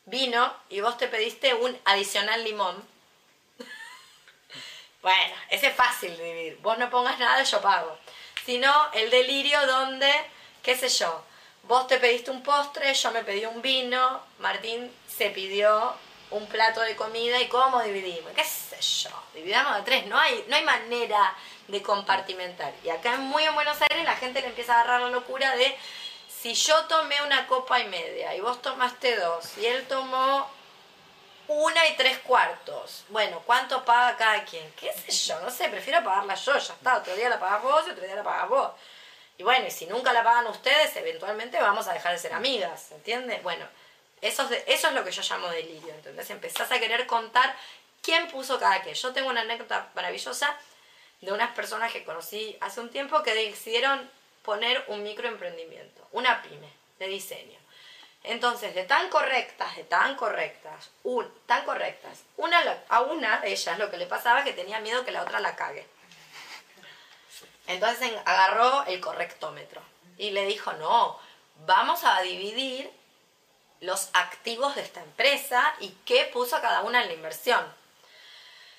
vino 0.04 0.54
y 0.68 0.80
vos 0.80 0.96
te 0.96 1.08
pediste 1.08 1.54
un 1.54 1.76
adicional 1.86 2.44
limón. 2.44 2.88
bueno, 5.02 5.34
ese 5.50 5.66
es 5.66 5.74
fácil 5.74 6.16
de 6.16 6.22
dividir. 6.22 6.58
Vos 6.58 6.78
no 6.78 6.88
pongas 6.88 7.18
nada, 7.18 7.42
yo 7.42 7.60
pago. 7.60 7.98
Sino 8.44 8.72
el 8.92 9.10
delirio 9.10 9.66
donde, 9.66 10.08
qué 10.62 10.76
sé 10.76 10.88
yo, 10.88 11.24
vos 11.64 11.88
te 11.88 11.98
pediste 11.98 12.30
un 12.30 12.44
postre, 12.44 12.94
yo 12.94 13.10
me 13.10 13.24
pedí 13.24 13.44
un 13.44 13.60
vino, 13.60 14.22
Martín 14.38 14.94
se 15.08 15.30
pidió 15.30 15.96
un 16.30 16.46
plato 16.46 16.80
de 16.80 16.96
comida 16.96 17.40
y 17.40 17.48
cómo 17.48 17.82
dividimos, 17.82 18.32
qué 18.34 18.44
sé 18.44 18.80
yo, 18.80 19.10
dividamos 19.34 19.76
de 19.76 19.82
tres, 19.82 20.06
no 20.06 20.18
hay, 20.18 20.44
no 20.48 20.56
hay 20.56 20.64
manera 20.64 21.34
de 21.68 21.82
compartimentar. 21.82 22.72
Y 22.84 22.90
acá 22.90 23.16
muy 23.16 23.44
en 23.44 23.54
Buenos 23.54 23.78
Aires 23.82 24.04
la 24.04 24.16
gente 24.16 24.40
le 24.40 24.48
empieza 24.48 24.74
a 24.74 24.80
agarrar 24.80 25.02
la 25.02 25.10
locura 25.10 25.54
de 25.56 25.76
si 26.28 26.54
yo 26.54 26.84
tomé 26.86 27.20
una 27.22 27.46
copa 27.46 27.80
y 27.80 27.86
media 27.86 28.34
y 28.34 28.40
vos 28.40 28.60
tomaste 28.62 29.16
dos 29.16 29.56
y 29.58 29.66
él 29.66 29.86
tomó 29.86 30.48
una 31.48 31.86
y 31.86 31.96
tres 31.96 32.18
cuartos, 32.18 33.04
bueno, 33.08 33.40
¿cuánto 33.46 33.84
paga 33.84 34.16
cada 34.16 34.44
quien? 34.44 34.68
¿Qué 34.72 34.92
sé 34.92 35.12
yo? 35.12 35.40
No 35.40 35.50
sé, 35.50 35.68
prefiero 35.68 36.02
pagarla 36.02 36.34
yo, 36.34 36.52
ya 36.58 36.72
está. 36.72 36.96
Otro 36.96 37.14
día 37.14 37.28
la 37.28 37.38
pagas 37.38 37.62
vos 37.62 37.84
y 37.86 37.90
otro 37.90 38.04
día 38.04 38.16
la 38.16 38.24
pagas 38.24 38.48
vos. 38.48 38.70
Y 39.38 39.42
bueno, 39.42 39.66
y 39.66 39.70
si 39.70 39.86
nunca 39.86 40.12
la 40.12 40.24
pagan 40.24 40.46
ustedes, 40.48 40.96
eventualmente 40.96 41.60
vamos 41.60 41.86
a 41.86 41.92
dejar 41.92 42.12
de 42.12 42.18
ser 42.18 42.32
amigas, 42.32 42.90
¿entiendes? 42.92 43.42
Bueno, 43.42 43.66
eso 44.20 44.48
es, 44.66 44.92
lo 44.92 45.04
que 45.04 45.10
yo 45.10 45.22
llamo 45.22 45.48
delirio. 45.48 45.94
Entonces 45.94 46.30
empezás 46.30 46.70
a 46.70 46.78
querer 46.78 47.06
contar 47.06 47.54
quién 48.02 48.28
puso 48.28 48.58
cada 48.58 48.82
qué. 48.82 48.94
Yo 48.94 49.12
tengo 49.12 49.28
una 49.28 49.42
anécdota 49.42 49.90
maravillosa 49.94 50.56
de 51.20 51.32
unas 51.32 51.52
personas 51.52 51.92
que 51.92 52.04
conocí 52.04 52.56
hace 52.60 52.80
un 52.80 52.90
tiempo 52.90 53.22
que 53.22 53.34
decidieron 53.34 54.10
poner 54.42 54.84
un 54.88 55.02
microemprendimiento, 55.02 56.06
una 56.12 56.42
pyme 56.42 56.68
de 56.98 57.08
diseño. 57.08 57.58
Entonces, 58.22 58.74
de 58.74 58.84
tan 58.84 59.08
correctas, 59.08 59.76
de 59.76 59.84
tan 59.84 60.16
correctas, 60.16 60.90
un, 61.04 61.32
tan 61.46 61.64
correctas, 61.64 62.22
una, 62.36 62.60
a 62.88 63.02
una 63.02 63.40
de 63.40 63.52
ellas 63.52 63.78
lo 63.78 63.90
que 63.90 63.96
le 63.98 64.06
pasaba 64.06 64.40
es 64.40 64.44
que 64.44 64.52
tenía 64.52 64.80
miedo 64.80 65.04
que 65.04 65.12
la 65.12 65.22
otra 65.22 65.38
la 65.40 65.54
cague. 65.54 65.86
Entonces 67.68 68.02
en- 68.02 68.18
agarró 68.24 68.84
el 68.86 69.00
correctómetro 69.00 69.82
y 70.18 70.30
le 70.30 70.46
dijo, 70.46 70.72
no, 70.74 71.18
vamos 71.66 72.04
a 72.04 72.20
dividir 72.22 72.90
los 73.80 74.08
activos 74.12 74.74
de 74.74 74.82
esta 74.82 75.00
empresa 75.00 75.74
y 75.80 75.90
qué 76.04 76.28
puso 76.32 76.60
cada 76.60 76.82
una 76.82 77.02
en 77.02 77.08
la 77.08 77.14
inversión. 77.14 77.64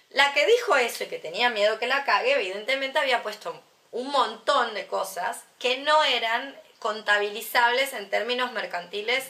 La 0.09 0.33
que 0.33 0.45
dijo 0.45 0.75
eso 0.77 1.03
y 1.03 1.07
que 1.07 1.19
tenía 1.19 1.49
miedo 1.49 1.79
que 1.79 1.87
la 1.87 2.05
cague, 2.05 2.33
evidentemente 2.33 2.99
había 2.99 3.23
puesto 3.23 3.61
un 3.91 4.09
montón 4.11 4.73
de 4.73 4.87
cosas 4.87 5.43
que 5.59 5.77
no 5.79 6.03
eran 6.03 6.59
contabilizables 6.79 7.93
en 7.93 8.09
términos 8.09 8.51
mercantiles 8.51 9.25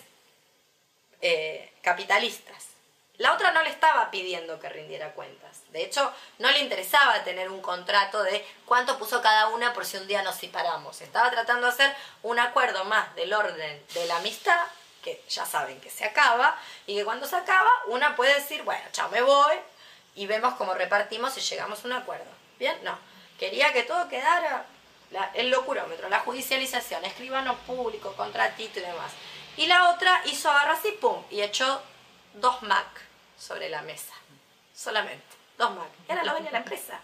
eh, 1.21 1.73
capitalistas. 1.81 2.67
La 3.17 3.33
otra 3.33 3.51
no 3.51 3.63
le 3.63 3.69
estaba 3.69 4.11
pidiendo 4.11 4.59
que 4.59 4.69
rindiera 4.69 5.13
cuentas. 5.13 5.61
De 5.71 5.83
hecho, 5.83 6.13
no 6.37 6.51
le 6.51 6.59
interesaba 6.59 7.23
tener 7.23 7.49
un 7.49 7.61
contrato 7.61 8.21
de 8.21 8.45
cuánto 8.65 8.99
puso 8.99 9.21
cada 9.23 9.47
una 9.47 9.73
por 9.73 9.85
si 9.85 9.97
un 9.97 10.07
día 10.07 10.21
nos 10.21 10.35
separamos. 10.35 11.01
Estaba 11.01 11.31
tratando 11.31 11.65
de 11.65 11.73
hacer 11.73 11.95
un 12.21 12.37
acuerdo 12.37 12.85
más 12.85 13.15
del 13.15 13.33
orden 13.33 13.83
de 13.93 14.05
la 14.05 14.17
amistad, 14.17 14.67
que 15.07 15.21
ya 15.29 15.45
saben 15.45 15.79
que 15.79 15.89
se 15.89 16.03
acaba, 16.03 16.59
y 16.85 16.95
que 16.95 17.05
cuando 17.05 17.25
se 17.25 17.35
acaba, 17.37 17.71
una 17.87 18.15
puede 18.17 18.33
decir, 18.33 18.63
bueno, 18.63 18.83
chao, 18.91 19.07
me 19.09 19.21
voy, 19.21 19.55
y 20.15 20.25
vemos 20.27 20.55
cómo 20.55 20.73
repartimos 20.73 21.37
y 21.37 21.41
llegamos 21.41 21.83
a 21.83 21.87
un 21.87 21.93
acuerdo. 21.93 22.25
¿Bien? 22.59 22.77
No. 22.83 22.97
Quería 23.39 23.71
que 23.71 23.83
todo 23.83 24.09
quedara 24.09 24.65
la- 25.11 25.31
el 25.35 25.49
locurómetro, 25.49 26.09
la 26.09 26.19
judicialización, 26.19 27.05
escribano 27.05 27.55
público, 27.59 28.13
contratito 28.17 28.79
y 28.79 28.83
demás. 28.83 29.11
Y 29.55 29.67
la 29.67 29.91
otra 29.91 30.21
hizo 30.25 30.49
agarra 30.51 30.73
así, 30.73 30.91
pum, 30.91 31.23
y 31.29 31.41
echó 31.41 31.81
dos 32.33 32.61
Mac 32.63 32.87
sobre 33.39 33.69
la 33.69 33.81
mesa. 33.83 34.13
Solamente. 34.75 35.23
Dos 35.57 35.71
Mac. 35.71 35.87
Era 36.09 36.23
la 36.23 36.31
dueña 36.33 36.47
de 36.47 36.51
la 36.51 36.57
empresa. 36.59 36.99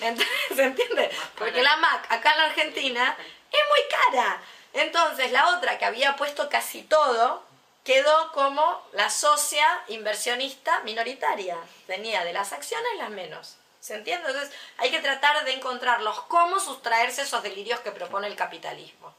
Entonces, 0.00 0.32
¿Se 0.56 0.62
entiende? 0.64 1.10
Porque 1.36 1.62
la 1.62 1.76
Mac 1.76 2.06
acá 2.10 2.32
en 2.32 2.38
la 2.38 2.44
Argentina 2.46 3.16
es 3.52 3.60
muy 3.68 3.80
cara. 3.90 4.40
Entonces 4.74 5.32
la 5.32 5.56
otra 5.56 5.78
que 5.78 5.84
había 5.84 6.16
puesto 6.16 6.48
casi 6.48 6.82
todo 6.82 7.42
quedó 7.84 8.32
como 8.32 8.82
la 8.92 9.08
socia 9.10 9.66
inversionista 9.88 10.80
minoritaria. 10.80 11.56
Tenía 11.86 12.24
de 12.24 12.32
las 12.32 12.52
acciones 12.52 12.90
las 12.98 13.10
menos. 13.10 13.56
¿Se 13.80 13.94
entiende? 13.94 14.28
Entonces 14.28 14.52
hay 14.78 14.90
que 14.90 15.00
tratar 15.00 15.44
de 15.44 15.52
encontrarlos 15.52 16.20
cómo 16.22 16.58
sustraerse 16.58 17.22
esos 17.22 17.42
delirios 17.42 17.80
que 17.80 17.92
propone 17.92 18.26
el 18.26 18.36
capitalismo. 18.36 19.14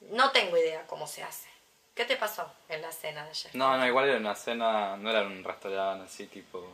No 0.00 0.30
tengo 0.30 0.56
idea 0.56 0.86
cómo 0.86 1.06
se 1.06 1.22
hace. 1.22 1.48
¿Qué 1.94 2.04
te 2.06 2.16
pasó 2.16 2.50
en 2.68 2.80
la 2.80 2.90
cena 2.90 3.22
de 3.24 3.30
ayer? 3.30 3.54
No, 3.54 3.76
no, 3.76 3.86
igual 3.86 4.08
era 4.08 4.18
una 4.18 4.34
cena, 4.34 4.96
no 4.96 5.10
era 5.10 5.22
un 5.22 5.44
restaurante 5.44 6.06
así 6.06 6.26
tipo... 6.26 6.66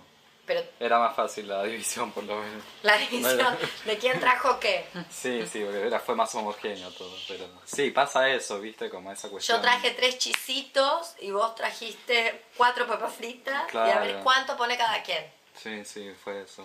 Pero 0.46 0.62
Era 0.78 0.98
más 1.00 1.16
fácil 1.16 1.48
la 1.48 1.64
división 1.64 2.12
por 2.12 2.22
lo 2.24 2.36
menos. 2.40 2.62
la 2.82 2.96
división 2.96 3.36
Bueno. 3.36 3.56
de 3.84 3.98
quién 3.98 4.20
trajo 4.20 4.60
qué. 4.60 4.86
Sí, 5.10 5.44
sí, 5.50 5.60
porque 5.64 5.86
era, 5.86 5.98
fue 5.98 6.14
más 6.14 6.32
homogéneo 6.36 6.90
todo, 6.92 7.14
pero... 7.26 7.48
Sí, 7.64 7.90
pasa 7.90 8.28
eso, 8.30 8.60
viste, 8.60 8.88
como 8.88 9.10
esa 9.10 9.28
cuestión. 9.28 9.58
Yo 9.58 9.62
traje 9.62 9.90
tres 9.90 10.18
chisitos 10.18 11.14
y 11.20 11.30
vos 11.32 11.54
trajiste 11.56 12.44
cuatro 12.56 12.86
papas 12.86 13.12
fritas 13.14 13.64
y 13.74 13.76
a 13.76 13.82
ver 13.98 14.08
Claro. 14.10 14.20
cuánto 14.24 14.56
pone 14.56 14.76
cada 14.78 15.02
quien. 15.02 15.24
Sí, 15.60 15.84
sí, 15.84 16.12
fue 16.22 16.42
eso. 16.42 16.64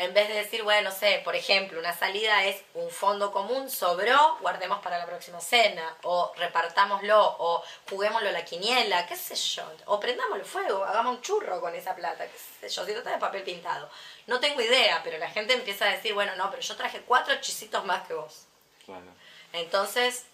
En 0.00 0.14
vez 0.14 0.28
de 0.28 0.34
decir, 0.34 0.62
bueno, 0.62 0.88
no 0.88 0.96
sé, 0.96 1.20
por 1.22 1.36
ejemplo, 1.36 1.78
una 1.78 1.92
salida 1.92 2.42
es 2.46 2.62
un 2.72 2.90
fondo 2.90 3.30
común, 3.30 3.68
sobró, 3.68 4.38
guardemos 4.40 4.78
para 4.80 4.96
la 4.96 5.04
próxima 5.04 5.42
cena, 5.42 5.94
o 6.04 6.32
repartámoslo, 6.38 7.36
o 7.38 7.62
juguémoslo 7.90 8.30
a 8.30 8.32
la 8.32 8.42
quiniela, 8.42 9.06
qué 9.06 9.14
sé 9.14 9.34
yo, 9.34 9.62
o 9.84 10.00
prendámosle 10.00 10.44
fuego, 10.44 10.82
hagamos 10.84 11.16
un 11.16 11.20
churro 11.20 11.60
con 11.60 11.74
esa 11.74 11.94
plata, 11.94 12.26
qué 12.26 12.38
sé 12.38 12.74
yo, 12.74 12.86
si 12.86 12.94
trata 12.94 13.10
de 13.10 13.18
papel 13.18 13.42
pintado. 13.42 13.90
No 14.26 14.40
tengo 14.40 14.62
idea, 14.62 15.02
pero 15.04 15.18
la 15.18 15.28
gente 15.28 15.52
empieza 15.52 15.84
a 15.84 15.90
decir, 15.90 16.14
bueno, 16.14 16.34
no, 16.34 16.48
pero 16.48 16.62
yo 16.62 16.76
traje 16.76 17.02
cuatro 17.02 17.38
chisitos 17.42 17.84
más 17.84 18.06
que 18.08 18.14
vos. 18.14 18.46
Claro. 18.86 19.04
Entonces, 19.52 20.24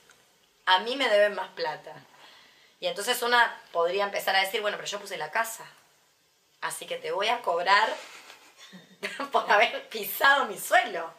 a 0.67 0.79
mí 0.79 0.95
me 0.95 1.09
deben 1.09 1.35
más 1.35 1.49
plata. 1.57 1.93
Y 2.79 2.87
entonces 2.87 3.21
una 3.21 3.61
podría 3.73 4.05
empezar 4.05 4.37
a 4.37 4.43
decir, 4.43 4.61
bueno, 4.61 4.77
pero 4.77 4.89
yo 4.89 5.01
puse 5.01 5.19
la 5.19 5.33
casa. 5.33 5.67
Así 6.61 6.87
que 6.87 6.99
te 6.99 7.11
voy 7.11 7.27
a 7.27 7.43
cobrar 7.43 7.89
por 9.33 9.51
haber 9.51 9.89
pisado 9.89 10.47
mi 10.47 10.59
suelo. 10.59 11.13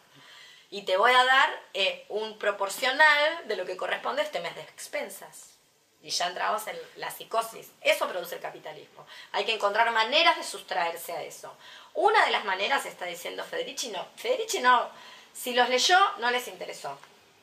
Y 0.69 0.81
te 0.81 0.97
voy 0.97 1.11
a 1.11 1.23
dar 1.23 1.49
eh, 1.73 2.05
un 2.09 2.37
proporcional 2.37 3.47
de 3.47 3.55
lo 3.55 3.65
que 3.65 3.77
corresponde 3.77 4.21
a 4.21 4.25
este 4.25 4.41
mes 4.41 4.55
de 4.55 4.61
expensas. 4.61 5.53
Y 6.01 6.09
ya 6.09 6.27
entramos 6.27 6.67
en 6.67 6.77
la 6.97 7.09
psicosis. 7.09 7.71
Eso 7.81 8.07
produce 8.07 8.35
el 8.35 8.41
capitalismo. 8.41 9.05
Hay 9.31 9.45
que 9.45 9.53
encontrar 9.53 9.91
maneras 9.91 10.37
de 10.37 10.43
sustraerse 10.43 11.13
a 11.13 11.23
eso. 11.23 11.55
Una 11.93 12.25
de 12.25 12.31
las 12.31 12.45
maneras 12.45 12.85
está 12.85 13.05
diciendo 13.05 13.43
Federici, 13.43 13.89
no. 13.89 14.05
Federici 14.15 14.59
no. 14.59 14.89
Si 15.33 15.53
los 15.53 15.69
leyó, 15.69 15.97
no 16.19 16.29
les 16.31 16.47
interesó. 16.47 16.97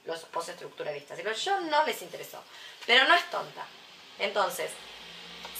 Los 0.05 0.20
postestructuralistas. 0.26 1.16
Si 1.16 1.24
los 1.24 1.37
leyó, 1.37 1.61
no 1.62 1.85
les 1.85 2.03
interesó. 2.03 2.43
Pero 2.87 3.07
no 3.09 3.14
es 3.14 3.30
tonta. 3.30 3.66
Entonces, 4.18 4.70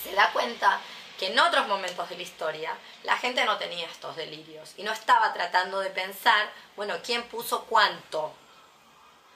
se 0.03 0.14
da 0.14 0.33
cuenta 0.33 0.81
que 1.19 1.29
en 1.29 1.39
otros 1.39 1.67
momentos 1.69 2.09
de 2.09 2.17
la 2.17 2.23
historia 2.23 2.77
la 3.05 3.17
gente 3.17 3.45
no 3.45 3.59
tenía 3.59 3.87
estos 3.87 4.17
delirios 4.17 4.75
y 4.77 4.83
no 4.83 4.93
estaba 4.93 5.33
tratando 5.33 5.81
de 5.81 5.91
pensar, 5.91 6.51
bueno, 6.77 6.97
quién 7.05 7.23
puso 7.25 7.65
cuánto, 7.67 8.35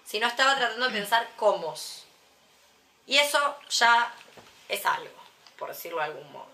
sino 0.04 0.26
estaba 0.26 0.56
tratando 0.56 0.86
de 0.86 0.98
pensar 0.98 1.28
cómo. 1.36 1.74
Y 3.06 3.18
eso 3.18 3.56
ya 3.70 4.12
es 4.68 4.84
algo, 4.86 5.14
por 5.58 5.68
decirlo 5.68 5.98
de 5.98 6.04
algún 6.04 6.32
modo. 6.32 6.50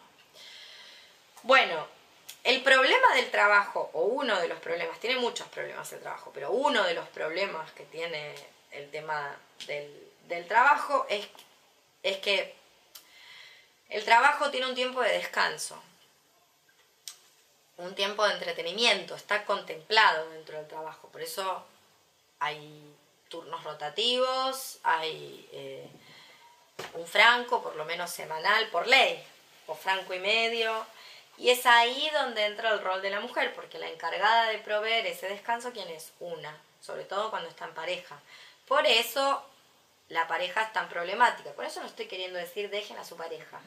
Bueno, 1.42 1.86
el 2.42 2.62
problema 2.62 3.14
del 3.14 3.30
trabajo, 3.30 3.90
o 3.94 4.02
uno 4.02 4.38
de 4.38 4.48
los 4.48 4.58
problemas, 4.60 5.00
tiene 5.00 5.16
muchos 5.20 5.48
problemas 5.48 5.92
el 5.92 6.00
trabajo, 6.00 6.30
pero 6.34 6.50
uno 6.50 6.82
de 6.84 6.94
los 6.94 7.08
problemas 7.08 7.70
que 7.72 7.84
tiene 7.84 8.34
el 8.70 8.90
tema 8.90 9.36
del, 9.66 10.12
del 10.28 10.46
trabajo 10.46 11.06
es, 11.08 11.26
es 12.02 12.18
que 12.18 12.54
el 13.88 14.04
trabajo 14.04 14.50
tiene 14.50 14.66
un 14.66 14.74
tiempo 14.74 15.00
de 15.00 15.12
descanso, 15.12 15.80
un 17.76 17.94
tiempo 17.94 18.24
de 18.24 18.34
entretenimiento, 18.34 19.14
está 19.14 19.44
contemplado 19.44 20.30
dentro 20.30 20.56
del 20.56 20.68
trabajo. 20.68 21.08
Por 21.08 21.22
eso 21.22 21.64
hay 22.38 22.94
turnos 23.28 23.64
rotativos, 23.64 24.78
hay 24.82 25.48
eh, 25.52 25.88
un 26.94 27.06
franco, 27.06 27.62
por 27.62 27.76
lo 27.76 27.84
menos 27.84 28.10
semanal, 28.10 28.68
por 28.68 28.86
ley, 28.86 29.22
o 29.66 29.74
franco 29.74 30.14
y 30.14 30.20
medio. 30.20 30.86
Y 31.36 31.50
es 31.50 31.66
ahí 31.66 32.08
donde 32.12 32.44
entra 32.46 32.70
el 32.70 32.80
rol 32.80 33.02
de 33.02 33.10
la 33.10 33.20
mujer, 33.20 33.54
porque 33.54 33.78
la 33.78 33.88
encargada 33.88 34.48
de 34.50 34.58
proveer 34.58 35.06
ese 35.06 35.28
descanso, 35.28 35.72
¿quién 35.72 35.88
es? 35.88 36.12
Una, 36.20 36.56
sobre 36.80 37.04
todo 37.04 37.30
cuando 37.30 37.48
está 37.48 37.64
en 37.64 37.74
pareja. 37.74 38.20
Por 38.68 38.86
eso 38.86 39.44
la 40.08 40.26
pareja 40.28 40.62
es 40.62 40.72
tan 40.72 40.88
problemática. 40.88 41.52
Por 41.52 41.64
eso 41.64 41.80
no 41.80 41.86
estoy 41.86 42.06
queriendo 42.06 42.38
decir 42.38 42.70
dejen 42.70 42.98
a 42.98 43.04
su 43.04 43.16
pareja. 43.16 43.60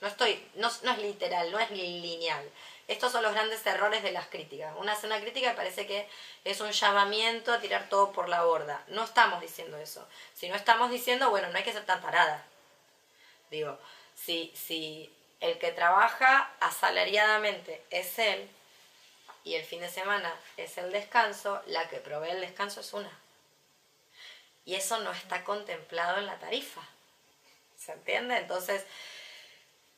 No 0.00 0.08
estoy, 0.08 0.44
no, 0.54 0.68
es 0.68 0.98
literal, 0.98 1.52
no 1.52 1.60
es 1.60 1.70
lineal. 1.70 2.50
Estos 2.88 3.12
son 3.12 3.22
los 3.22 3.32
grandes 3.32 3.64
errores 3.64 4.02
de 4.02 4.10
las 4.10 4.26
críticas. 4.26 4.74
Una 4.76 4.92
hace 4.92 5.08
crítica 5.20 5.52
y 5.52 5.56
parece 5.56 5.86
que 5.86 6.08
es 6.44 6.60
un 6.60 6.72
llamamiento 6.72 7.52
a 7.52 7.60
tirar 7.60 7.88
todo 7.88 8.10
por 8.12 8.28
la 8.28 8.42
borda. 8.42 8.82
No 8.88 9.04
estamos 9.04 9.40
diciendo 9.40 9.76
eso. 9.76 10.06
Si 10.34 10.48
no 10.48 10.56
estamos 10.56 10.90
diciendo, 10.90 11.30
bueno, 11.30 11.48
no 11.48 11.56
hay 11.56 11.62
que 11.62 11.72
ser 11.72 11.86
tan 11.86 12.00
parada. 12.00 12.44
Digo, 13.50 13.78
si, 14.16 14.52
si 14.56 15.12
el 15.40 15.58
que 15.58 15.70
trabaja 15.70 16.50
asalariadamente 16.58 17.84
es 17.90 18.18
él 18.18 18.50
y 19.44 19.54
el 19.54 19.64
fin 19.64 19.80
de 19.80 19.88
semana 19.88 20.34
es 20.56 20.78
el 20.78 20.90
descanso, 20.90 21.62
la 21.66 21.88
que 21.88 21.98
provee 21.98 22.30
el 22.30 22.40
descanso 22.40 22.80
es 22.80 22.92
una. 22.92 23.21
Y 24.64 24.74
eso 24.74 24.98
no 25.00 25.12
está 25.12 25.44
contemplado 25.44 26.18
en 26.18 26.26
la 26.26 26.38
tarifa. 26.38 26.82
¿Se 27.76 27.92
entiende? 27.92 28.36
Entonces, 28.36 28.84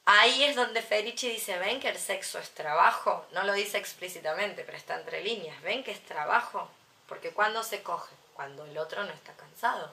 ahí 0.06 0.44
es 0.44 0.56
donde 0.56 0.80
Ferici 0.82 1.28
dice, 1.28 1.58
ven 1.58 1.80
que 1.80 1.88
el 1.88 1.98
sexo 1.98 2.38
es 2.38 2.50
trabajo. 2.50 3.26
No 3.32 3.42
lo 3.44 3.52
dice 3.52 3.78
explícitamente, 3.78 4.64
pero 4.64 4.76
está 4.76 4.96
entre 4.96 5.22
líneas. 5.22 5.60
Ven 5.62 5.84
que 5.84 5.90
es 5.90 6.04
trabajo. 6.04 6.70
Porque 7.08 7.30
cuando 7.30 7.62
se 7.62 7.82
coge, 7.82 8.14
cuando 8.32 8.64
el 8.64 8.78
otro 8.78 9.04
no 9.04 9.12
está 9.12 9.32
cansado. 9.34 9.92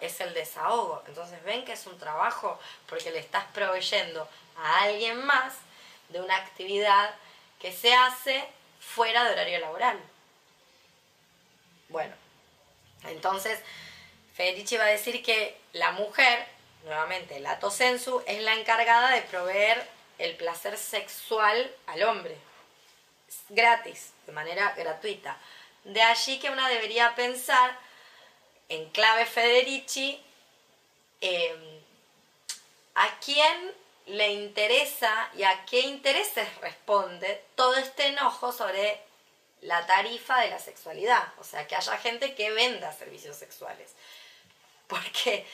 es 0.00 0.20
el 0.20 0.34
desahogo. 0.34 1.02
Entonces 1.06 1.42
ven 1.44 1.64
que 1.64 1.72
es 1.72 1.86
un 1.86 1.98
trabajo 1.98 2.58
porque 2.88 3.10
le 3.10 3.18
estás 3.18 3.44
proveyendo 3.52 4.28
a 4.56 4.82
alguien 4.82 5.24
más 5.24 5.54
de 6.08 6.20
una 6.20 6.36
actividad 6.36 7.14
que 7.60 7.72
se 7.72 7.94
hace 7.94 8.44
fuera 8.80 9.24
de 9.24 9.32
horario 9.32 9.58
laboral. 9.60 10.00
Bueno, 11.88 12.14
entonces 13.04 13.58
Federici 14.34 14.76
va 14.76 14.84
a 14.84 14.88
decir 14.88 15.22
que 15.22 15.58
la 15.72 15.92
mujer, 15.92 16.46
nuevamente, 16.84 17.40
la 17.40 17.58
sensu, 17.70 18.22
es 18.26 18.42
la 18.42 18.54
encargada 18.54 19.10
de 19.10 19.22
proveer 19.22 19.86
el 20.18 20.36
placer 20.36 20.78
sexual 20.78 21.70
al 21.86 22.02
hombre, 22.04 22.36
gratis, 23.48 24.12
de 24.26 24.32
manera 24.32 24.72
gratuita. 24.76 25.36
De 25.84 26.02
allí 26.02 26.38
que 26.38 26.50
una 26.50 26.68
debería 26.68 27.14
pensar, 27.14 27.78
en 28.68 28.88
clave 28.90 29.26
Federici, 29.26 30.22
eh, 31.20 31.82
a 32.94 33.18
quién 33.20 33.74
le 34.06 34.32
interesa 34.32 35.30
y 35.36 35.42
a 35.42 35.64
qué 35.66 35.80
intereses 35.80 36.48
responde 36.60 37.44
todo 37.54 37.76
este 37.76 38.06
enojo 38.06 38.52
sobre 38.52 39.00
la 39.62 39.86
tarifa 39.86 40.40
de 40.40 40.50
la 40.50 40.58
sexualidad. 40.58 41.32
O 41.38 41.44
sea, 41.44 41.66
que 41.66 41.76
haya 41.76 41.96
gente 41.98 42.34
que 42.34 42.50
venda 42.50 42.92
servicios 42.92 43.36
sexuales. 43.36 43.92
Porque 44.86 45.46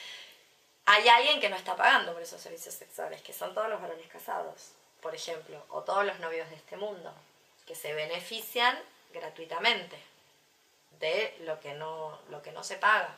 hay 0.85 1.07
alguien 1.07 1.39
que 1.39 1.49
no 1.49 1.55
está 1.55 1.75
pagando 1.75 2.13
por 2.13 2.21
esos 2.21 2.41
servicios 2.41 2.75
sexuales, 2.75 3.21
que 3.21 3.33
son 3.33 3.53
todos 3.53 3.69
los 3.69 3.81
varones 3.81 4.07
casados, 4.07 4.71
por 5.01 5.15
ejemplo, 5.15 5.63
o 5.69 5.83
todos 5.83 6.05
los 6.05 6.19
novios 6.19 6.49
de 6.49 6.55
este 6.55 6.75
mundo, 6.75 7.13
que 7.65 7.75
se 7.75 7.93
benefician 7.93 8.77
gratuitamente 9.13 9.97
de 10.99 11.37
lo 11.41 11.59
que 11.59 11.73
no, 11.73 12.19
lo 12.29 12.41
que 12.41 12.51
no 12.51 12.63
se 12.63 12.75
paga. 12.75 13.15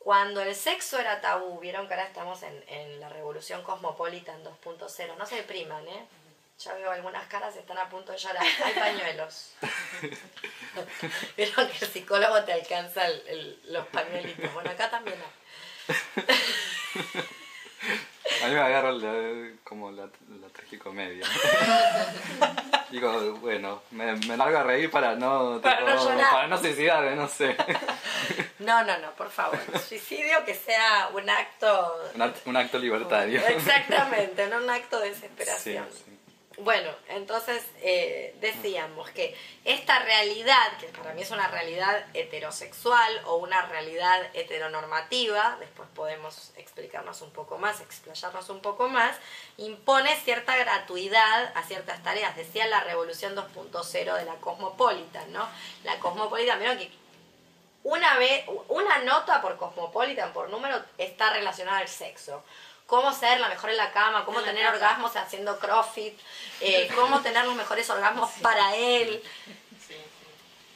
Cuando 0.00 0.40
el 0.42 0.54
sexo 0.54 0.98
era 0.98 1.20
tabú, 1.20 1.58
vieron 1.60 1.86
que 1.86 1.94
ahora 1.94 2.06
estamos 2.06 2.42
en, 2.42 2.64
en 2.68 3.00
la 3.00 3.08
revolución 3.08 3.62
cosmopolitan 3.62 4.44
2.0, 4.44 5.16
no 5.16 5.26
se 5.26 5.36
depriman, 5.36 5.86
¿eh? 5.86 6.06
Ya 6.58 6.74
veo 6.74 6.90
algunas 6.90 7.24
caras 7.28 7.54
están 7.56 7.78
a 7.78 7.88
punto 7.88 8.10
de 8.12 8.18
llorar. 8.18 8.42
Hay 8.64 8.72
pañuelos. 8.74 9.52
Vieron 11.36 11.68
que 11.68 11.84
el 11.84 11.90
psicólogo 11.92 12.42
te 12.44 12.52
alcanza 12.52 13.06
el- 13.06 13.22
el- 13.28 13.60
los 13.72 13.86
pañuelitos. 13.88 14.52
Bueno, 14.54 14.70
acá 14.70 14.90
también 14.90 15.16
hay. 15.18 16.24
A 18.42 18.46
mí 18.48 18.54
me 18.54 18.60
agarra 18.60 18.92
la- 18.92 19.50
como 19.64 19.90
la, 19.90 20.02
la 20.40 20.48
tragicomedia. 20.52 21.24
Digo, 22.90 23.32
bueno, 23.36 23.82
me, 23.92 24.14
me 24.16 24.36
largo 24.36 24.58
a 24.58 24.62
reír 24.64 24.90
para 24.90 25.14
no, 25.14 25.60
Para 25.62 25.80
no 25.80 25.86
tipo, 25.92 26.04
llorar. 26.10 26.30
para 26.30 26.46
no 26.48 26.58
suicidarme, 26.58 27.14
no 27.16 27.28
sé. 27.28 27.56
No, 28.58 28.82
no, 28.84 28.98
no, 28.98 29.12
por 29.12 29.30
favor. 29.30 29.58
Suicidio 29.80 30.44
que 30.44 30.54
sea 30.54 31.08
un 31.14 31.28
acto. 31.30 32.10
Un, 32.14 32.20
act- 32.20 32.40
un 32.46 32.56
acto 32.56 32.78
libertario. 32.78 33.40
Exactamente, 33.46 34.46
no 34.48 34.58
un 34.58 34.70
acto 34.70 34.98
de 35.00 35.06
Sí, 35.14 35.20
desesperación. 35.20 35.88
sí. 35.92 36.17
Bueno, 36.60 36.90
entonces 37.06 37.64
eh, 37.82 38.34
decíamos 38.40 39.08
que 39.10 39.36
esta 39.64 40.00
realidad, 40.00 40.76
que 40.80 40.88
para 40.88 41.14
mí 41.14 41.22
es 41.22 41.30
una 41.30 41.46
realidad 41.46 42.04
heterosexual 42.14 43.22
o 43.26 43.36
una 43.36 43.62
realidad 43.66 44.28
heteronormativa, 44.34 45.56
después 45.60 45.88
podemos 45.94 46.52
explicarnos 46.56 47.22
un 47.22 47.30
poco 47.30 47.58
más, 47.58 47.80
explayarnos 47.80 48.50
un 48.50 48.60
poco 48.60 48.88
más, 48.88 49.16
impone 49.56 50.16
cierta 50.16 50.56
gratuidad 50.56 51.52
a 51.54 51.62
ciertas 51.62 52.02
tareas. 52.02 52.34
Decía 52.34 52.66
la 52.66 52.80
revolución 52.80 53.36
2.0 53.36 54.18
de 54.18 54.24
la 54.24 54.34
Cosmopolitan, 54.36 55.32
¿no? 55.32 55.48
La 55.84 56.00
Cosmopolitan, 56.00 56.58
vieron 56.58 56.76
que 56.76 56.90
una 57.84 58.18
vez, 58.18 58.44
una 58.66 58.98
nota 59.04 59.40
por 59.40 59.56
Cosmopolitan, 59.56 60.32
por 60.32 60.50
número, 60.50 60.82
está 60.98 61.32
relacionada 61.32 61.78
al 61.78 61.88
sexo. 61.88 62.42
Cómo 62.88 63.12
ser 63.12 63.38
la 63.38 63.48
mejor 63.48 63.70
en 63.70 63.76
la 63.76 63.92
cama, 63.92 64.24
cómo 64.24 64.40
la 64.40 64.46
tener 64.46 64.66
orgasmos 64.66 65.14
haciendo 65.14 65.60
crossfit, 65.60 66.18
eh, 66.60 66.90
cómo 66.96 67.20
tener 67.20 67.44
los 67.44 67.54
mejores 67.54 67.88
orgasmos 67.88 68.30
para 68.42 68.74
él. 68.74 69.22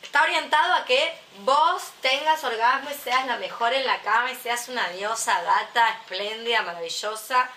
Está 0.00 0.22
orientado 0.22 0.74
a 0.74 0.84
que 0.84 1.12
vos 1.38 1.90
tengas 2.00 2.44
orgasmo 2.44 2.90
y 2.90 2.94
seas 2.94 3.26
la 3.26 3.38
mejor 3.38 3.72
en 3.72 3.84
la 3.84 4.00
cama 4.02 4.30
y 4.30 4.36
seas 4.36 4.68
una 4.68 4.88
diosa, 4.90 5.42
gata, 5.42 5.88
espléndida, 5.88 6.62
maravillosa, 6.62 7.50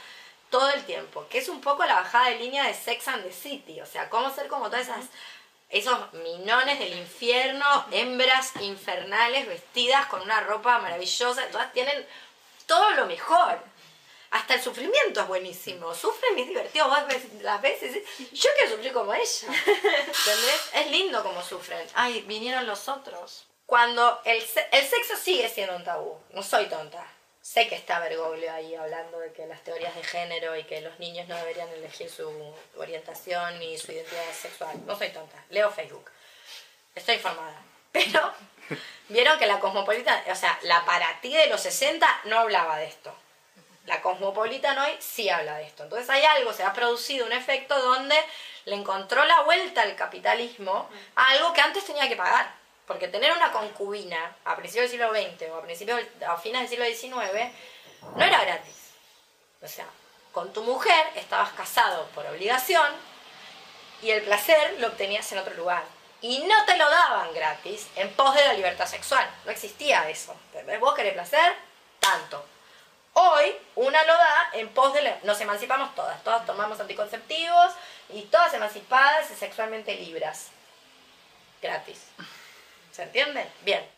todo 0.50 0.70
el 0.70 0.84
tiempo. 0.86 1.28
Que 1.30 1.38
es 1.38 1.50
un 1.50 1.62
poco 1.62 1.86
la 1.86 1.96
bajada 1.96 2.30
de 2.30 2.40
línea 2.40 2.64
de 2.64 2.74
Sex 2.74 3.08
and 3.10 3.24
the 3.24 3.32
City. 3.32 3.82
O 3.82 3.86
sea, 3.86 4.10
cómo 4.10 4.34
ser 4.34 4.48
como 4.48 4.70
todas 4.70 4.88
esas 4.88 5.06
esos 5.70 6.14
minones 6.14 6.80
del 6.80 6.98
infierno, 6.98 7.66
hembras 7.92 8.54
infernales 8.62 9.48
vestidas 9.48 10.06
con 10.06 10.22
una 10.22 10.40
ropa 10.40 10.80
maravillosa, 10.80 11.48
todas 11.52 11.74
tienen 11.74 12.06
todo 12.66 12.92
lo 12.92 13.06
mejor. 13.08 13.60
Hasta 14.36 14.56
el 14.56 14.62
sufrimiento 14.62 15.22
es 15.22 15.28
buenísimo. 15.30 15.96
Sufren 15.96 16.38
y 16.38 16.42
es 16.42 16.48
divertido. 16.50 16.90
Vos 16.90 17.08
ves, 17.08 17.24
las 17.42 17.62
veces, 17.62 18.04
yo 18.34 18.50
quiero 18.58 18.72
sufrir 18.72 18.92
como 18.92 19.14
ella. 19.14 19.48
¿Entendés? 19.48 20.70
Es 20.74 20.92
lindo 20.92 21.24
como 21.24 21.42
sufren. 21.42 21.88
Ay, 21.94 22.20
vinieron 22.28 22.68
los 22.68 22.90
otros. 22.90 23.48
Cuando 23.66 24.20
el, 24.26 24.44
el 24.74 24.86
sexo 24.86 25.16
sigue 25.16 25.48
siendo 25.48 25.78
un 25.78 25.86
tabú. 25.86 26.20
No 26.32 26.44
soy 26.44 26.66
tonta. 26.66 27.08
Sé 27.42 27.70
que 27.70 27.76
está 27.76 28.02
Bergoglio 28.02 28.52
ahí 28.52 28.76
hablando 28.76 29.20
de 29.20 29.32
que 29.32 29.48
las 29.48 29.64
teorías 29.64 29.96
de 29.96 30.04
género 30.04 30.54
y 30.58 30.66
que 30.66 30.82
los 30.82 31.00
niños 31.00 31.30
no 31.30 31.38
deberían 31.38 31.70
elegir 31.70 32.10
su 32.10 32.30
orientación 32.76 33.58
ni 33.60 33.78
su 33.78 33.94
identidad 33.94 34.34
sexual. 34.34 34.86
No 34.86 34.98
soy 34.98 35.12
tonta. 35.12 35.46
Leo 35.50 35.72
Facebook. 35.72 36.12
Estoy 36.94 37.16
informada. 37.16 37.64
Pero 37.94 38.34
vieron 39.08 39.40
que 39.40 39.46
la 39.46 39.62
cosmopolita, 39.62 40.26
o 40.30 40.36
sea, 40.36 40.60
la 40.64 40.84
para 40.84 41.22
ti 41.22 41.34
de 41.34 41.48
los 41.48 41.62
60 41.62 42.06
no 42.26 42.40
hablaba 42.40 42.76
de 42.80 42.88
esto. 42.88 43.16
La 43.86 44.02
Cosmopolitan 44.02 44.78
hoy 44.80 44.96
sí 45.00 45.30
habla 45.30 45.58
de 45.58 45.64
esto. 45.64 45.84
Entonces 45.84 46.10
hay 46.10 46.24
algo, 46.24 46.54
se 46.54 46.64
ha 46.64 46.74
producido 46.74 47.26
un 47.26 47.32
efecto 47.32 47.80
donde 47.80 48.16
le 48.66 48.76
encontró 48.76 49.24
la 49.26 49.42
vuelta 49.42 49.84
al 49.84 49.96
capitalismo 49.96 50.90
a 51.16 51.28
algo 51.30 51.54
que 51.54 51.62
antes 51.62 51.86
tenía 51.86 52.10
que 52.10 52.16
pagar. 52.16 52.52
Porque 52.88 53.08
tener 53.08 53.32
una 53.32 53.52
concubina 53.52 54.36
a 54.46 54.56
principios 54.56 54.92
del 54.92 55.00
siglo 55.00 55.12
XX 55.12 55.50
o 55.52 55.58
a, 55.58 55.62
principios, 55.64 56.02
a 56.28 56.38
fines 56.38 56.62
del 56.62 56.70
siglo 56.70 56.86
XIX 56.86 57.52
no 58.16 58.24
era 58.24 58.44
gratis. 58.44 58.92
O 59.62 59.68
sea, 59.68 59.86
con 60.32 60.52
tu 60.54 60.64
mujer 60.64 61.08
estabas 61.16 61.52
casado 61.54 62.08
por 62.14 62.26
obligación 62.28 62.92
y 64.02 64.12
el 64.12 64.22
placer 64.24 64.76
lo 64.80 64.88
obtenías 64.88 65.32
en 65.32 65.40
otro 65.40 65.54
lugar. 65.56 65.84
Y 66.22 66.40
no 66.40 66.66
te 66.66 66.78
lo 66.78 66.90
daban 66.90 67.34
gratis 67.34 67.88
en 67.96 68.12
pos 68.14 68.34
de 68.36 68.46
la 68.46 68.54
libertad 68.54 68.88
sexual. 68.88 69.30
No 69.46 69.52
existía 69.52 70.10
eso. 70.10 70.36
Vos 70.80 70.96
querés 70.96 71.14
placer, 71.14 71.56
tanto. 72.00 72.46
Hoy 73.18 73.56
una 73.76 74.04
lo 74.04 74.14
da 74.14 74.50
en 74.54 74.68
pos 74.70 74.94
de... 74.94 75.02
la- 75.02 75.18
Nos 75.24 75.40
emancipamos 75.40 75.96
todas. 75.96 76.22
Todas 76.24 76.46
tomamos 76.46 76.80
anticonceptivos 76.80 77.72
y 78.10 78.24
todas 78.24 78.54
emancipadas 78.54 79.32
y 79.32 79.36
sexualmente 79.36 79.96
libres. 79.96 80.50
Gratis. 81.62 82.08
¿Se 82.92 83.04
entiende? 83.04 83.48
Bien. 83.62 83.95